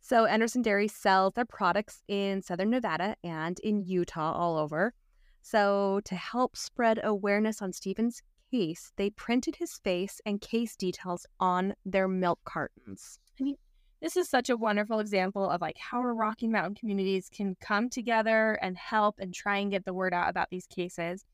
So 0.00 0.26
Anderson 0.26 0.62
Dairy 0.62 0.88
sells 0.88 1.34
their 1.34 1.44
products 1.44 2.02
in 2.08 2.42
Southern 2.42 2.70
Nevada 2.70 3.16
and 3.24 3.58
in 3.60 3.82
Utah, 3.84 4.32
all 4.32 4.56
over. 4.56 4.94
So 5.42 6.00
to 6.04 6.14
help 6.14 6.56
spread 6.56 7.00
awareness 7.02 7.60
on 7.60 7.72
Steven's 7.72 8.22
case, 8.50 8.92
they 8.96 9.10
printed 9.10 9.56
his 9.56 9.74
face 9.78 10.20
and 10.24 10.40
case 10.40 10.76
details 10.76 11.26
on 11.40 11.74
their 11.84 12.06
milk 12.06 12.38
cartons. 12.44 13.18
I 13.40 13.44
mean, 13.44 13.56
this 14.00 14.16
is 14.16 14.28
such 14.28 14.50
a 14.50 14.56
wonderful 14.56 15.00
example 15.00 15.48
of 15.50 15.60
like 15.60 15.78
how 15.78 15.98
our 15.98 16.14
Rocky 16.14 16.46
Mountain 16.46 16.76
communities 16.76 17.28
can 17.34 17.56
come 17.60 17.88
together 17.90 18.58
and 18.62 18.76
help 18.76 19.16
and 19.18 19.34
try 19.34 19.56
and 19.56 19.70
get 19.70 19.84
the 19.84 19.94
word 19.94 20.14
out 20.14 20.28
about 20.28 20.48
these 20.50 20.66
cases. 20.66 21.24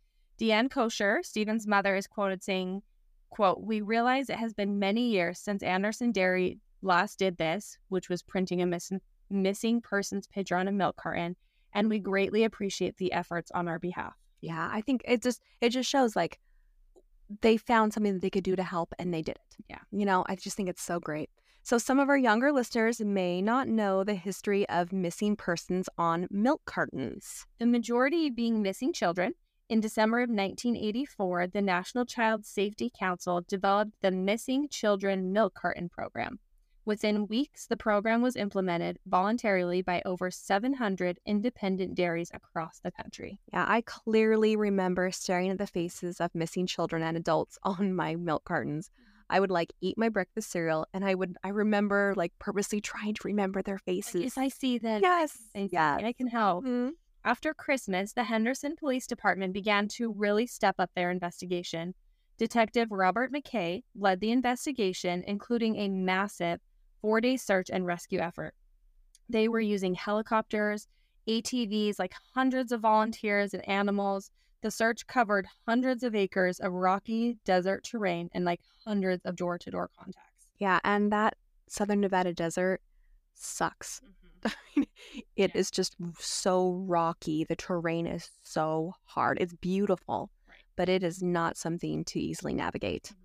Deanne 0.40 0.70
Koecher, 0.70 1.18
Steven's 1.22 1.66
mother, 1.66 1.94
is 1.96 2.06
quoted 2.06 2.42
saying, 2.42 2.82
quote, 3.30 3.62
We 3.62 3.80
realize 3.80 4.28
it 4.28 4.36
has 4.36 4.52
been 4.52 4.78
many 4.78 5.10
years 5.10 5.38
since 5.38 5.62
Anderson 5.62 6.12
Dairy 6.12 6.58
last 6.82 7.18
did 7.18 7.36
this, 7.36 7.78
which 7.88 8.08
was 8.08 8.22
printing 8.22 8.62
a 8.62 8.66
miss- 8.66 8.92
missing 9.30 9.80
persons 9.80 10.26
picture 10.26 10.56
on 10.56 10.68
a 10.68 10.72
milk 10.72 10.96
carton, 10.96 11.36
and 11.72 11.88
we 11.88 11.98
greatly 11.98 12.44
appreciate 12.44 12.96
the 12.96 13.12
efforts 13.12 13.50
on 13.52 13.68
our 13.68 13.78
behalf. 13.78 14.14
Yeah, 14.40 14.68
I 14.72 14.80
think 14.80 15.02
it 15.04 15.22
just 15.22 15.40
it 15.60 15.70
just 15.70 15.88
shows 15.88 16.16
like 16.16 16.38
they 17.42 17.56
found 17.56 17.92
something 17.92 18.14
that 18.14 18.22
they 18.22 18.30
could 18.30 18.44
do 18.44 18.56
to 18.56 18.62
help 18.62 18.92
and 18.98 19.14
they 19.14 19.22
did 19.22 19.36
it. 19.36 19.56
Yeah. 19.68 19.78
You 19.92 20.04
know, 20.04 20.24
I 20.28 20.34
just 20.34 20.56
think 20.56 20.68
it's 20.68 20.82
so 20.82 20.98
great. 20.98 21.30
So 21.62 21.78
some 21.78 22.00
of 22.00 22.08
our 22.08 22.16
younger 22.16 22.52
listeners 22.52 23.00
may 23.00 23.40
not 23.42 23.68
know 23.68 24.02
the 24.02 24.14
history 24.14 24.68
of 24.68 24.92
missing 24.92 25.36
persons 25.36 25.88
on 25.98 26.26
milk 26.30 26.62
cartons. 26.64 27.46
the 27.58 27.66
majority 27.66 28.30
being 28.30 28.62
missing 28.62 28.92
children. 28.92 29.34
In 29.70 29.78
December 29.80 30.18
of 30.18 30.28
1984, 30.30 31.46
the 31.46 31.62
National 31.62 32.04
Child 32.04 32.44
Safety 32.44 32.90
Council 32.98 33.40
developed 33.46 33.92
the 34.02 34.10
Missing 34.10 34.66
Children 34.68 35.32
Milk 35.32 35.54
Carton 35.54 35.88
Program. 35.88 36.40
Within 36.84 37.28
weeks, 37.28 37.68
the 37.68 37.76
program 37.76 38.20
was 38.20 38.34
implemented 38.34 38.98
voluntarily 39.06 39.80
by 39.80 40.02
over 40.04 40.28
700 40.28 41.20
independent 41.24 41.94
dairies 41.94 42.32
across 42.34 42.80
the 42.82 42.90
country. 42.90 43.38
Yeah, 43.52 43.64
I 43.68 43.82
clearly 43.82 44.56
remember 44.56 45.12
staring 45.12 45.50
at 45.50 45.58
the 45.58 45.68
faces 45.68 46.20
of 46.20 46.34
missing 46.34 46.66
children 46.66 47.04
and 47.04 47.16
adults 47.16 47.56
on 47.62 47.94
my 47.94 48.16
milk 48.16 48.42
cartons. 48.44 48.90
I 49.28 49.38
would 49.38 49.52
like 49.52 49.72
eat 49.80 49.96
my 49.96 50.08
breakfast 50.08 50.50
cereal 50.50 50.88
and 50.92 51.04
I 51.04 51.14
would 51.14 51.36
I 51.44 51.50
remember 51.50 52.12
like 52.16 52.32
purposely 52.40 52.80
trying 52.80 53.14
to 53.14 53.20
remember 53.22 53.62
their 53.62 53.78
faces. 53.78 54.20
Yes, 54.22 54.36
I 54.36 54.48
see 54.48 54.78
them, 54.78 55.00
Yes. 55.00 55.38
I, 55.54 55.68
Yeah. 55.70 55.98
I 56.02 56.12
can 56.12 56.26
help. 56.26 56.64
Mhm. 56.64 56.94
After 57.24 57.52
Christmas, 57.52 58.12
the 58.12 58.24
Henderson 58.24 58.76
Police 58.76 59.06
Department 59.06 59.52
began 59.52 59.88
to 59.88 60.12
really 60.12 60.46
step 60.46 60.76
up 60.78 60.90
their 60.94 61.10
investigation. 61.10 61.94
Detective 62.38 62.90
Robert 62.90 63.30
McKay 63.30 63.82
led 63.94 64.20
the 64.20 64.30
investigation, 64.30 65.22
including 65.26 65.76
a 65.76 65.88
massive 65.88 66.60
four 67.02 67.20
day 67.20 67.36
search 67.36 67.68
and 67.70 67.84
rescue 67.84 68.20
effort. 68.20 68.54
They 69.28 69.48
were 69.48 69.60
using 69.60 69.94
helicopters 69.94 70.88
ATVs, 71.28 71.98
like 71.98 72.14
hundreds 72.34 72.72
of 72.72 72.80
volunteers 72.80 73.52
and 73.54 73.68
animals. 73.68 74.30
The 74.62 74.70
search 74.70 75.06
covered 75.06 75.46
hundreds 75.66 76.02
of 76.02 76.14
acres 76.14 76.58
of 76.58 76.72
rocky 76.72 77.38
desert 77.44 77.84
terrain 77.84 78.30
and 78.32 78.44
like 78.44 78.60
hundreds 78.84 79.24
of 79.24 79.36
door 79.36 79.58
to 79.58 79.70
door 79.70 79.90
contacts. 79.96 80.46
Yeah, 80.58 80.80
and 80.84 81.12
that 81.12 81.36
southern 81.68 82.00
Nevada 82.00 82.32
desert 82.32 82.80
sucks. 83.34 84.00
Mm-hmm. 84.00 84.19
I 84.46 84.52
mean, 84.76 84.86
it 85.36 85.52
Yeah. 85.54 85.60
is 85.60 85.70
just 85.70 85.96
so 86.18 86.72
rocky. 86.72 87.44
The 87.44 87.56
terrain 87.56 88.06
is 88.06 88.30
so 88.42 88.94
hard. 89.04 89.38
It's 89.40 89.54
beautiful, 89.54 90.30
Right. 90.48 90.56
but 90.76 90.88
it 90.88 91.02
is 91.02 91.22
not 91.22 91.56
something 91.56 92.04
to 92.06 92.20
easily 92.20 92.54
navigate. 92.54 93.12
Mhm. 93.12 93.16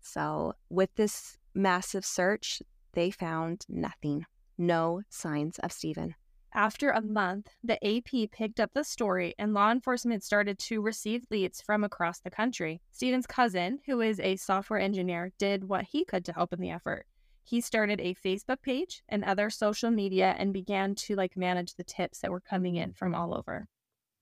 So, 0.00 0.54
with 0.70 0.94
this 0.96 1.36
massive 1.54 2.04
search, 2.04 2.62
they 2.92 3.10
found 3.10 3.64
nothing. 3.68 4.24
No 4.58 5.02
signs 5.10 5.58
of 5.58 5.72
Steven. 5.72 6.14
After 6.54 6.90
a 6.90 7.02
month, 7.02 7.50
the 7.62 7.76
AP 7.84 8.28
picked 8.28 8.60
up 8.60 8.72
the 8.72 8.84
story 8.84 9.34
and 9.38 9.52
law 9.52 9.70
enforcement 9.70 10.22
started 10.24 10.58
to 10.60 10.80
receive 10.80 11.26
leads 11.30 11.60
from 11.60 11.84
across 11.84 12.20
the 12.20 12.30
country. 12.30 12.80
Steven's 12.92 13.26
cousin, 13.26 13.80
who 13.84 14.00
is 14.00 14.18
a 14.20 14.36
software 14.36 14.78
engineer, 14.80 15.32
did 15.36 15.64
what 15.68 15.84
he 15.84 16.04
could 16.06 16.24
to 16.24 16.32
help 16.32 16.54
in 16.54 16.60
the 16.60 16.70
effort. 16.70 17.06
He 17.46 17.60
started 17.60 18.00
a 18.00 18.16
Facebook 18.16 18.60
page 18.60 19.04
and 19.08 19.22
other 19.22 19.50
social 19.50 19.92
media 19.92 20.34
and 20.36 20.52
began 20.52 20.96
to 20.96 21.14
like 21.14 21.36
manage 21.36 21.76
the 21.76 21.84
tips 21.84 22.18
that 22.18 22.32
were 22.32 22.40
coming 22.40 22.74
in 22.74 22.92
from 22.92 23.14
all 23.14 23.32
over. 23.38 23.68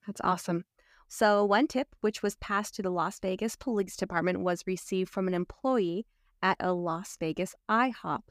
That's 0.07 0.20
awesome. 0.22 0.66
So, 1.09 1.43
one 1.43 1.66
tip, 1.66 1.97
which 2.03 2.22
was 2.22 2.37
passed 2.37 2.75
to 2.75 2.83
the 2.83 2.91
Las 2.91 3.18
Vegas 3.20 3.57
Police 3.57 3.97
Department, 3.97 4.41
was 4.41 4.66
received 4.66 5.11
from 5.11 5.27
an 5.27 5.33
employee 5.33 6.05
at 6.43 6.59
a 6.61 6.75
Las 6.75 7.16
Vegas 7.18 7.55
IHOP. 7.66 8.25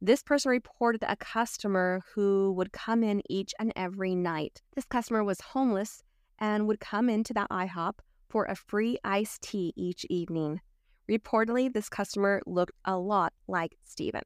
This 0.00 0.24
person 0.24 0.50
reported 0.50 1.04
a 1.06 1.14
customer 1.14 2.02
who 2.12 2.52
would 2.56 2.72
come 2.72 3.04
in 3.04 3.22
each 3.30 3.54
and 3.60 3.72
every 3.76 4.16
night. 4.16 4.60
This 4.74 4.86
customer 4.86 5.22
was 5.22 5.40
homeless 5.40 6.02
and 6.40 6.66
would 6.66 6.80
come 6.80 7.08
into 7.08 7.32
that 7.34 7.50
IHOP 7.50 8.00
for 8.28 8.46
a 8.46 8.56
free 8.56 8.98
iced 9.04 9.42
tea 9.42 9.72
each 9.76 10.04
evening. 10.10 10.60
Reportedly, 11.10 11.72
this 11.72 11.88
customer 11.88 12.42
looked 12.46 12.72
a 12.84 12.98
lot 12.98 13.32
like 13.48 13.76
Steven. 13.84 14.22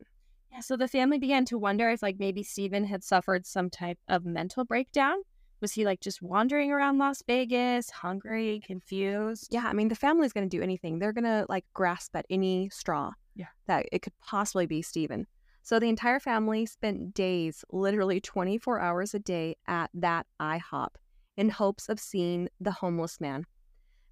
Yeah, 0.52 0.60
so 0.60 0.76
the 0.76 0.88
family 0.88 1.18
began 1.18 1.44
to 1.46 1.58
wonder 1.58 1.90
if 1.90 2.02
like 2.02 2.18
maybe 2.18 2.42
Steven 2.42 2.84
had 2.84 3.04
suffered 3.04 3.46
some 3.46 3.70
type 3.70 3.98
of 4.08 4.24
mental 4.24 4.64
breakdown. 4.64 5.18
Was 5.60 5.72
he 5.72 5.84
like 5.84 6.00
just 6.00 6.22
wandering 6.22 6.72
around 6.72 6.98
Las 6.98 7.22
Vegas, 7.26 7.90
hungry, 7.90 8.62
confused? 8.66 9.48
Yeah, 9.50 9.66
I 9.66 9.74
mean, 9.74 9.88
the 9.88 9.94
family's 9.94 10.32
going 10.32 10.48
to 10.48 10.56
do 10.56 10.62
anything. 10.62 10.98
They're 10.98 11.12
going 11.12 11.24
to 11.24 11.44
like 11.48 11.66
grasp 11.74 12.16
at 12.16 12.24
any 12.30 12.70
straw 12.70 13.12
Yeah. 13.36 13.46
that 13.66 13.86
it 13.92 14.00
could 14.00 14.14
possibly 14.20 14.66
be 14.66 14.80
Steven. 14.80 15.26
So 15.62 15.78
the 15.78 15.90
entire 15.90 16.18
family 16.18 16.64
spent 16.64 17.12
days, 17.12 17.62
literally 17.70 18.20
24 18.22 18.80
hours 18.80 19.14
a 19.14 19.18
day, 19.18 19.56
at 19.68 19.90
that 19.92 20.26
IHOP 20.40 20.88
in 21.36 21.50
hopes 21.50 21.90
of 21.90 22.00
seeing 22.00 22.48
the 22.58 22.72
homeless 22.72 23.20
man. 23.20 23.44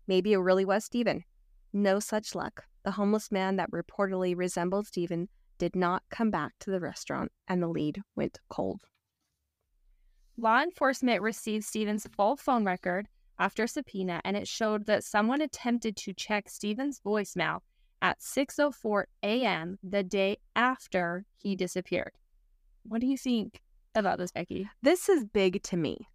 Maybe 0.07 0.35
it 0.35 0.39
really 0.39 0.67
was 0.67 0.85
Steven. 0.85 1.25
No 1.73 2.01
such 2.01 2.35
luck. 2.35 2.65
The 2.85 2.93
homeless 2.93 3.31
man 3.31 3.57
that 3.57 3.71
reportedly 3.71 4.37
resembled 4.37 4.87
Steven 4.87 5.29
did 5.59 5.77
not 5.77 6.03
come 6.11 6.31
back 6.31 6.53
to 6.61 6.71
the 6.71 6.81
restaurant, 6.81 7.33
and 7.49 7.63
the 7.63 7.69
lead 7.69 8.01
went 8.17 8.39
cold. 8.49 8.83
Law 10.37 10.63
enforcement 10.63 11.21
received 11.21 11.65
Steven's 11.65 12.07
full 12.17 12.37
phone 12.37 12.65
record 12.65 13.09
after 13.39 13.67
subpoena, 13.67 14.21
and 14.25 14.37
it 14.37 14.47
showed 14.49 14.87
that 14.87 15.05
someone 15.05 15.41
attempted 15.41 15.97
to 15.97 16.13
check 16.13 16.49
Steven's 16.49 17.01
voicemail 17.01 17.61
at 18.01 18.21
6:04 18.21 19.05
a.m. 19.23 19.79
the 19.83 20.03
day 20.03 20.39
after 20.55 21.25
he 21.37 21.57
disappeared. 21.57 22.13
What 22.85 23.01
do 23.01 23.07
you 23.07 23.19
think 23.19 23.61
about 23.95 24.19
this, 24.19 24.33
Becky? 24.33 24.71
This 24.81 25.09
is 25.09 25.25
big 25.25 25.63
to 25.65 25.77
me. 25.77 26.09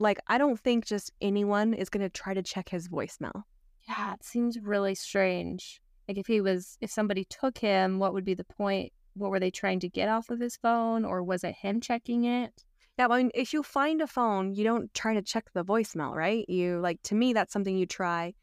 Like, 0.00 0.18
I 0.26 0.38
don't 0.38 0.58
think 0.58 0.84
just 0.84 1.12
anyone 1.20 1.72
is 1.72 1.88
going 1.88 2.02
to 2.02 2.10
try 2.10 2.34
to 2.34 2.42
check 2.42 2.68
his 2.68 2.88
voicemail. 2.88 3.44
Yeah, 3.86 4.14
it 4.14 4.24
seems 4.24 4.58
really 4.58 4.94
strange. 4.94 5.80
Like 6.08 6.18
if 6.18 6.26
he 6.26 6.40
was, 6.40 6.76
if 6.80 6.90
somebody 6.90 7.24
took 7.24 7.58
him, 7.58 7.98
what 7.98 8.14
would 8.14 8.24
be 8.24 8.34
the 8.34 8.44
point? 8.44 8.92
What 9.14 9.30
were 9.30 9.40
they 9.40 9.50
trying 9.50 9.80
to 9.80 9.88
get 9.88 10.08
off 10.08 10.30
of 10.30 10.40
his 10.40 10.56
phone, 10.56 11.04
or 11.04 11.22
was 11.22 11.44
it 11.44 11.54
him 11.54 11.80
checking 11.80 12.24
it? 12.24 12.64
Yeah, 12.98 13.08
I 13.08 13.18
mean, 13.18 13.30
if 13.34 13.52
you 13.52 13.62
find 13.62 14.00
a 14.00 14.06
phone, 14.06 14.54
you 14.54 14.64
don't 14.64 14.92
try 14.94 15.14
to 15.14 15.22
check 15.22 15.46
the 15.52 15.64
voicemail, 15.64 16.14
right? 16.14 16.48
You 16.48 16.80
like 16.80 17.02
to 17.04 17.14
me, 17.14 17.32
that's 17.32 17.52
something 17.52 17.76
you 17.76 17.86
try 17.86 18.34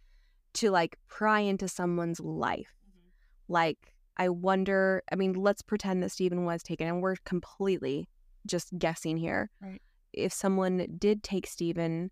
to 0.53 0.71
like 0.71 0.97
pry 1.07 1.39
into 1.39 1.67
someone's 1.67 2.19
life. 2.19 2.73
Mm-hmm. 2.87 3.53
Like, 3.53 3.95
I 4.17 4.29
wonder. 4.29 5.03
I 5.11 5.15
mean, 5.15 5.33
let's 5.33 5.61
pretend 5.61 6.03
that 6.03 6.11
Steven 6.11 6.45
was 6.45 6.63
taken, 6.63 6.87
and 6.87 7.01
we're 7.01 7.15
completely 7.25 8.07
just 8.45 8.77
guessing 8.77 9.17
here. 9.17 9.49
Right. 9.61 9.81
If 10.13 10.33
someone 10.33 10.85
did 10.97 11.23
take 11.23 11.47
Steven, 11.47 12.11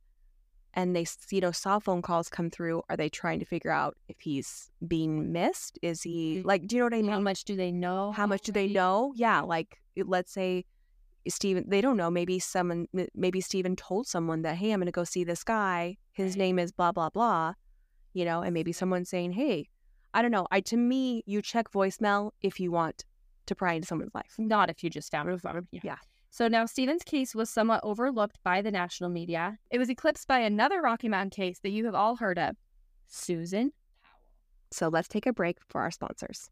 and 0.73 0.95
they 0.95 1.05
you 1.31 1.41
know 1.41 1.51
saw 1.51 1.79
phone 1.79 2.01
calls 2.01 2.29
come 2.29 2.49
through, 2.49 2.83
are 2.89 2.97
they 2.97 3.09
trying 3.09 3.39
to 3.39 3.45
figure 3.45 3.71
out 3.71 3.97
if 4.07 4.17
he's 4.21 4.69
being 4.87 5.31
missed? 5.31 5.79
Is 5.81 6.03
he 6.03 6.37
Mm. 6.37 6.45
like? 6.45 6.67
Do 6.67 6.75
you 6.75 6.81
know 6.81 6.85
what 6.85 6.93
I 6.93 7.01
mean? 7.01 7.11
How 7.11 7.19
much 7.19 7.43
do 7.43 7.55
they 7.55 7.71
know? 7.71 8.11
how 8.11 8.27
much 8.27 8.41
do 8.43 8.51
they 8.51 8.67
know 8.67 9.13
yeah 9.15 9.41
like 9.41 9.79
let's 9.95 10.31
say 10.31 10.65
Steven, 11.27 11.65
they 11.67 11.81
don't 11.81 11.97
know. 11.97 12.09
Maybe 12.09 12.39
someone, 12.39 12.87
maybe 13.13 13.41
Steven 13.41 13.75
told 13.75 14.07
someone 14.07 14.41
that, 14.43 14.55
hey, 14.55 14.71
I'm 14.71 14.79
going 14.79 14.85
to 14.87 14.91
go 14.91 15.03
see 15.03 15.23
this 15.25 15.43
guy. 15.43 15.97
His 16.13 16.31
Right. 16.31 16.37
name 16.39 16.59
is 16.59 16.71
blah, 16.71 16.91
blah, 16.93 17.09
blah, 17.09 17.53
you 18.13 18.23
know, 18.25 18.41
and 18.41 18.53
maybe 18.53 18.71
someone's 18.71 19.09
saying, 19.09 19.33
hey, 19.33 19.67
I 20.13 20.21
don't 20.21 20.31
know. 20.31 20.47
I, 20.49 20.61
to 20.61 20.77
me, 20.77 21.21
you 21.27 21.41
check 21.41 21.71
voicemail 21.71 22.31
if 22.41 22.59
you 22.59 22.71
want 22.71 23.03
to 23.47 23.53
pry 23.53 23.73
into 23.73 23.85
someone's 23.87 24.15
life. 24.15 24.33
Not 24.39 24.69
if 24.69 24.81
you 24.83 24.89
just 24.89 25.11
found 25.11 25.29
a 25.29 25.37
phone. 25.37 25.67
Yeah. 25.71 25.97
So 26.31 26.47
now 26.47 26.65
Steven's 26.65 27.03
case 27.03 27.33
was 27.33 27.49
somewhat 27.49 27.81
overlooked 27.83 28.37
by 28.43 28.61
the 28.61 28.71
national 28.71 29.09
media. 29.09 29.57
It 29.71 29.79
was 29.79 29.89
eclipsed 29.89 30.27
by 30.27 30.39
another 30.39 30.81
Rocky 30.81 31.09
Mountain 31.09 31.31
case 31.31 31.59
that 31.59 31.71
you 31.71 31.85
have 31.85 31.95
all 31.95 32.15
heard 32.15 32.37
of 32.37 32.55
Susan 33.07 33.71
Powell. 34.03 34.21
So 34.71 34.87
let's 34.87 35.07
take 35.07 35.25
a 35.25 35.33
break 35.33 35.57
for 35.67 35.81
our 35.81 35.91
sponsors. 35.91 36.49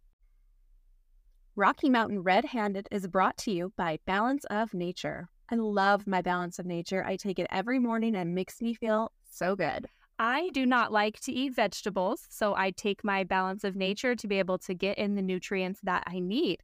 Rocky 1.55 1.89
Mountain 1.89 2.21
Red 2.21 2.45
Handed 2.45 2.87
is 2.91 3.07
brought 3.07 3.37
to 3.37 3.51
you 3.51 3.73
by 3.77 3.99
Balance 4.05 4.45
of 4.45 4.73
Nature. 4.73 5.29
I 5.49 5.55
love 5.55 6.05
my 6.05 6.21
Balance 6.21 6.59
of 6.59 6.65
Nature. 6.65 7.03
I 7.05 7.15
take 7.15 7.39
it 7.39 7.47
every 7.49 7.79
morning 7.79 8.15
and 8.15 8.35
makes 8.35 8.61
me 8.61 8.73
feel 8.73 9.11
so 9.31 9.55
good. 9.55 9.87
I 10.19 10.49
do 10.53 10.65
not 10.65 10.91
like 10.91 11.19
to 11.21 11.31
eat 11.31 11.55
vegetables, 11.55 12.25
so 12.29 12.55
I 12.55 12.71
take 12.71 13.03
my 13.03 13.23
Balance 13.23 13.63
of 13.63 13.75
Nature 13.75 14.15
to 14.15 14.27
be 14.27 14.39
able 14.39 14.57
to 14.59 14.73
get 14.73 14.97
in 14.97 15.15
the 15.15 15.21
nutrients 15.21 15.79
that 15.83 16.03
I 16.07 16.19
need. 16.19 16.63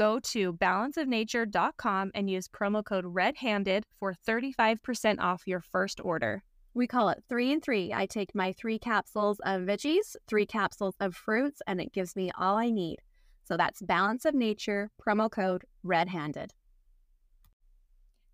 Go 0.00 0.18
to 0.18 0.54
balanceofnature.com 0.54 2.12
and 2.14 2.30
use 2.30 2.48
promo 2.48 2.82
code 2.82 3.04
REDHANDED 3.04 3.82
for 3.98 4.14
35% 4.26 5.20
off 5.20 5.42
your 5.44 5.60
first 5.60 6.00
order. 6.02 6.42
We 6.72 6.86
call 6.86 7.10
it 7.10 7.22
three 7.28 7.52
and 7.52 7.62
three. 7.62 7.92
I 7.92 8.06
take 8.06 8.34
my 8.34 8.54
three 8.54 8.78
capsules 8.78 9.40
of 9.40 9.60
veggies, 9.60 10.16
three 10.26 10.46
capsules 10.46 10.94
of 11.00 11.14
fruits, 11.14 11.60
and 11.66 11.82
it 11.82 11.92
gives 11.92 12.16
me 12.16 12.30
all 12.38 12.56
I 12.56 12.70
need. 12.70 13.00
So 13.44 13.58
that's 13.58 13.82
Balance 13.82 14.24
of 14.24 14.34
Nature, 14.34 14.88
promo 15.06 15.30
code 15.30 15.66
Red 15.82 16.08
Handed. 16.08 16.54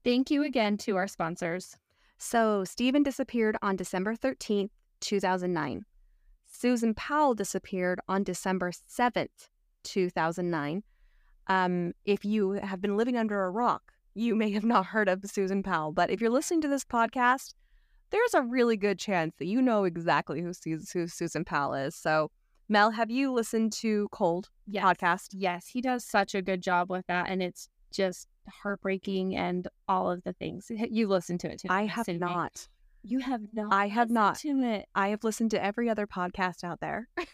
Thank 0.04 0.30
you 0.30 0.44
again 0.44 0.76
to 0.76 0.94
our 0.94 1.08
sponsors. 1.08 1.76
So 2.16 2.62
Steven 2.62 3.02
disappeared 3.02 3.56
on 3.60 3.74
December 3.74 4.14
13th, 4.14 4.70
2009. 5.00 5.84
Susan 6.46 6.94
Powell 6.94 7.34
disappeared 7.34 7.98
on 8.06 8.22
December 8.22 8.70
7th, 8.70 9.48
2009. 9.82 10.84
Um, 11.48 11.92
if 12.04 12.24
you 12.24 12.52
have 12.52 12.80
been 12.80 12.96
living 12.96 13.16
under 13.16 13.44
a 13.44 13.50
rock, 13.50 13.92
you 14.14 14.34
may 14.34 14.50
have 14.50 14.64
not 14.64 14.86
heard 14.86 15.08
of 15.08 15.24
Susan 15.26 15.62
Powell, 15.62 15.92
but 15.92 16.10
if 16.10 16.20
you're 16.20 16.30
listening 16.30 16.60
to 16.62 16.68
this 16.68 16.84
podcast, 16.84 17.54
there's 18.10 18.34
a 18.34 18.42
really 18.42 18.76
good 18.76 18.98
chance 18.98 19.34
that 19.38 19.46
you 19.46 19.60
know 19.60 19.84
exactly 19.84 20.40
who, 20.40 20.52
who 20.92 21.06
Susan 21.06 21.44
Powell 21.44 21.74
is. 21.74 21.94
So, 21.94 22.30
Mel, 22.68 22.90
have 22.90 23.10
you 23.10 23.32
listened 23.32 23.72
to 23.74 24.08
Cold 24.12 24.48
Yes. 24.66 24.84
podcast? 24.84 25.28
Yes, 25.32 25.68
he 25.68 25.80
does 25.80 26.04
such 26.04 26.34
a 26.34 26.42
good 26.42 26.62
job 26.62 26.90
with 26.90 27.06
that, 27.06 27.28
and 27.28 27.42
it's 27.42 27.68
just 27.92 28.26
heartbreaking 28.48 29.36
and 29.36 29.68
all 29.88 30.10
of 30.10 30.22
the 30.24 30.32
things. 30.32 30.70
You 30.70 31.08
listen 31.08 31.38
to 31.38 31.52
it 31.52 31.60
too. 31.60 31.68
I 31.70 31.86
have 31.86 32.08
and 32.08 32.20
me. 32.20 32.26
You 33.08 33.20
have 33.20 33.42
not. 33.52 33.72
I 33.72 33.88
have 33.88 34.10
not. 34.10 34.38
To 34.40 34.48
it. 34.62 34.86
I 34.94 35.08
have 35.08 35.22
listened 35.24 35.52
to 35.52 35.62
every 35.64 35.88
other 35.88 36.06
podcast 36.06 36.64
out 36.64 36.80
there. 36.80 37.08
Oh 37.18 37.24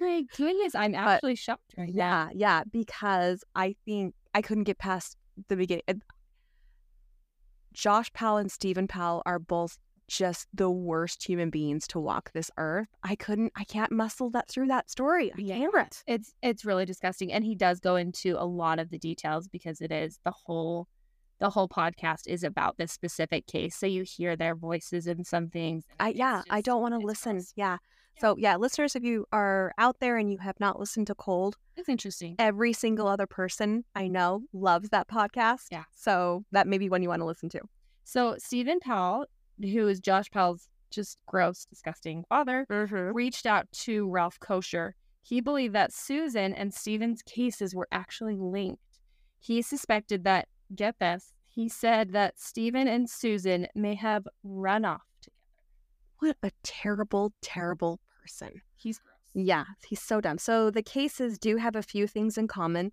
my 0.00 0.24
goodness, 0.36 0.74
I'm 0.74 0.94
actually 0.96 1.36
shocked 1.36 1.74
right 1.78 1.94
now. 1.94 1.94
Yeah, 1.94 2.28
yeah, 2.34 2.62
because 2.70 3.44
I 3.54 3.76
think 3.84 4.14
I 4.34 4.42
couldn't 4.42 4.64
get 4.64 4.78
past 4.78 5.16
the 5.48 5.56
beginning. 5.56 5.82
Josh 7.72 8.12
Powell 8.12 8.38
and 8.38 8.50
Steven 8.50 8.88
Powell 8.88 9.22
are 9.26 9.38
both 9.38 9.78
just 10.08 10.48
the 10.52 10.68
worst 10.68 11.22
human 11.24 11.50
beings 11.50 11.86
to 11.86 12.00
walk 12.00 12.32
this 12.32 12.50
earth. 12.56 12.88
I 13.04 13.14
couldn't, 13.14 13.52
I 13.56 13.62
can't 13.62 13.92
muscle 13.92 14.28
that 14.30 14.48
through 14.48 14.66
that 14.66 14.90
story. 14.90 15.30
I 15.32 15.40
Yeah. 15.40 15.58
can't. 15.72 16.02
It's 16.08 16.34
it's 16.42 16.64
really 16.64 16.84
disgusting, 16.84 17.32
and 17.32 17.44
he 17.44 17.54
does 17.54 17.78
go 17.78 17.94
into 17.96 18.34
a 18.36 18.44
lot 18.44 18.80
of 18.80 18.90
the 18.90 18.98
details 18.98 19.46
because 19.46 19.80
it 19.80 19.92
is 19.92 20.18
the 20.24 20.32
whole 20.32 20.88
the 21.40 21.50
whole 21.50 21.68
podcast 21.68 22.26
is 22.26 22.44
about 22.44 22.76
this 22.78 22.92
specific 22.92 23.46
case. 23.46 23.74
So 23.74 23.86
you 23.86 24.02
hear 24.04 24.36
their 24.36 24.54
voices 24.54 25.06
and 25.06 25.26
some 25.26 25.48
things. 25.48 25.84
and 25.98 26.08
I 26.08 26.08
yeah, 26.10 26.42
I 26.50 26.60
don't 26.60 26.80
want 26.82 26.94
to 26.94 26.98
listen. 27.06 27.36
gross. 27.36 27.52
Yeah. 27.56 27.78
So 28.20 28.36
yeah, 28.38 28.56
listeners, 28.56 28.94
if 28.94 29.02
you 29.02 29.24
are 29.32 29.72
out 29.78 29.96
there 30.00 30.16
and 30.18 30.30
you 30.30 30.38
have 30.38 30.60
not 30.60 30.78
listened 30.78 31.06
to 31.06 31.14
Cold, 31.14 31.56
It's 31.76 31.88
interesting. 31.88 32.36
every 32.38 32.72
single 32.74 33.08
other 33.08 33.26
person 33.26 33.84
I 33.94 34.08
know 34.08 34.42
loves 34.52 34.90
that 34.90 35.08
podcast. 35.08 35.66
Yeah. 35.70 35.84
So 35.96 36.44
that 36.52 36.66
may 36.68 36.76
be 36.78 36.90
one 36.90 37.02
you 37.02 37.08
want 37.08 37.20
to 37.20 37.26
listen 37.26 37.48
to. 37.50 37.60
So 38.04 38.36
Steven 38.38 38.78
Powell, 38.80 39.24
who 39.60 39.88
is 39.88 40.00
Josh 40.00 40.30
Powell's 40.30 40.68
just 40.90 41.18
gross, 41.26 41.64
disgusting 41.64 42.24
father, 42.28 42.66
Mm-hmm. 42.68 43.12
reached 43.14 43.46
out 43.46 43.70
to 43.72 44.08
Rolf 44.10 44.38
Koecher. 44.40 44.92
He 45.22 45.40
believed 45.40 45.74
that 45.74 45.92
Susan 45.92 46.52
and 46.52 46.74
Steven's 46.74 47.22
cases 47.22 47.74
were 47.74 47.88
actually 47.92 48.36
linked. 48.36 48.82
He 49.38 49.62
suspected 49.62 50.24
that, 50.24 50.48
get 50.74 50.98
this, 50.98 51.32
he 51.48 51.68
said 51.68 52.12
that 52.12 52.38
Steven 52.38 52.86
and 52.88 53.08
Susan 53.08 53.66
may 53.74 53.94
have 53.94 54.26
run 54.44 54.84
off 54.84 55.02
together. 55.20 55.36
What 56.18 56.36
a 56.42 56.50
terrible, 56.62 57.32
terrible 57.42 58.00
person. 58.20 58.62
He's 58.76 58.98
gross. 58.98 59.16
Yeah, 59.46 59.64
he's 59.86 60.02
so 60.02 60.20
dumb. 60.20 60.38
So 60.38 60.70
the 60.70 60.82
cases 60.82 61.38
do 61.38 61.56
have 61.56 61.76
a 61.76 61.82
few 61.82 62.06
things 62.06 62.36
in 62.38 62.48
common. 62.48 62.92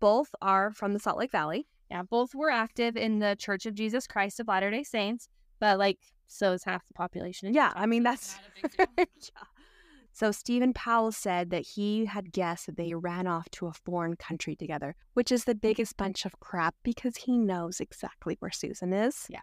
Both 0.00 0.34
are 0.40 0.72
from 0.72 0.92
the 0.92 0.98
Salt 0.98 1.18
Lake 1.18 1.32
Valley. 1.32 1.66
Yeah, 1.90 2.02
both 2.02 2.34
were 2.34 2.50
active 2.50 2.96
in 2.96 3.18
the 3.18 3.36
Church 3.38 3.66
of 3.66 3.74
Jesus 3.74 4.06
Christ 4.06 4.40
of 4.40 4.48
Latter 4.48 4.70
day 4.70 4.82
Saints, 4.82 5.28
but 5.60 5.78
like, 5.78 5.98
so 6.26 6.52
is 6.52 6.64
half 6.64 6.86
the 6.88 6.94
population. 6.94 7.52
Yeah, 7.52 7.72
I 7.74 7.86
mean, 7.86 8.02
that's- 8.02 8.36
not 8.36 8.70
a 8.86 8.86
big 8.96 8.96
deal. 8.96 9.06
yeah. 9.22 9.42
So 10.12 10.30
Steven 10.30 10.74
Powell 10.74 11.12
said 11.12 11.50
that 11.50 11.66
he 11.66 12.04
had 12.04 12.32
guessed 12.32 12.66
that 12.66 12.76
they 12.76 12.94
ran 12.94 13.26
off 13.26 13.48
to 13.52 13.66
a 13.66 13.72
foreign 13.72 14.16
country 14.16 14.54
together, 14.54 14.94
which 15.14 15.32
is 15.32 15.44
the 15.44 15.54
biggest 15.54 15.96
mm-hmm. 15.96 16.04
bunch 16.04 16.26
of 16.26 16.38
crap 16.40 16.74
because 16.82 17.16
he 17.16 17.38
knows 17.38 17.80
exactly 17.80 18.36
where 18.40 18.50
Susan 18.50 18.92
is. 18.92 19.26
Yeah. 19.30 19.40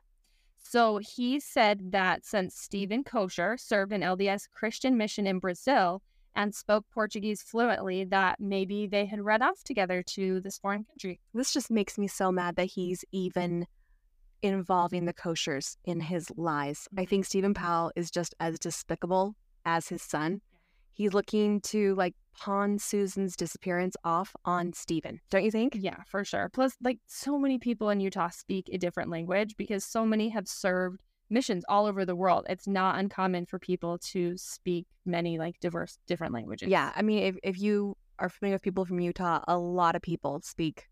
So 0.62 1.00
he 1.00 1.40
said 1.40 1.92
that 1.92 2.26
since 2.26 2.56
Steven 2.56 3.04
Koecher 3.04 3.60
served 3.60 3.92
an 3.92 4.02
LDS 4.02 4.44
Christian 4.54 4.98
mission 4.98 5.26
in 5.26 5.40
Brazil 5.40 6.04
and 6.36 6.54
spoke 6.54 6.86
Portuguese 6.94 7.42
fluently, 7.42 8.04
that 8.06 8.40
maybe 8.40 8.86
they 8.86 9.06
had 9.06 9.20
run 9.20 9.42
off 9.42 9.64
together 9.64 10.04
to 10.04 10.40
this 10.42 10.60
foreign 10.60 10.84
country. 10.84 11.20
This 11.34 11.52
just 11.52 11.72
makes 11.72 11.98
me 11.98 12.08
so 12.08 12.32
mad 12.32 12.56
that 12.58 12.66
he's 12.66 13.04
even 13.12 13.66
involving 14.44 15.06
the 15.06 15.14
Koechers 15.14 15.76
in 15.86 16.00
his 16.00 16.32
lies. 16.38 16.88
I 16.96 17.02
mm-hmm. 17.02 17.10
think 17.10 17.26
Steven 17.26 17.56
Powell 17.56 17.92
is 17.96 18.12
just 18.12 18.36
as 18.40 18.60
despicable 18.60 19.36
as 19.66 19.88
his 19.88 20.04
son. 20.04 20.42
He's 21.00 21.14
looking 21.14 21.62
to 21.62 21.96
like 21.96 22.14
pawn 22.38 22.78
Susan's 22.78 23.38
disappearance 23.38 23.96
off 24.04 24.36
on 24.44 24.74
Steven, 24.74 25.22
don't 25.30 25.46
you 25.46 25.50
think? 25.50 25.78
Yeah, 25.80 26.04
for 26.06 26.26
sure. 26.26 26.50
Plus, 26.52 26.76
like, 26.84 27.00
so 27.08 27.40
many 27.40 27.58
people 27.58 27.90
in 27.90 28.02
Utah 28.02 28.28
speak 28.28 28.70
a 28.70 28.78
different 28.78 29.10
language 29.10 29.56
because 29.56 29.86
so 29.86 30.06
many 30.06 30.28
have 30.28 30.46
served 30.46 31.02
missions 31.30 31.64
all 31.70 31.86
over 31.86 32.04
the 32.04 32.18
world. 32.18 32.46
It's 32.50 32.68
not 32.68 33.00
uncommon 33.00 33.46
for 33.46 33.60
people 33.60 33.98
to 34.12 34.36
speak 34.36 34.88
many, 35.06 35.38
like, 35.38 35.58
diverse, 35.62 35.98
different 36.06 36.34
languages. 36.34 36.68
Yeah, 36.68 36.92
I 36.94 37.02
mean, 37.02 37.24
if, 37.24 37.38
if 37.44 37.62
you 37.62 37.96
are 38.20 38.28
familiar 38.28 38.56
with 38.56 38.64
people 38.64 38.84
from 38.84 39.00
Utah, 39.00 39.42
a 39.48 39.58
lot 39.58 39.96
of 39.96 40.02
people 40.02 40.42
speak 40.44 40.90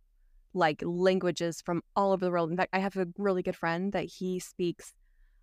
like 0.54 0.82
languages 0.86 1.62
from 1.62 1.82
all 1.98 2.14
over 2.14 2.24
the 2.24 2.32
world. 2.32 2.50
In 2.50 2.56
fact, 2.56 2.70
I 2.72 2.80
have 2.80 2.96
a 2.96 3.08
really 3.18 3.44
good 3.44 3.58
friend 3.58 3.92
that 3.92 4.06
he 4.06 4.40
speaks 4.40 4.94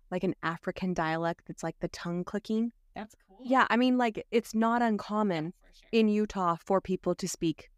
like 0.09 0.23
an 0.23 0.33
African 0.41 0.95
dialect 0.95 1.43
that's 1.45 1.61
like 1.61 1.75
the 1.81 1.87
tongue 1.89 2.23
clicking. 2.23 2.71
That's 2.95 3.13
cool. 3.24 3.24
Yeah, 3.43 3.67
I 3.69 3.77
mean, 3.77 3.97
like 3.97 4.25
it's 4.31 4.55
not 4.55 4.81
uncommon 4.81 5.51
for 5.51 5.79
sure. 5.79 5.89
in 5.91 6.07
Utah 6.07 6.55
for 6.63 6.81
people 6.81 7.15
to 7.15 7.27
speak 7.27 7.69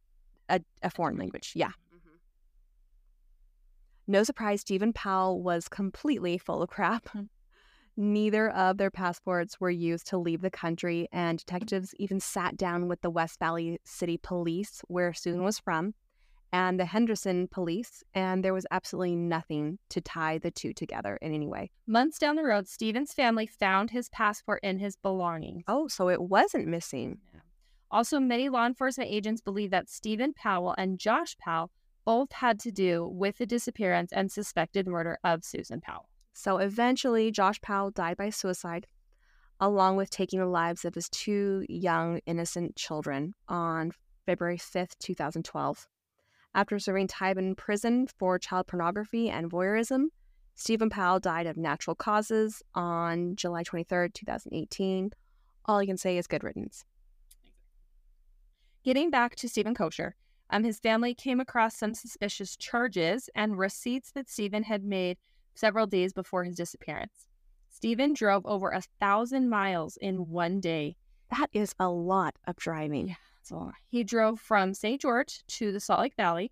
a, 0.50 0.62
a 0.82 0.90
foreign 0.90 1.18
language. 1.18 1.52
Yeah. 1.56 1.72
No 4.10 4.24
surprise, 4.24 4.62
Steven 4.62 4.94
Powell 4.94 5.42
was 5.42 5.68
completely 5.68 6.38
full 6.38 6.64
of 6.64 6.70
crap. 6.70 7.10
Neither 7.98 8.50
of 8.52 8.78
their 8.78 8.92
passports 8.92 9.60
were 9.60 9.72
used 9.72 10.08
to 10.08 10.18
leave 10.18 10.42
the 10.42 10.52
country, 10.52 11.10
and 11.12 11.40
detectives 11.40 11.94
even 11.98 12.20
sat 12.20 12.56
down 12.56 12.88
with 12.88 13.02
the 13.02 13.10
West 13.10 13.40
Valley 13.40 13.80
City 13.84 14.18
Police, 14.18 14.82
where 14.88 15.14
Susan 15.14 15.44
was 15.44 15.60
from, 15.60 15.94
and 16.52 16.80
the 16.80 16.86
Henderson 16.86 17.48
Police, 17.48 18.04
and 18.14 18.44
there 18.44 18.54
was 18.54 18.66
absolutely 18.72 19.16
nothing 19.16 19.80
to 19.90 20.02
tie 20.02 20.38
the 20.38 20.52
two 20.52 20.74
together 20.74 21.18
in 21.22 21.34
any 21.34 21.48
way. 21.48 21.72
Months 21.88 22.18
down 22.20 22.36
the 22.36 22.44
road, 22.44 22.68
Steven's 22.68 23.14
family 23.14 23.48
found 23.48 23.92
his 23.92 24.10
passport 24.10 24.62
in 24.64 24.80
his 24.80 24.96
belongings. 24.96 25.64
Oh, 25.68 25.88
so 25.88 26.10
it 26.10 26.22
wasn't 26.22 26.68
missing. 26.68 27.20
Also, 27.92 28.20
many 28.20 28.50
law 28.50 28.66
enforcement 28.66 29.10
agents 29.10 29.42
believe 29.42 29.72
that 29.72 29.90
Steven 29.90 30.34
Powell 30.34 30.76
and 30.78 31.00
Josh 31.00 31.38
Powell 31.38 31.72
both 32.06 32.32
had 32.32 32.60
to 32.62 32.72
do 32.72 33.08
with 33.08 33.38
the 33.38 33.46
disappearance 33.46 34.12
and 34.14 34.32
suspected 34.32 34.88
murder 34.88 35.20
of 35.24 35.44
Susan 35.44 35.82
Powell. 35.82 36.08
So 36.34 36.58
eventually, 36.58 37.32
Josh 37.32 37.60
Powell 37.62 37.92
died 37.92 38.18
by 38.18 38.30
suicide, 38.30 38.88
along 39.60 39.98
with 39.98 40.10
taking 40.10 40.40
the 40.40 40.46
lives 40.46 40.86
of 40.86 40.96
his 40.96 41.10
two 41.10 41.66
young, 41.68 42.20
innocent 42.26 42.76
children 42.76 43.34
on 43.50 43.92
February 44.26 44.58
5th, 44.58 44.98
2012. 45.00 45.88
After 46.58 46.80
serving 46.80 47.06
time 47.06 47.38
in 47.38 47.54
prison 47.54 48.08
for 48.08 48.40
child 48.40 48.66
pornography 48.66 49.30
and 49.30 49.48
voyeurism, 49.48 50.06
Steven 50.56 50.90
Powell 50.90 51.20
died 51.20 51.46
of 51.46 51.56
natural 51.56 51.96
causes 51.96 52.64
on 52.74 53.36
July 53.36 53.64
23rd, 53.64 54.16
2018. 54.16 55.12
All 55.66 55.84
you 55.84 55.88
can 55.88 55.98
say 55.98 56.18
is 56.18 56.26
good 56.26 56.44
riddance. 56.44 56.84
Getting 58.84 59.12
back 59.12 59.36
to 59.36 59.48
Steven 59.48 59.76
Koecher, 59.76 60.14
um, 60.50 60.64
his 60.64 60.80
family 60.80 61.14
came 61.14 61.40
across 61.40 61.78
some 61.78 61.94
suspicious 61.94 62.58
charges 62.58 63.30
and 63.36 63.60
receipts 63.60 64.12
that 64.14 64.28
Steven 64.28 64.64
had 64.64 64.84
made 64.84 65.20
several 65.54 65.86
days 65.86 66.12
before 66.12 66.44
his 66.44 66.56
disappearance. 66.56 67.28
Steven 67.70 68.16
drove 68.16 68.44
over 68.48 68.72
a 68.72 68.82
thousand 69.00 69.48
miles 69.48 69.96
in 69.98 70.28
one 70.32 70.60
day. 70.60 70.96
That 71.30 71.52
is 71.54 71.76
a 71.80 71.88
lot 71.88 72.36
of 72.48 72.56
driving. 72.56 73.16
So 73.48 73.72
he 73.88 74.04
drove 74.04 74.40
from 74.40 74.74
St. 74.74 75.00
George 75.00 75.44
to 75.48 75.72
the 75.72 75.80
Salt 75.80 76.02
Lake 76.02 76.16
Valley, 76.16 76.52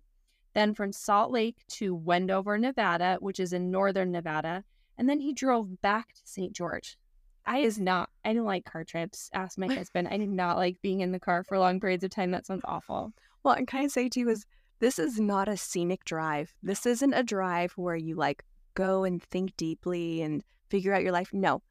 then 0.54 0.72
from 0.72 0.92
Salt 0.92 1.30
Lake 1.30 1.62
to 1.72 1.94
Wendover, 1.94 2.56
Nevada, 2.56 3.18
which 3.20 3.38
is 3.38 3.52
in 3.52 3.70
northern 3.70 4.10
Nevada, 4.10 4.64
and 4.96 5.08
then 5.08 5.20
he 5.20 5.34
drove 5.34 5.82
back 5.82 6.14
to 6.14 6.20
St. 6.24 6.52
George. 6.54 6.96
I 7.44 7.58
is 7.58 7.78
not. 7.78 8.08
I 8.24 8.30
didn't 8.30 8.46
like 8.46 8.64
car 8.64 8.82
trips. 8.82 9.30
Ask 9.34 9.58
my 9.58 9.66
husband. 9.74 10.08
I 10.08 10.16
did 10.16 10.30
not 10.30 10.56
like 10.56 10.80
being 10.80 11.00
in 11.00 11.12
the 11.12 11.20
car 11.20 11.44
for 11.44 11.58
long 11.58 11.80
periods 11.80 12.02
of 12.02 12.10
time. 12.10 12.30
That 12.30 12.46
sounds 12.46 12.62
awful. 12.64 13.12
Well, 13.42 13.54
and 13.54 13.66
can 13.68 13.84
I 13.84 13.86
say 13.88 14.08
to 14.08 14.20
you 14.20 14.30
is 14.30 14.46
this 14.80 14.98
is 14.98 15.20
not 15.20 15.48
a 15.48 15.56
scenic 15.56 16.04
drive. 16.04 16.54
This 16.62 16.86
isn't 16.86 17.14
a 17.14 17.22
drive 17.22 17.72
where 17.72 17.94
you 17.94 18.14
like 18.14 18.42
go 18.74 19.04
and 19.04 19.22
think 19.22 19.56
deeply 19.56 20.22
and 20.22 20.42
figure 20.70 20.92
out 20.92 21.02
your 21.02 21.12
life. 21.12 21.30
No, 21.32 21.62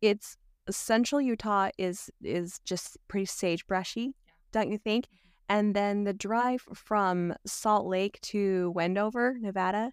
it's 0.00 0.36
central 0.70 1.20
Utah 1.20 1.70
is 1.78 2.10
is 2.22 2.60
just 2.64 2.96
pretty 3.08 3.26
sagebrushy, 3.26 4.12
don't 4.56 4.72
you 4.72 4.78
think? 4.78 5.06
And 5.48 5.76
then 5.76 6.04
the 6.04 6.12
drive 6.12 6.62
from 6.74 7.34
Salt 7.46 7.86
Lake 7.86 8.18
to 8.22 8.72
Wendover, 8.74 9.36
Nevada, 9.40 9.92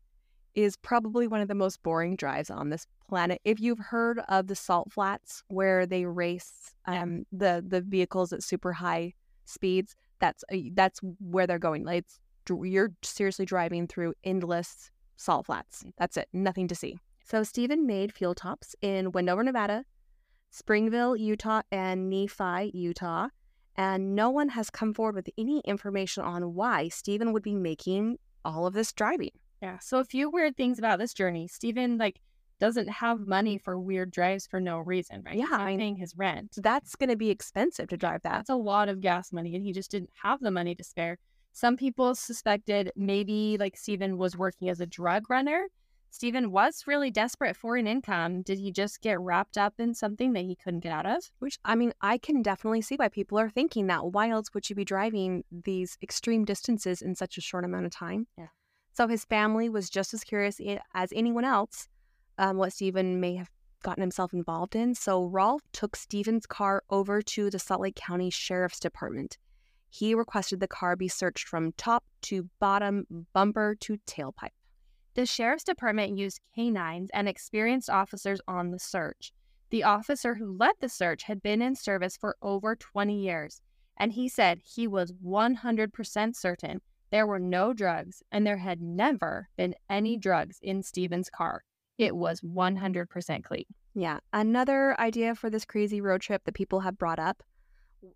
is 0.56 0.76
probably 0.78 1.28
one 1.28 1.42
of 1.42 1.48
the 1.48 1.56
most 1.56 1.82
boring 1.84 2.16
drives 2.16 2.50
on 2.50 2.70
this 2.70 2.88
planet. 3.08 3.42
If 3.44 3.60
you've 3.60 3.80
heard 3.80 4.20
of 4.30 4.48
the 4.48 4.56
Salt 4.56 4.92
Flats, 4.92 5.44
where 5.48 5.86
they 5.86 6.06
race 6.06 6.74
um, 6.86 7.26
the 7.32 7.64
the 7.68 7.82
vehicles 7.82 8.34
at 8.34 8.44
super 8.44 8.74
high 8.74 9.14
speeds, 9.46 9.96
that's 10.20 10.44
uh, 10.52 10.58
that's 10.74 11.00
where 11.20 11.46
they're 11.46 11.60
going. 11.60 11.84
Like 11.84 12.06
it's 12.06 12.20
you're 12.50 12.92
seriously 13.04 13.46
driving 13.46 13.88
through 13.88 14.14
endless 14.24 14.92
salt 15.16 15.46
flats. 15.46 15.84
That's 15.98 16.18
it. 16.18 16.28
Nothing 16.34 16.68
to 16.68 16.76
see. 16.76 16.98
So 17.24 17.44
Steven 17.44 17.86
made 17.86 18.14
fuel 18.14 18.36
tops 18.36 18.76
in 18.82 19.12
Wendover, 19.12 19.44
Nevada, 19.44 19.86
Springville, 20.52 21.16
Utah, 21.16 21.62
and 21.72 22.10
Nephi, 22.10 22.72
Utah. 22.74 23.28
And 23.76 24.16
no 24.16 24.30
one 24.30 24.50
has 24.50 24.70
come 24.70 24.94
forward 24.94 25.16
with 25.16 25.30
any 25.38 25.62
information 25.66 26.24
on 26.24 26.54
why 26.54 26.90
Steven 26.90 27.34
would 27.34 27.44
be 27.44 27.56
making 27.56 28.18
all 28.46 28.68
of 28.68 28.74
this 28.74 28.92
driving. 28.92 29.32
Yeah. 29.62 29.80
So 29.80 30.00
a 30.00 30.06
few 30.06 30.30
weird 30.30 30.58
things 30.58 30.78
about 30.78 31.00
this 31.00 31.14
journey. 31.14 31.48
Steven 31.48 31.98
like 31.98 32.20
doesn't 32.60 32.88
have 32.88 33.28
money 33.28 33.58
for 33.58 33.80
weird 33.80 34.12
drives 34.12 34.46
for 34.48 34.60
no 34.60 34.80
reason, 34.80 35.24
right? 35.26 35.36
Yeah, 35.36 35.48
I- 35.52 35.76
paying 35.76 35.96
his 35.96 36.16
rent. 36.16 36.54
So 36.54 36.62
that's 36.62 36.96
going 36.96 37.10
to 37.10 37.16
be 37.16 37.30
expensive 37.30 37.90
to 37.90 37.98
drive 37.98 38.22
that. 38.24 38.32
That's 38.32 38.50
a 38.50 38.56
lot 38.56 38.90
of 38.90 39.02
gas 39.02 39.34
money, 39.34 39.56
and 39.56 39.66
he 39.66 39.74
just 39.74 39.92
didn't 39.92 40.12
have 40.22 40.40
the 40.40 40.52
money 40.52 40.76
to 40.76 40.84
spare. 40.84 41.18
Some 41.52 41.78
people 41.78 42.16
suspected 42.16 42.92
maybe 42.96 43.58
like 43.60 43.76
Steven 43.78 44.18
was 44.18 44.38
working 44.38 44.70
as 44.70 44.80
a 44.82 44.86
drug 44.86 45.30
runner. 45.30 45.68
Steven 46.14 46.52
was 46.52 46.84
really 46.86 47.10
desperate 47.10 47.58
for 47.58 47.76
an 47.76 47.88
income. 47.88 48.44
Did 48.44 48.60
he 48.60 48.72
just 48.72 49.02
get 49.02 49.20
wrapped 49.20 49.58
up 49.58 49.74
in 49.80 49.96
something 49.96 50.34
that 50.34 50.46
he 50.46 50.56
couldn't 50.56 50.82
get 50.82 50.92
out 50.92 51.08
of? 51.08 51.24
Which, 51.40 51.58
I 51.66 51.74
mean, 51.74 51.92
I 52.02 52.20
can 52.20 52.44
definitely 52.44 52.84
see 52.84 52.98
why 52.98 53.10
people 53.10 53.40
are 53.40 53.50
thinking 53.50 53.88
that. 53.88 54.06
Why 54.06 54.30
else 54.30 54.54
would 54.54 54.70
you 54.70 54.76
be 54.76 54.86
driving 54.86 55.44
these 55.52 55.98
extreme 56.04 56.46
distances 56.46 57.02
in 57.02 57.16
such 57.16 57.40
a 57.40 57.42
short 57.42 57.66
amount 57.66 57.88
of 57.88 57.92
time? 57.92 58.28
Yeah. 58.38 58.50
So 58.94 59.08
his 59.08 59.26
family 59.26 59.70
was 59.70 59.90
just 59.90 60.14
as 60.14 60.24
curious 60.24 60.62
as 60.94 61.12
anyone 61.16 61.46
else 61.46 61.88
um, 62.38 62.58
what 62.58 62.74
Steven 62.74 63.20
may 63.20 63.34
have 63.34 63.50
gotten 63.82 64.02
himself 64.02 64.34
involved 64.34 64.76
in. 64.76 64.94
So 64.94 65.26
Rolf 65.26 65.64
took 65.72 65.96
Steven's 65.96 66.46
car 66.46 66.84
over 66.92 67.24
to 67.24 67.50
the 67.50 67.58
Salt 67.58 67.82
Lake 67.82 67.96
County 67.96 68.30
Sheriff's 68.30 68.80
Department. 68.80 69.40
He 69.90 70.14
requested 70.14 70.60
the 70.60 70.68
car 70.68 70.96
be 70.96 71.08
searched 71.08 71.48
from 71.48 71.72
top 71.72 72.04
to 72.24 72.48
bottom, 72.60 73.26
bumper 73.34 73.76
to 73.80 73.98
tailpipe. 74.06 74.50
The 75.16 75.26
sheriff's 75.26 75.64
department 75.64 76.18
used 76.18 76.40
canines 76.56 77.10
and 77.14 77.30
experienced 77.30 77.90
officers 77.90 78.42
on 78.48 78.72
the 78.72 78.80
search. 78.80 79.32
The 79.70 79.84
officer 79.84 80.36
who 80.36 80.58
led 80.58 80.74
the 80.80 80.90
search 80.90 81.24
had 81.24 81.42
been 81.42 81.62
in 81.62 81.76
service 81.76 82.18
for 82.18 82.36
over 82.42 82.76
20 82.76 83.20
years, 83.20 83.62
and 83.98 84.12
he 84.12 84.28
said 84.28 84.60
he 84.64 84.88
was 84.88 85.12
100% 85.24 86.36
certain 86.36 86.82
there 87.14 87.28
were 87.28 87.38
no 87.38 87.74
drugs 87.74 88.24
and 88.32 88.46
there 88.46 88.58
had 88.58 88.82
never 88.82 89.48
been 89.56 89.76
any 89.88 90.18
drugs 90.18 90.58
in 90.64 90.82
Steven's 90.82 91.30
car. 91.30 91.64
it 92.00 92.16
was 92.16 92.42
100% 92.42 93.44
clean. 93.44 93.66
Yeah. 93.94 94.18
Another 94.34 95.00
idea 95.00 95.36
for 95.36 95.52
this 95.52 95.64
crazy 95.64 96.02
road 96.02 96.22
trip 96.22 96.44
that 96.46 96.56
people 96.56 96.80
have 96.80 96.98
brought 96.98 97.20
up 97.20 97.44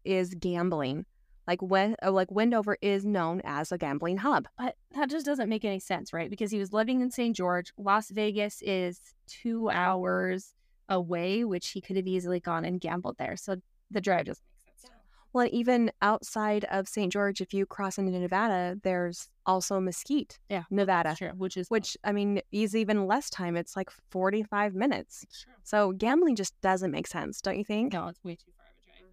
is 0.03 0.33
gambling. 0.33 1.05
Like 1.47 1.61
when 1.61 1.95
uh, 2.03 2.11
like 2.11 2.29
Wendover 2.31 2.77
is 2.81 3.05
known 3.05 3.41
as 3.45 3.71
a 3.71 3.77
gambling 3.77 4.17
hub. 4.17 4.47
But 4.57 4.75
that 4.95 5.09
just 5.09 5.25
doesn't 5.25 5.49
make 5.49 5.63
any 5.63 5.79
sense, 5.79 6.11
right? 6.11 6.29
Because 6.29 6.51
he 6.51 6.59
was 6.59 6.73
living 6.73 7.01
in 7.01 7.09
St. 7.09 7.35
George. 7.35 7.71
Las 7.77 8.09
Vegas 8.09 8.61
is 8.61 9.01
two 9.27 9.69
hours 9.69 10.53
away, 10.89 11.43
which 11.43 11.69
he 11.69 11.81
could 11.81 11.95
have 11.95 12.07
easily 12.07 12.39
gone 12.39 12.65
and 12.65 12.81
gambled 12.81 13.17
there. 13.17 13.37
So 13.37 13.55
the 13.89 14.01
drive 14.01 14.25
doesn't 14.25 14.43
make 14.65 14.77
sense. 14.77 14.93
Well, 15.33 15.47
even 15.51 15.91
outside 16.01 16.65
of 16.65 16.87
St. 16.87 17.11
George, 17.11 17.41
if 17.41 17.53
you 17.53 17.65
cross 17.65 17.97
into 17.97 18.11
Nevada, 18.11 18.77
there's 18.83 19.29
also 19.45 19.79
Mesquite, 19.79 20.39
Yeah, 20.49 20.63
Nevada, 20.69 21.15
Sure, 21.15 21.33
which 21.35 21.55
is 21.57 21.69
which 21.69 21.95
I 22.03 22.11
mean 22.11 22.41
is 22.51 22.75
even 22.75 23.07
less 23.07 23.29
time. 23.29 23.55
It's 23.55 23.75
like 23.75 23.89
45 24.09 24.73
minutes. 24.73 25.25
Sure. 25.31 25.53
So 25.63 25.91
gambling 25.91 26.35
just 26.35 26.59
doesn't 26.61 26.91
make 26.91 27.07
sense, 27.07 27.41
don't 27.41 27.57
you 27.57 27.63
think? 27.63 27.93
no, 27.93 28.07
it's 28.07 28.23
way 28.23 28.35
too 28.35 28.51
far 28.57 28.65
of 28.65 28.71
a 28.81 28.85
drive. 28.85 29.11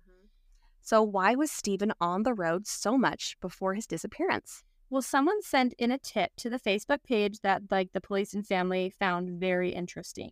So 0.85 1.03
why 1.03 1.35
was 1.35 1.51
Steven 1.51 1.95
on 1.99 2.25
the 2.25 2.35
road 2.35 2.67
so 2.67 2.99
much 2.99 3.39
before 3.41 3.73
his 3.73 3.87
disappearance? 3.87 4.63
Well, 4.91 5.01
someone 5.01 5.41
sent 5.41 5.73
in 5.79 5.91
a 5.91 5.99
tip 5.99 6.33
to 6.37 6.51
the 6.51 6.61
Facebook 6.61 7.03
page 7.05 7.41
that 7.41 7.63
like 7.71 7.93
the 7.93 8.03
police 8.03 8.35
and 8.35 8.47
family 8.47 8.91
found 8.91 9.41
very 9.41 9.71
interesting. 9.71 10.31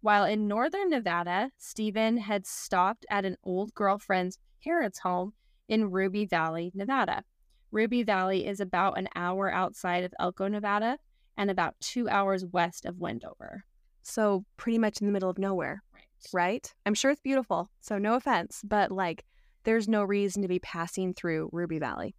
While 0.00 0.24
in 0.24 0.48
northern 0.48 0.90
Nevada, 0.90 1.52
Steven 1.58 2.16
had 2.16 2.44
stopped 2.44 3.06
at 3.08 3.24
an 3.24 3.36
old 3.44 3.72
girlfriend's 3.72 4.40
parents' 4.64 4.98
home 4.98 5.32
in 5.68 5.92
Ruby 5.92 6.26
Valley, 6.26 6.72
Nevada. 6.74 7.22
Ruby 7.70 8.02
Valley 8.02 8.46
is 8.46 8.58
about 8.58 8.98
an 8.98 9.08
hour 9.14 9.50
outside 9.52 10.02
of 10.02 10.12
Elko, 10.18 10.48
Nevada, 10.48 10.98
and 11.36 11.52
about 11.52 11.78
two 11.80 12.08
hours 12.08 12.44
west 12.44 12.84
of 12.84 12.98
Wendover. 12.98 13.64
So 14.02 14.44
pretty 14.56 14.78
much 14.78 15.00
in 15.00 15.06
the 15.06 15.12
middle 15.12 15.30
of 15.30 15.38
nowhere, 15.38 15.84
Right. 15.94 16.04
right? 16.32 16.74
I'm 16.84 16.94
sure 16.94 17.12
it's 17.12 17.20
beautiful, 17.20 17.70
so 17.80 17.96
no 17.96 18.14
offense, 18.14 18.60
but 18.64 18.90
like 18.90 19.24
there's 19.64 19.88
no 19.88 20.02
reason 20.02 20.42
to 20.42 20.48
be 20.48 20.58
passing 20.58 21.14
through 21.14 21.50
Ruby 21.52 21.78
Valley. 21.78 22.14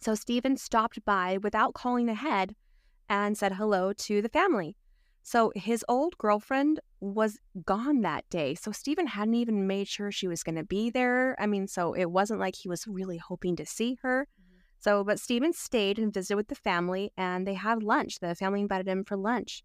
So 0.00 0.14
Steven 0.14 0.56
stopped 0.56 1.04
by 1.04 1.38
without 1.42 1.74
calling 1.74 2.08
ahead 2.08 2.54
and 3.08 3.36
said 3.36 3.52
hello 3.52 3.92
to 3.92 4.22
the 4.22 4.28
family. 4.28 4.76
So 5.22 5.52
his 5.54 5.84
old 5.88 6.16
girlfriend 6.16 6.80
was 7.00 7.38
gone 7.64 8.00
that 8.02 8.28
day. 8.30 8.54
So 8.54 8.72
Steven 8.72 9.06
hadn't 9.06 9.34
even 9.34 9.66
made 9.66 9.88
sure 9.88 10.10
she 10.10 10.28
was 10.28 10.42
going 10.42 10.54
to 10.54 10.64
be 10.64 10.90
there. 10.90 11.36
I 11.38 11.46
mean, 11.46 11.66
so 11.66 11.92
it 11.92 12.10
wasn't 12.10 12.40
like 12.40 12.56
he 12.56 12.68
was 12.68 12.86
really 12.86 13.18
hoping 13.18 13.56
to 13.56 13.66
see 13.66 13.98
her. 14.02 14.26
So, 14.78 15.04
but 15.04 15.20
Steven 15.20 15.52
stayed 15.52 15.98
and 15.98 16.12
visited 16.12 16.36
with 16.36 16.48
the 16.48 16.54
family 16.54 17.12
and 17.18 17.46
they 17.46 17.54
had 17.54 17.82
lunch. 17.82 18.18
The 18.20 18.34
family 18.34 18.62
invited 18.62 18.88
him 18.88 19.04
for 19.04 19.16
lunch. 19.16 19.62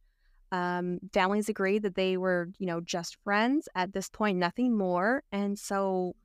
Um, 0.51 0.99
families 1.13 1.47
agreed 1.47 1.83
that 1.83 1.95
they 1.95 2.17
were, 2.17 2.49
you 2.59 2.67
know, 2.67 2.81
just 2.81 3.17
friends 3.23 3.69
at 3.75 3.93
this 3.93 4.09
point, 4.09 4.37
nothing 4.37 4.77
more. 4.77 5.23
And 5.31 5.57
so, 5.57 6.15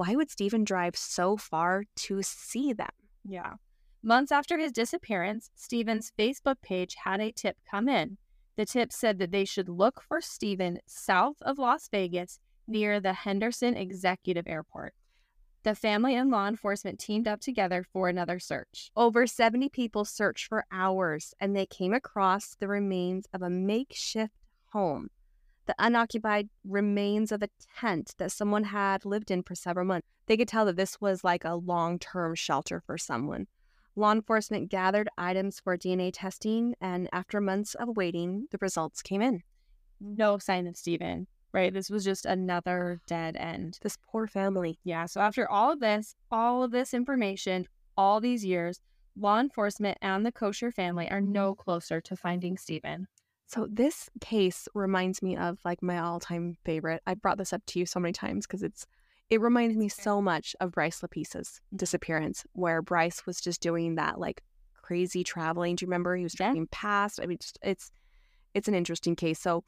why 0.00 0.16
would 0.16 0.30
Steven 0.30 0.64
drive 0.64 0.96
so 0.96 1.36
far 1.36 1.84
to 1.94 2.22
see 2.22 2.72
them? 2.72 2.88
Yeah. 3.22 3.56
Months 4.02 4.32
after 4.32 4.56
his 4.56 4.72
disappearance, 4.72 5.50
Steven's 5.56 6.10
Facebook 6.18 6.62
page 6.62 6.96
had 7.04 7.20
a 7.20 7.32
tip 7.32 7.58
come 7.70 7.86
in. 7.86 8.16
The 8.56 8.64
tip 8.64 8.94
said 8.94 9.18
that 9.18 9.30
they 9.30 9.44
should 9.44 9.68
look 9.68 10.00
for 10.00 10.22
Steven 10.22 10.78
south 10.86 11.36
of 11.42 11.58
Las 11.58 11.86
Vegas 11.92 12.38
near 12.66 12.98
the 12.98 13.12
Henderson 13.12 13.76
Executive 13.76 14.46
Airport. 14.46 14.94
The 15.64 15.74
family 15.74 16.14
and 16.14 16.30
law 16.30 16.48
enforcement 16.48 16.98
teamed 16.98 17.28
up 17.28 17.42
together 17.42 17.84
for 17.92 18.08
another 18.08 18.38
search. 18.38 18.90
Over 18.96 19.26
70 19.26 19.68
people 19.68 20.06
searched 20.06 20.46
for 20.46 20.64
hours 20.72 21.34
and 21.38 21.54
they 21.54 21.66
came 21.66 21.92
across 21.92 22.54
the 22.54 22.68
remains 22.68 23.26
of 23.34 23.42
a 23.42 23.50
makeshift 23.50 24.32
home, 24.72 25.10
the 25.70 25.86
unoccupied 25.86 26.48
remains 26.64 27.30
of 27.30 27.44
a 27.44 27.48
tent 27.78 28.16
that 28.18 28.32
someone 28.32 28.64
had 28.64 29.04
lived 29.04 29.30
in 29.30 29.40
for 29.40 29.54
several 29.54 29.86
months. 29.86 30.08
They 30.26 30.36
could 30.36 30.48
tell 30.48 30.64
that 30.64 30.74
this 30.74 31.00
was 31.00 31.22
like 31.22 31.44
a 31.44 31.54
long 31.54 32.00
term 32.00 32.34
shelter 32.34 32.82
for 32.84 32.98
someone. 32.98 33.46
Law 33.94 34.10
enforcement 34.10 34.68
gathered 34.68 35.08
items 35.16 35.60
for 35.60 35.78
DNA 35.78 36.10
testing, 36.12 36.74
and 36.80 37.08
after 37.12 37.40
months 37.40 37.76
of 37.76 37.96
waiting, 37.96 38.48
the 38.50 38.58
results 38.60 39.00
came 39.00 39.22
in. 39.22 39.44
No 40.00 40.38
sign 40.38 40.66
of 40.66 40.76
Steven, 40.76 41.28
right? 41.52 41.72
This 41.72 41.88
was 41.88 42.02
just 42.02 42.26
another 42.26 43.00
dead 43.06 43.36
end. 43.36 43.78
This 43.80 43.96
poor 44.10 44.26
family. 44.26 44.80
Yeah. 44.82 45.06
So 45.06 45.20
after 45.20 45.48
all 45.48 45.70
of 45.70 45.78
this, 45.78 46.16
all 46.32 46.64
of 46.64 46.72
this 46.72 46.92
information, 46.92 47.68
all 47.96 48.20
these 48.20 48.44
years, 48.44 48.80
law 49.16 49.38
enforcement 49.38 49.98
and 50.02 50.26
the 50.26 50.32
Koecher 50.32 50.74
family 50.74 51.08
are 51.08 51.20
no 51.20 51.52
mm-hmm. 51.52 51.62
closer 51.62 52.00
to 52.00 52.16
finding 52.16 52.56
Steven. 52.56 53.06
So 53.50 53.66
this 53.68 54.08
case 54.20 54.68
reminds 54.74 55.22
me 55.22 55.36
of 55.36 55.58
like 55.64 55.82
my 55.82 55.98
all-time 55.98 56.56
favorite. 56.64 57.02
I 57.04 57.14
brought 57.14 57.36
this 57.36 57.52
up 57.52 57.62
to 57.66 57.80
you 57.80 57.86
so 57.86 57.98
many 57.98 58.12
times 58.12 58.46
because 58.46 58.62
it's 58.62 58.86
it 59.28 59.40
reminds 59.40 59.76
me 59.76 59.88
so 59.88 60.22
much 60.22 60.54
of 60.60 60.72
Bryce 60.72 61.00
Laspisa's 61.02 61.60
disappearance, 61.74 62.44
where 62.52 62.80
Bryce 62.80 63.26
was 63.26 63.40
just 63.40 63.60
doing 63.60 63.96
that 63.96 64.20
like 64.20 64.42
crazy 64.82 65.24
traveling. 65.24 65.74
Do 65.76 65.84
you 65.84 65.88
remember 65.88 66.14
he 66.14 66.22
was 66.22 66.34
Yeah. 66.34 66.46
driving 66.46 66.68
past? 66.68 67.18
I 67.20 67.26
mean, 67.26 67.36
it's 67.36 67.52
it's, 67.62 67.90
it's 68.54 68.68
an 68.68 68.74
interesting 68.74 69.16
case. 69.16 69.40
So 69.40 69.64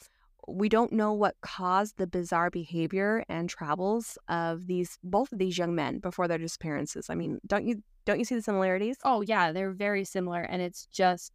we 0.49 0.69
don't 0.69 0.93
know 0.93 1.13
what 1.13 1.37
caused 1.41 1.97
the 1.99 2.07
bizarre 2.07 2.51
behavior 2.51 3.25
and 3.29 3.49
travels 3.49 4.19
of 4.29 4.67
these 4.67 4.99
both 5.03 5.33
of 5.33 5.39
these 5.39 5.59
young 5.59 5.75
men 5.75 5.99
before 5.99 6.29
their 6.29 6.39
disappearances. 6.39 7.11
I 7.11 7.15
mean, 7.17 7.41
don't 7.47 7.65
you 7.65 7.83
don't 8.05 8.19
you 8.19 8.25
see 8.25 8.35
the 8.37 8.43
similarities? 8.43 8.97
Oh, 9.05 9.23
yeah, 9.23 9.53
they're 9.53 9.71
very 9.71 10.05
similar. 10.05 10.43
And 10.43 10.61
it's 10.61 10.87
just, 10.87 11.33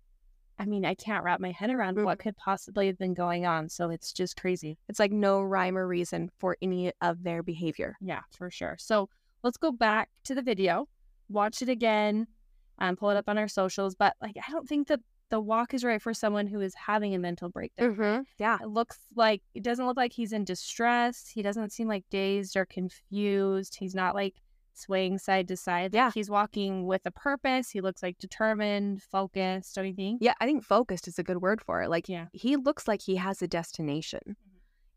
I 0.60 0.66
mean, 0.66 0.86
I 0.86 0.95
can't 0.95 1.24
wrap 1.24 1.39
my 1.39 1.51
head 1.51 1.70
around 1.70 2.03
what 2.03 2.20
could 2.20 2.36
possibly 2.38 2.88
have 2.88 2.97
been 2.97 3.14
going 3.14 3.45
on. 3.45 3.70
So 3.70 3.89
it's 3.89 4.12
just 4.12 4.39
crazy. 4.39 4.78
It's 4.89 4.99
like 4.99 5.12
no 5.12 5.41
rhyme 5.41 5.78
or 5.78 5.88
reason 5.88 6.32
for 6.39 6.58
any 6.62 6.91
of 7.01 7.24
their 7.24 7.43
behavior. 7.43 7.95
Yeah, 8.01 8.22
for 8.32 8.49
sure. 8.49 8.76
So 8.80 9.10
let's 9.43 9.58
go 9.58 9.72
back 9.72 10.10
to 10.24 10.34
the 10.34 10.41
video, 10.41 10.88
watch 11.30 11.62
it 11.62 11.70
again, 11.70 12.28
and 12.80 12.97
pull 12.97 13.12
it 13.12 13.18
up 13.18 13.30
on 13.30 13.38
our 13.38 13.47
socials. 13.47 13.95
But 13.95 14.16
like, 14.22 14.36
I 14.38 14.51
don't 14.51 14.68
think 14.68 14.88
that 14.88 15.01
the 15.30 15.39
walk 15.39 15.74
is 15.74 15.84
right 15.84 16.01
for 16.01 16.14
someone 16.14 16.47
who 16.47 16.62
is 16.62 16.74
having 16.74 17.14
a 17.14 17.20
mental 17.20 17.49
breakdown. 17.49 17.95
Mm-hmm. 17.95 18.22
Yeah. 18.39 18.58
It 18.62 18.70
looks 18.70 18.97
like 19.16 19.41
it 19.53 19.64
doesn't 19.64 19.86
look 19.86 19.97
like 19.97 20.14
he's 20.14 20.34
in 20.34 20.45
distress. 20.45 21.28
He 21.28 21.41
doesn't 21.41 21.72
seem 21.72 21.88
like 21.88 22.05
dazed 22.10 22.55
or 22.55 22.66
confused. 22.66 23.76
He's 23.78 23.93
not 23.93 24.16
like 24.16 24.36
swaying 24.78 25.18
side 25.20 25.48
to 25.50 25.58
side. 25.58 25.94
Yeah. 25.94 26.12
He's 26.14 26.30
walking 26.30 26.86
with 26.86 27.02
a 27.06 27.12
purpose. 27.12 27.70
He 27.70 27.82
looks 27.82 28.04
like 28.04 28.18
determined, 28.20 29.02
focused. 29.04 29.76
Don't 29.76 29.88
you 29.88 29.94
think? 29.94 30.20
Yeah, 30.22 30.34
I 30.40 30.46
think 30.46 30.64
focused 30.64 31.08
is 31.08 31.20
a 31.20 31.24
good 31.24 31.42
word 31.42 31.62
for 31.62 31.82
it. 31.82 31.90
Like, 31.90 32.08
Yeah. 32.08 32.28
he 32.34 32.56
looks 32.56 32.88
like 32.88 33.02
he 33.02 33.16
has 33.16 33.42
a 33.42 33.48
destination. 33.48 34.36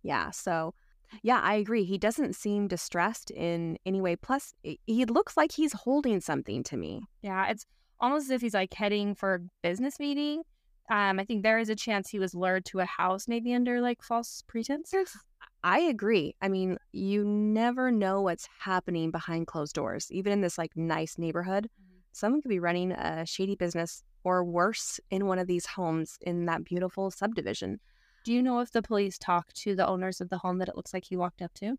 Yeah. 0.02 0.30
So, 0.30 0.74
yeah, 1.22 1.40
I 1.40 1.54
agree. 1.54 1.84
He 1.84 1.98
doesn't 1.98 2.36
seem 2.36 2.68
distressed 2.68 3.30
in 3.32 3.78
any 3.84 4.00
way. 4.00 4.16
Plus, 4.16 4.54
he 4.62 5.04
looks 5.06 5.36
like 5.36 5.52
he's 5.52 5.72
holding 5.72 6.20
something 6.20 6.62
to 6.64 6.76
me. 6.76 7.02
Yeah, 7.22 7.48
it's 7.48 7.66
almost 7.98 8.26
as 8.26 8.30
if 8.30 8.40
he's 8.40 8.54
like 8.54 8.72
heading 8.72 9.14
for 9.14 9.34
a 9.34 9.40
business 9.62 9.98
meeting. 9.98 10.42
Um, 10.90 11.20
I 11.20 11.24
think 11.24 11.42
there 11.42 11.58
is 11.58 11.68
a 11.68 11.76
chance 11.76 12.08
he 12.08 12.18
was 12.18 12.34
lured 12.34 12.64
to 12.66 12.80
a 12.80 12.84
house, 12.84 13.28
maybe 13.28 13.54
under 13.54 13.80
like 13.80 14.02
false 14.02 14.42
pretenses. 14.48 15.16
I 15.62 15.80
agree. 15.80 16.34
I 16.40 16.48
mean, 16.48 16.78
you 16.92 17.24
never 17.24 17.90
know 17.90 18.22
what's 18.22 18.48
happening 18.58 19.10
behind 19.10 19.46
closed 19.46 19.74
doors, 19.74 20.10
even 20.10 20.32
in 20.32 20.40
this 20.40 20.58
like 20.58 20.76
nice 20.76 21.18
neighborhood. 21.18 21.64
Mm-hmm. 21.64 21.98
Someone 22.12 22.42
could 22.42 22.48
be 22.48 22.58
running 22.58 22.92
a 22.92 23.26
shady 23.26 23.54
business 23.56 24.02
or 24.24 24.44
worse 24.44 25.00
in 25.10 25.26
one 25.26 25.38
of 25.38 25.46
these 25.46 25.66
homes 25.66 26.18
in 26.22 26.46
that 26.46 26.64
beautiful 26.64 27.10
subdivision. 27.10 27.80
Do 28.24 28.32
you 28.32 28.42
know 28.42 28.60
if 28.60 28.70
the 28.70 28.82
police 28.82 29.16
talked 29.18 29.54
to 29.62 29.74
the 29.74 29.86
owners 29.86 30.20
of 30.20 30.28
the 30.28 30.38
home 30.38 30.58
that 30.58 30.68
it 30.68 30.76
looks 30.76 30.92
like 30.92 31.04
he 31.04 31.16
walked 31.16 31.42
up 31.42 31.52
to? 31.54 31.76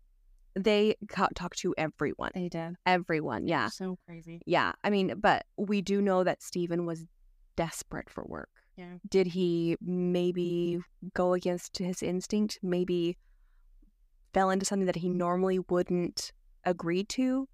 They 0.54 0.96
ca- 1.08 1.28
talk 1.34 1.54
to 1.56 1.74
everyone. 1.78 2.32
They 2.34 2.48
did. 2.48 2.74
Everyone. 2.84 3.46
Yeah. 3.46 3.68
So 3.68 3.98
crazy. 4.04 4.42
Yeah, 4.44 4.72
I 4.84 4.90
mean, 4.90 5.14
but 5.18 5.46
we 5.56 5.80
do 5.80 6.02
know 6.02 6.24
that 6.24 6.42
Steven 6.42 6.84
was 6.84 7.06
desperate 7.56 8.10
for 8.10 8.24
work. 8.24 8.50
Yeah. 8.76 8.94
Did 9.08 9.28
he 9.28 9.76
maybe 9.80 10.78
mm-hmm. 10.78 11.08
go 11.14 11.34
against 11.34 11.78
his 11.78 12.02
instinct? 12.02 12.58
Maybe 12.62 13.16
fell 14.32 14.50
into 14.50 14.66
something 14.66 14.86
that 14.86 14.96
he 14.96 15.08
mm-hmm. 15.08 15.18
normally 15.18 15.58
wouldn't 15.58 16.32
agree 16.64 17.04
to 17.04 17.48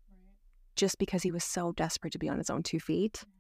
just 0.77 0.99
because 0.99 1.23
he 1.23 1.31
was 1.31 1.45
so 1.45 1.73
desperate 1.73 2.13
to 2.13 2.19
be 2.19 2.29
on 2.29 2.39
his 2.39 2.51
own 2.51 2.63
two 2.63 2.81
feet? 2.81 3.15
Mm-hmm. 3.15 3.31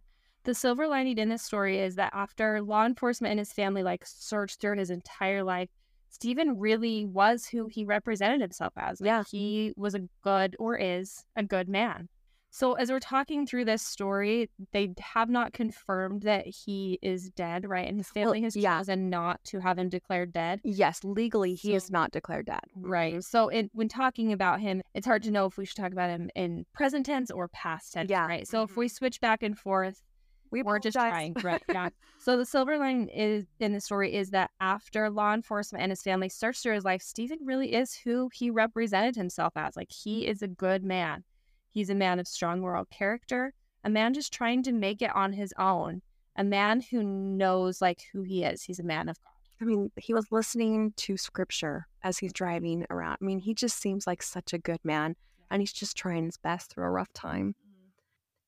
The 0.44 0.54
silver 0.54 0.88
lining 0.88 1.18
in 1.18 1.28
this 1.28 1.42
story 1.42 1.78
is 1.78 1.96
that 1.96 2.12
after 2.14 2.62
law 2.62 2.86
enforcement 2.86 3.32
and 3.32 3.38
his 3.38 3.52
family 3.52 3.82
like 3.82 4.02
searched 4.06 4.60
through 4.60 4.78
his 4.78 4.90
entire 4.90 5.42
life, 5.42 5.68
Steven 6.10 6.58
really 6.58 7.04
was 7.04 7.46
who 7.46 7.66
he 7.66 7.84
represented 7.84 8.40
himself 8.40 8.72
as. 8.76 9.00
Like, 9.00 9.06
Yeah. 9.06 9.22
He 9.30 9.72
was 9.76 9.94
a 9.94 10.08
good 10.22 10.56
or 10.58 10.76
is 10.76 11.24
a 11.36 11.42
good 11.42 11.68
man. 11.68 12.08
So 12.50 12.74
as 12.74 12.90
we're 12.90 12.98
talking 12.98 13.46
through 13.46 13.66
this 13.66 13.82
story, 13.82 14.50
they 14.72 14.94
have 15.00 15.28
not 15.28 15.52
confirmed 15.52 16.22
that 16.22 16.46
he 16.46 16.98
is 17.02 17.30
dead, 17.30 17.68
right? 17.68 17.86
And 17.86 17.98
his 17.98 18.10
Well, 18.14 18.24
family 18.24 18.42
has 18.42 18.56
yeah. 18.56 18.78
chosen 18.78 19.10
not 19.10 19.42
to 19.44 19.60
have 19.60 19.78
him 19.78 19.88
declared 19.88 20.32
dead. 20.32 20.60
Yes, 20.64 21.04
legally 21.04 21.54
he 21.54 21.74
is 21.74 21.90
not 21.90 22.10
declared 22.10 22.46
dead. 22.46 22.60
Mm-hmm. 22.76 22.90
Right. 22.90 23.24
So 23.24 23.48
in, 23.48 23.70
when 23.74 23.88
talking 23.88 24.32
about 24.32 24.60
him, 24.60 24.82
it's 24.94 25.06
hard 25.06 25.22
to 25.24 25.30
know 25.30 25.46
if 25.46 25.58
we 25.58 25.66
should 25.66 25.76
talk 25.76 25.92
about 25.92 26.10
him 26.10 26.30
in 26.34 26.64
present 26.72 27.06
tense 27.06 27.30
or 27.30 27.48
past 27.48 27.92
tense. 27.92 28.10
Yeah. 28.10 28.26
Right. 28.26 28.48
So 28.48 28.62
if 28.62 28.70
mm-hmm. 28.70 28.80
we 28.80 28.88
switch 28.88 29.20
back 29.20 29.42
and 29.42 29.56
forth, 29.56 30.02
We 30.50 30.62
We're 30.62 30.78
just 30.78 30.94
trying. 30.94 31.34
Right. 31.42 31.62
Yeah. 31.68 31.90
So 32.18 32.38
the 32.38 32.46
silver 32.46 32.78
line 32.78 33.08
is 33.14 33.44
in 33.60 33.74
the 33.74 33.80
story 33.80 34.14
is 34.14 34.30
that 34.30 34.50
after 34.60 35.10
law 35.10 35.34
enforcement 35.34 35.82
and 35.82 35.92
his 35.92 36.02
family 36.02 36.30
searched 36.30 36.62
through 36.62 36.74
his 36.74 36.84
life, 36.84 37.02
Steven 37.02 37.38
really 37.44 37.74
is 37.74 37.94
who 37.94 38.30
he 38.32 38.50
represented 38.50 39.14
himself 39.14 39.52
as. 39.56 39.76
Like 39.76 39.92
he 39.92 40.22
mm-hmm. 40.22 40.30
is 40.30 40.42
a 40.42 40.48
good 40.48 40.82
man. 40.82 41.24
He's 41.70 41.90
a 41.90 41.94
man 41.94 42.18
of 42.18 42.26
strong 42.26 42.60
moral 42.60 42.86
character, 42.86 43.52
a 43.84 43.90
man 43.90 44.14
just 44.14 44.32
trying 44.32 44.62
to 44.64 44.72
make 44.72 45.02
it 45.02 45.14
on 45.14 45.32
his 45.32 45.54
own, 45.58 46.02
a 46.36 46.44
man 46.44 46.80
who 46.80 47.02
knows 47.02 47.80
like 47.80 48.02
who 48.12 48.22
he 48.22 48.44
is. 48.44 48.62
He's 48.62 48.80
a 48.80 48.84
man 48.84 49.08
of 49.08 49.16
God. 49.22 49.32
I 49.60 49.64
mean, 49.64 49.90
he 49.96 50.14
was 50.14 50.30
listening 50.30 50.92
to 50.96 51.16
scripture 51.16 51.86
as 52.02 52.18
he's 52.18 52.32
driving 52.32 52.86
around. 52.90 53.18
I 53.20 53.24
mean, 53.24 53.40
he 53.40 53.54
just 53.54 53.80
seems 53.80 54.06
like 54.06 54.22
such 54.22 54.52
a 54.52 54.58
good 54.58 54.78
man, 54.84 55.16
and 55.50 55.60
he's 55.60 55.72
just 55.72 55.96
trying 55.96 56.26
his 56.26 56.36
best 56.36 56.70
through 56.72 56.84
a 56.84 56.90
rough 56.90 57.12
time. 57.12 57.48
Mm-hmm. 57.48 57.88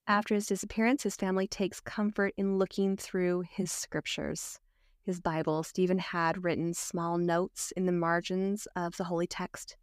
After 0.07 0.35
his 0.35 0.47
disappearance, 0.47 1.03
his 1.03 1.16
family 1.16 1.49
takes 1.49 1.81
comfort 1.81 2.33
in 2.37 2.59
looking 2.59 2.97
through 2.97 3.45
his 3.51 3.73
scriptures. 3.73 4.61
His 5.03 5.21
Bible, 5.21 5.62
Steven 5.64 5.99
had 5.99 6.45
written 6.45 6.75
small 6.75 7.18
notes 7.18 7.73
in 7.77 7.87
the 7.87 7.93
margins 7.93 8.68
of 8.77 8.97
the 8.97 9.05
holy 9.05 9.27
text. 9.27 9.77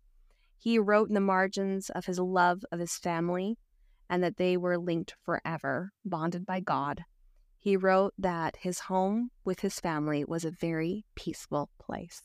He 0.58 0.80
wrote 0.80 1.08
in 1.08 1.14
the 1.14 1.20
margins 1.20 1.90
of 1.92 2.06
his 2.06 2.20
love 2.20 2.66
of 2.72 2.80
his 2.80 2.98
family 2.98 3.58
and 4.10 4.24
that 4.24 4.38
they 4.38 4.58
were 4.58 4.78
linked 4.78 5.16
forever, 5.24 5.92
bonded 6.04 6.46
by 6.46 6.60
God. 6.60 7.04
He 7.58 7.78
wrote 7.78 8.14
that 8.18 8.56
his 8.58 8.80
home 8.80 9.32
with 9.44 9.60
his 9.60 9.80
family 9.80 10.24
was 10.26 10.46
a 10.46 10.52
very 10.52 11.06
peaceful 11.16 11.70
place. 11.80 12.22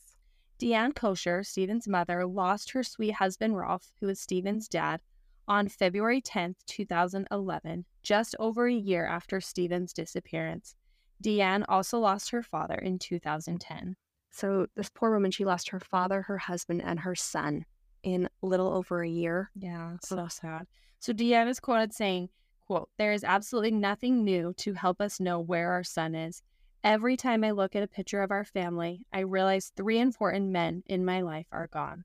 Deanne 0.59 0.93
Koecher, 0.93 1.45
Steven's 1.45 1.87
mother, 1.87 2.25
lost 2.25 2.71
her 2.71 2.83
sweet 2.83 3.15
husband 3.15 3.57
Rolf, 3.57 3.91
who 3.99 4.07
was 4.07 4.19
Steven's 4.19 4.67
dad, 4.67 5.01
on 5.47 5.67
February 5.67 6.21
10th, 6.21 6.55
2011, 6.67 7.85
just 8.01 8.35
over 8.39 8.67
a 8.67 8.73
year 8.73 9.05
after 9.05 9.41
Steven's 9.41 9.91
disappearance. 9.91 10.75
Deanne 11.21 11.65
also 11.67 11.99
lost 11.99 12.29
her 12.29 12.41
father 12.41 12.75
in 12.75 12.97
2010. 12.97 13.95
So, 14.31 14.67
this 14.75 14.89
poor 14.89 15.13
woman, 15.13 15.31
she 15.31 15.45
lost 15.45 15.69
her 15.69 15.79
father, 15.79 16.21
her 16.23 16.37
husband, 16.37 16.81
and 16.83 17.01
her 17.01 17.15
son 17.15 17.65
in 18.03 18.29
little 18.41 18.73
over 18.73 19.01
a 19.01 19.09
year. 19.09 19.49
Yeah, 19.55 19.97
so 20.01 20.27
sad. 20.29 20.67
So 20.99 21.13
Deanne 21.13 21.49
is 21.49 21.59
quoted 21.59 21.93
saying, 21.93 22.29
quote, 22.67 22.89
There 22.97 23.11
is 23.11 23.23
absolutely 23.23 23.71
nothing 23.71 24.23
new 24.23 24.53
to 24.57 24.73
help 24.73 25.01
us 25.01 25.19
know 25.19 25.39
where 25.39 25.71
our 25.71 25.83
son 25.83 26.15
is. 26.15 26.41
Every 26.83 27.15
time 27.15 27.43
I 27.43 27.51
look 27.51 27.75
at 27.75 27.83
a 27.83 27.87
picture 27.87 28.21
of 28.21 28.31
our 28.31 28.43
family, 28.43 29.05
I 29.13 29.19
realize 29.19 29.71
three 29.75 29.99
important 29.99 30.49
men 30.49 30.83
in 30.85 31.05
my 31.05 31.21
life 31.21 31.47
are 31.51 31.67
gone. 31.67 32.03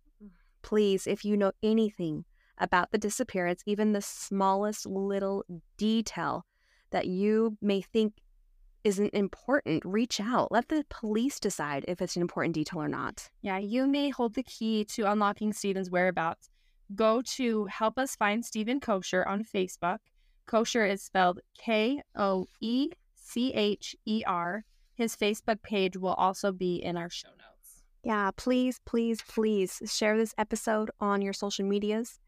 Please, 0.63 1.07
if 1.07 1.25
you 1.25 1.37
know 1.37 1.53
anything 1.63 2.25
about 2.59 2.91
the 2.91 2.99
disappearance, 2.99 3.63
even 3.67 3.93
the 3.93 4.03
smallest 4.03 4.87
little 4.87 5.45
detail 5.77 6.45
that 6.91 7.07
you 7.07 7.57
may 7.61 7.81
think 7.81 8.15
isn't 8.89 9.13
important, 9.13 9.85
reach 9.85 10.19
out. 10.19 10.51
Let 10.51 10.69
the 10.69 10.83
police 10.89 11.39
decide 11.39 11.85
if 11.87 12.01
it's 12.01 12.17
an 12.17 12.23
important 12.23 12.55
detail 12.55 12.81
or 12.81 12.89
not. 12.89 13.29
Yeah, 13.43 13.59
you 13.59 13.87
may 13.87 14.09
hold 14.09 14.35
the 14.35 14.43
key 14.43 14.85
to 14.87 15.03
unlocking 15.03 15.53
Steven's 15.53 15.91
whereabouts. 15.91 16.49
Go 16.95 17.21
to 17.37 17.67
Help 17.67 17.99
Us 17.99 18.17
Find 18.17 18.43
Steven 18.43 18.81
Koecher 18.81 19.27
on 19.27 19.45
Facebook. 19.45 19.99
Koecher 20.49 20.91
is 20.91 21.03
spelled 21.03 21.41
K 21.59 22.01
O 22.17 22.47
E 22.63 22.89
C 23.15 23.53
H 23.53 23.95
E 24.07 24.23
R. 24.27 24.65
His 24.95 25.15
Facebook 25.15 25.61
page 25.63 25.99
will 25.99 26.15
also 26.15 26.51
be 26.51 26.77
in 26.77 26.97
our 26.97 27.11
show 27.11 27.29
notes. 27.29 27.83
Yeah, 28.03 28.31
please, 28.37 28.81
please, 28.87 29.21
please 29.21 29.83
share 29.85 30.17
this 30.17 30.35
episode 30.39 30.91
on 30.99 31.21
your 31.21 31.35
social 31.35 31.67
medias 31.67 32.19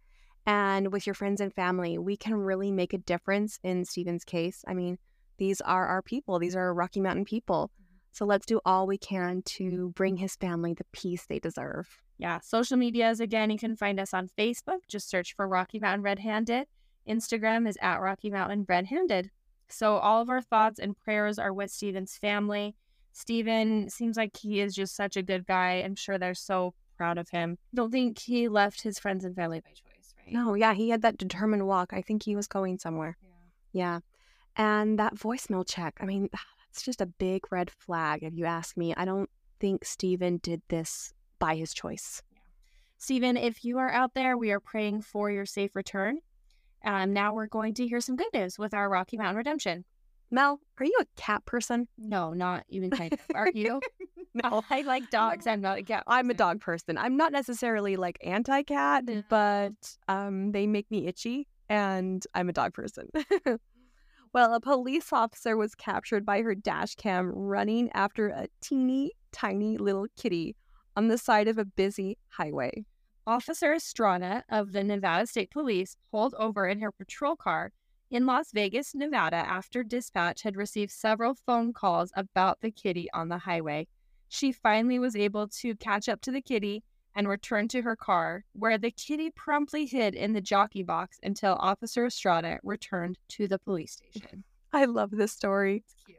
and 0.45 0.93
with 0.93 1.07
your 1.07 1.15
friends 1.15 1.41
and 1.41 1.55
family. 1.55 1.97
We 1.97 2.19
can 2.19 2.35
really 2.35 2.71
make 2.71 2.93
a 2.93 2.99
difference 2.99 3.59
in 3.63 3.87
Steven's 3.87 4.25
case. 4.25 4.63
I 4.69 4.75
mean, 4.75 4.99
these 5.41 5.61
are 5.63 5.87
our 5.87 6.03
people, 6.03 6.39
these 6.39 6.55
are 6.55 6.73
Rocky 6.73 7.01
Mountain 7.01 7.25
people. 7.25 7.73
Mm-hmm. 7.73 7.97
So 8.13 8.27
let's 8.27 8.47
do 8.47 8.61
all 8.65 8.87
we 8.87 8.99
can 8.99 9.43
to 9.43 9.65
mm-hmm. 9.65 9.89
bring 9.89 10.17
his 10.19 10.37
family 10.37 10.75
the 10.75 10.85
peace 10.93 11.27
they 11.27 11.41
deserve. 11.41 11.89
Yeah, 12.19 12.39
social 12.41 12.77
medias 12.77 13.19
again, 13.19 13.51
you 13.51 13.59
can 13.59 13.75
find 13.75 13.99
us 13.99 14.13
on 14.13 14.29
Facebook. 14.39 14.81
Just 14.87 15.09
search 15.09 15.35
for 15.35 15.49
Rocky 15.49 15.81
Mountain 15.81 16.03
Red 16.03 16.19
Handed. 16.19 16.67
Instagram 17.09 17.67
is 17.67 17.79
at 17.81 18.01
Rocky 18.01 18.31
Mountain 18.31 18.67
Red 18.69 18.87
Handed. 18.87 19.31
So 19.69 19.97
all 19.97 20.21
of 20.21 20.29
our 20.29 20.43
thoughts 20.43 20.79
and 20.79 20.97
prayers 20.97 21.39
are 21.39 21.53
with 21.53 21.71
Steven's 21.71 22.19
family. 22.19 22.77
Steven 23.13 23.89
seems 23.89 24.17
like 24.17 24.37
he 24.37 24.61
is 24.61 24.75
just 24.75 24.95
such 24.95 25.17
a 25.17 25.23
good 25.23 25.47
guy. 25.47 25.83
I'm 25.85 25.97
sure 25.97 26.19
they're 26.19 26.35
so 26.35 26.75
proud 26.99 27.17
of 27.17 27.31
him. 27.31 27.57
Don't 27.75 27.91
think 27.91 28.19
he 28.19 28.49
left 28.49 28.83
his 28.83 28.99
friends 28.99 29.25
and 29.25 29.35
family 29.35 29.61
by 29.61 29.71
choice, 29.71 30.15
right? 30.19 30.33
No, 30.33 30.55
yeah, 30.55 30.75
he 30.75 30.91
had 30.91 31.01
that 31.03 31.17
determined 31.17 31.67
walk. 31.67 31.95
I 31.95 32.03
think 32.03 32.25
he 32.25 32.37
was 32.37 32.47
going 32.47 32.79
somewhere. 32.79 33.17
Yeah. 33.23 33.31
Yeah. 33.73 34.01
And 34.57 34.99
that 34.99 35.15
voicemail 35.15 35.65
check, 35.67 35.95
I 36.01 36.07
mean, 36.07 36.29
that's 36.33 36.83
just 36.83 37.01
a 37.01 37.07
big 37.07 37.51
red 37.51 37.71
flag 37.71 38.23
if 38.23 38.35
you 38.35 38.45
ask 38.45 38.77
me. 38.77 38.95
I 38.97 39.05
don't 39.05 39.31
think 39.59 39.85
Steven 39.85 40.39
did 40.39 40.63
this 40.69 41.13
by 41.39 41.57
his 41.57 41.73
choice. 41.73 42.23
Steven, 42.99 43.37
if 43.37 43.65
you 43.65 43.79
are 43.79 43.91
out 43.91 44.15
there, 44.15 44.37
we 44.37 44.51
are 44.51 44.61
praying 44.61 45.03
for 45.03 45.31
your 45.31 45.47
safe 45.47 45.75
return. 45.75 46.19
Um, 46.85 47.13
now 47.13 47.33
we're 47.35 47.47
going 47.47 47.75
to 47.75 47.87
hear 47.87 48.01
some 48.01 48.17
good 48.17 48.33
news 48.35 48.59
with 48.59 48.75
our 48.75 48.89
Rocky 48.89 49.17
Mountain 49.17 49.37
Redemption. 49.37 49.85
Mel, 50.31 50.61
are 50.79 50.85
you 50.85 50.97
a 51.01 51.07
cat 51.21 51.45
person? 51.47 51.89
No, 51.99 52.33
not 52.33 52.65
even 52.69 52.91
kind 53.01 53.13
of. 53.13 53.21
Are 53.35 53.51
you? 53.55 53.81
no, 54.35 54.63
I 54.71 54.83
like 54.83 55.11
dogs. 55.11 55.47
I'm 55.47 55.61
not 55.61 55.79
a 55.79 55.83
cat. 55.83 56.05
I'm 56.07 56.31
a 56.31 56.35
dog 56.35 56.61
person. 56.61 56.97
I'm 56.99 57.17
not 57.17 57.33
necessarily 57.33 57.97
like 57.97 58.19
anti 58.23 58.63
cat, 58.63 59.05
Yeah. 59.07 59.23
but 59.29 59.97
um, 60.09 60.53
they 60.53 60.67
make 60.67 60.91
me 60.91 61.07
itchy 61.07 61.49
and 61.69 62.25
I'm 62.35 62.49
a 62.49 62.53
dog 62.53 62.75
person. 62.75 63.09
well, 64.33 64.55
a 64.55 64.61
police 64.61 65.13
officer 65.13 65.57
was 65.57 65.75
captured 65.75 66.25
by 66.25 66.43
her 66.43 66.55
dash 66.55 66.95
cam 66.95 67.27
running 67.27 67.91
after 67.93 68.29
a 68.29 68.49
teeny 68.61 69.13
tiny 69.33 69.77
little 69.77 70.07
kitty 70.17 70.57
on 70.97 71.09
the 71.09 71.19
side 71.19 71.49
of 71.49 71.59
a 71.59 71.65
busy 71.65 72.19
highway. 72.29 72.85
Officer 73.27 73.75
Estrada 73.75 74.45
of 74.49 74.73
the 74.73 74.83
Nevada 74.83 75.27
State 75.27 75.51
Police 75.51 75.97
pulled 76.11 76.35
over 76.35 76.67
in 76.67 76.81
her 76.81 76.91
patrol 76.91 77.37
car 77.37 77.73
in 78.11 78.27
Las 78.27 78.51
Vegas, 78.53 78.93
Nevada, 78.93 79.37
after 79.37 79.85
dispatch 79.85 80.43
had 80.43 80.57
received 80.57 80.91
several 80.91 81.35
phone 81.35 81.73
calls 81.73 82.11
about 82.17 82.61
the 82.61 82.73
kitty 82.73 83.09
on 83.13 83.29
the 83.29 83.39
highway. 83.39 83.87
She 84.29 84.51
finally 84.51 84.99
was 84.99 85.15
able 85.15 85.47
to 85.49 85.77
catch 85.77 86.09
up 86.09 86.21
to 86.23 86.33
the 86.33 86.43
kitty 86.43 86.83
and 87.15 87.29
returned 87.29 87.71
to 87.71 87.83
her 87.83 87.97
car, 87.97 88.45
where 88.53 88.79
the 88.79 88.91
kitty 88.91 89.31
promptly 89.31 89.87
hid 89.87 90.15
in 90.15 90.33
the 90.33 90.41
jockey 90.41 90.83
box 90.83 91.19
until 91.23 91.57
Officer 91.61 92.07
Estrada 92.07 92.59
returned 92.63 93.19
to 93.29 93.49
the 93.49 93.59
police 93.59 93.93
station. 94.13 94.45
I 94.73 94.85
love 94.85 95.11
this 95.11 95.33
story. 95.33 95.83
It's 95.85 95.95
cute. 96.05 96.19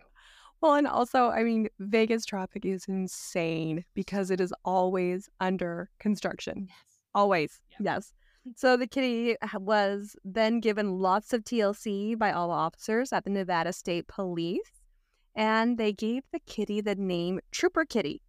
Well, 0.62 0.76
and 0.76 0.88
also, 0.88 1.30
I 1.30 1.44
mean, 1.44 1.70
Vegas 1.80 2.24
traffic 2.24 2.66
is 2.66 2.86
insane 2.88 3.84
because 3.96 4.30
it 4.30 4.40
is 4.40 4.54
always 4.64 5.28
under 5.40 5.90
construction. 6.00 6.68
Yes. 6.70 6.78
Always. 7.16 7.62
Yep. 7.72 7.80
Yes. 7.84 8.14
So 8.56 8.78
the 8.78 8.88
kitty 8.88 9.36
was 9.56 10.16
then 10.24 10.60
given 10.60 11.00
lots 11.00 11.34
of 11.34 11.44
TLC 11.44 12.18
by 12.18 12.32
all 12.32 12.48
the 12.48 12.54
officers 12.54 13.12
at 13.12 13.24
the 13.24 13.30
Nevada 13.30 13.74
State 13.74 14.08
Police, 14.08 14.72
and 15.36 15.78
they 15.78 15.94
gave 15.94 16.24
the 16.32 16.40
kitty 16.40 16.82
the 16.82 16.96
name 16.96 17.40
Trooper 17.52 17.86
Kitty. 17.86 18.22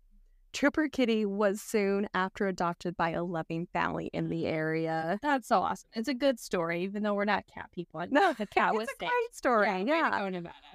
Trooper 0.53 0.89
Kitty 0.89 1.25
was 1.25 1.61
soon 1.61 2.09
after 2.15 2.47
adopted 2.47 2.97
by 2.97 3.11
a 3.11 3.25
loving 3.25 3.67
family 3.73 4.11
in 4.13 4.29
the 4.29 4.47
area. 4.47 5.19
That's 5.23 5.49
so 5.49 5.61
awesome. 5.61 5.89
It's 5.95 6.09
a 6.09 6.15
good 6.15 6.39
story, 6.39 6.83
even 6.83 7.03
though 7.03 7.15
we're 7.15 7.25
not 7.25 7.45
cat 7.53 7.71
people. 7.73 8.05
No, 8.11 8.35
the 8.35 8.47
cat 8.47 8.75
was 8.75 8.89
it's 8.89 8.95
a 9.01 9.07
great 9.07 9.35
story. 9.35 9.67
Yeah, 9.67 9.79
yeah. 9.79 10.11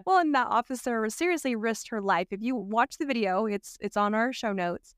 Well, 0.06 0.18
and 0.20 0.34
that 0.34 0.48
officer 0.48 1.08
seriously 1.10 1.56
risked 1.56 1.90
her 1.90 2.02
life. 2.02 2.28
If 2.32 2.42
you 2.42 2.56
watch 2.56 2.98
the 2.98 3.06
video, 3.06 3.46
it's 3.46 3.78
it's 3.80 3.96
on 3.96 4.16
our 4.16 4.34
show 4.34 4.54
notes, 4.54 4.96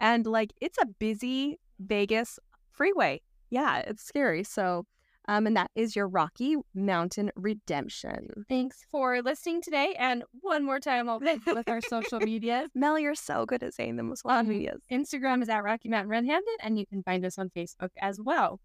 and 0.00 0.26
like 0.26 0.52
it's 0.60 0.78
a 0.80 0.86
busy 0.86 1.58
Vegas 1.80 2.38
freeway. 2.70 3.20
Yeah, 3.50 3.78
it's 3.80 4.02
scary. 4.02 4.44
So, 4.44 4.86
um, 5.28 5.46
and 5.46 5.56
that 5.56 5.70
is 5.74 5.94
your 5.94 6.08
Rocky 6.08 6.56
Mountain 6.74 7.30
Redemption. 7.36 8.44
Thanks 8.48 8.84
for 8.90 9.22
listening 9.22 9.62
today. 9.62 9.94
And 9.98 10.24
one 10.40 10.64
more 10.64 10.80
time, 10.80 11.08
I'll 11.08 11.20
with 11.20 11.68
our 11.68 11.80
social 11.80 12.20
media. 12.20 12.68
Mel, 12.74 12.98
you're 12.98 13.14
so 13.14 13.46
good 13.46 13.62
at 13.62 13.74
saying 13.74 13.96
with 13.96 14.18
social 14.18 14.38
Um, 14.38 14.48
medias. 14.48 14.82
Instagram 14.90 15.42
is 15.42 15.48
at 15.48 15.62
Rocky 15.62 15.88
Mountain 15.88 16.10
Red 16.10 16.24
Handed, 16.26 16.56
and 16.60 16.78
you 16.78 16.86
can 16.86 17.02
find 17.02 17.24
us 17.24 17.38
on 17.38 17.50
Facebook 17.50 17.90
as 18.00 18.20
well. 18.20 18.60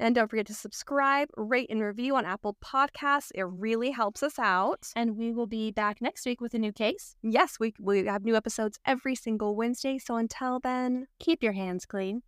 And 0.00 0.14
don't 0.14 0.28
forget 0.28 0.46
to 0.46 0.54
subscribe, 0.54 1.28
rate, 1.36 1.68
and 1.68 1.82
review 1.82 2.16
on 2.16 2.24
Apple 2.24 2.56
Podcasts. 2.64 3.30
It 3.34 3.42
really 3.42 3.90
helps 3.90 4.22
us 4.22 4.38
out. 4.38 4.86
And 4.96 5.14
we 5.14 5.30
will 5.30 5.46
be 5.46 5.72
back 5.72 6.00
next 6.00 6.24
week 6.24 6.40
with 6.40 6.54
a 6.54 6.58
new 6.58 6.72
case. 6.72 7.16
Yes, 7.22 7.58
we 7.60 7.74
we 7.78 8.06
have 8.06 8.24
new 8.24 8.34
episodes 8.34 8.78
every 8.86 9.14
single 9.14 9.54
Wednesday. 9.54 9.98
So 9.98 10.16
until 10.16 10.58
then, 10.58 11.06
Keep 11.18 11.42
your 11.42 11.52
hands 11.52 11.84
clean. 11.84 12.22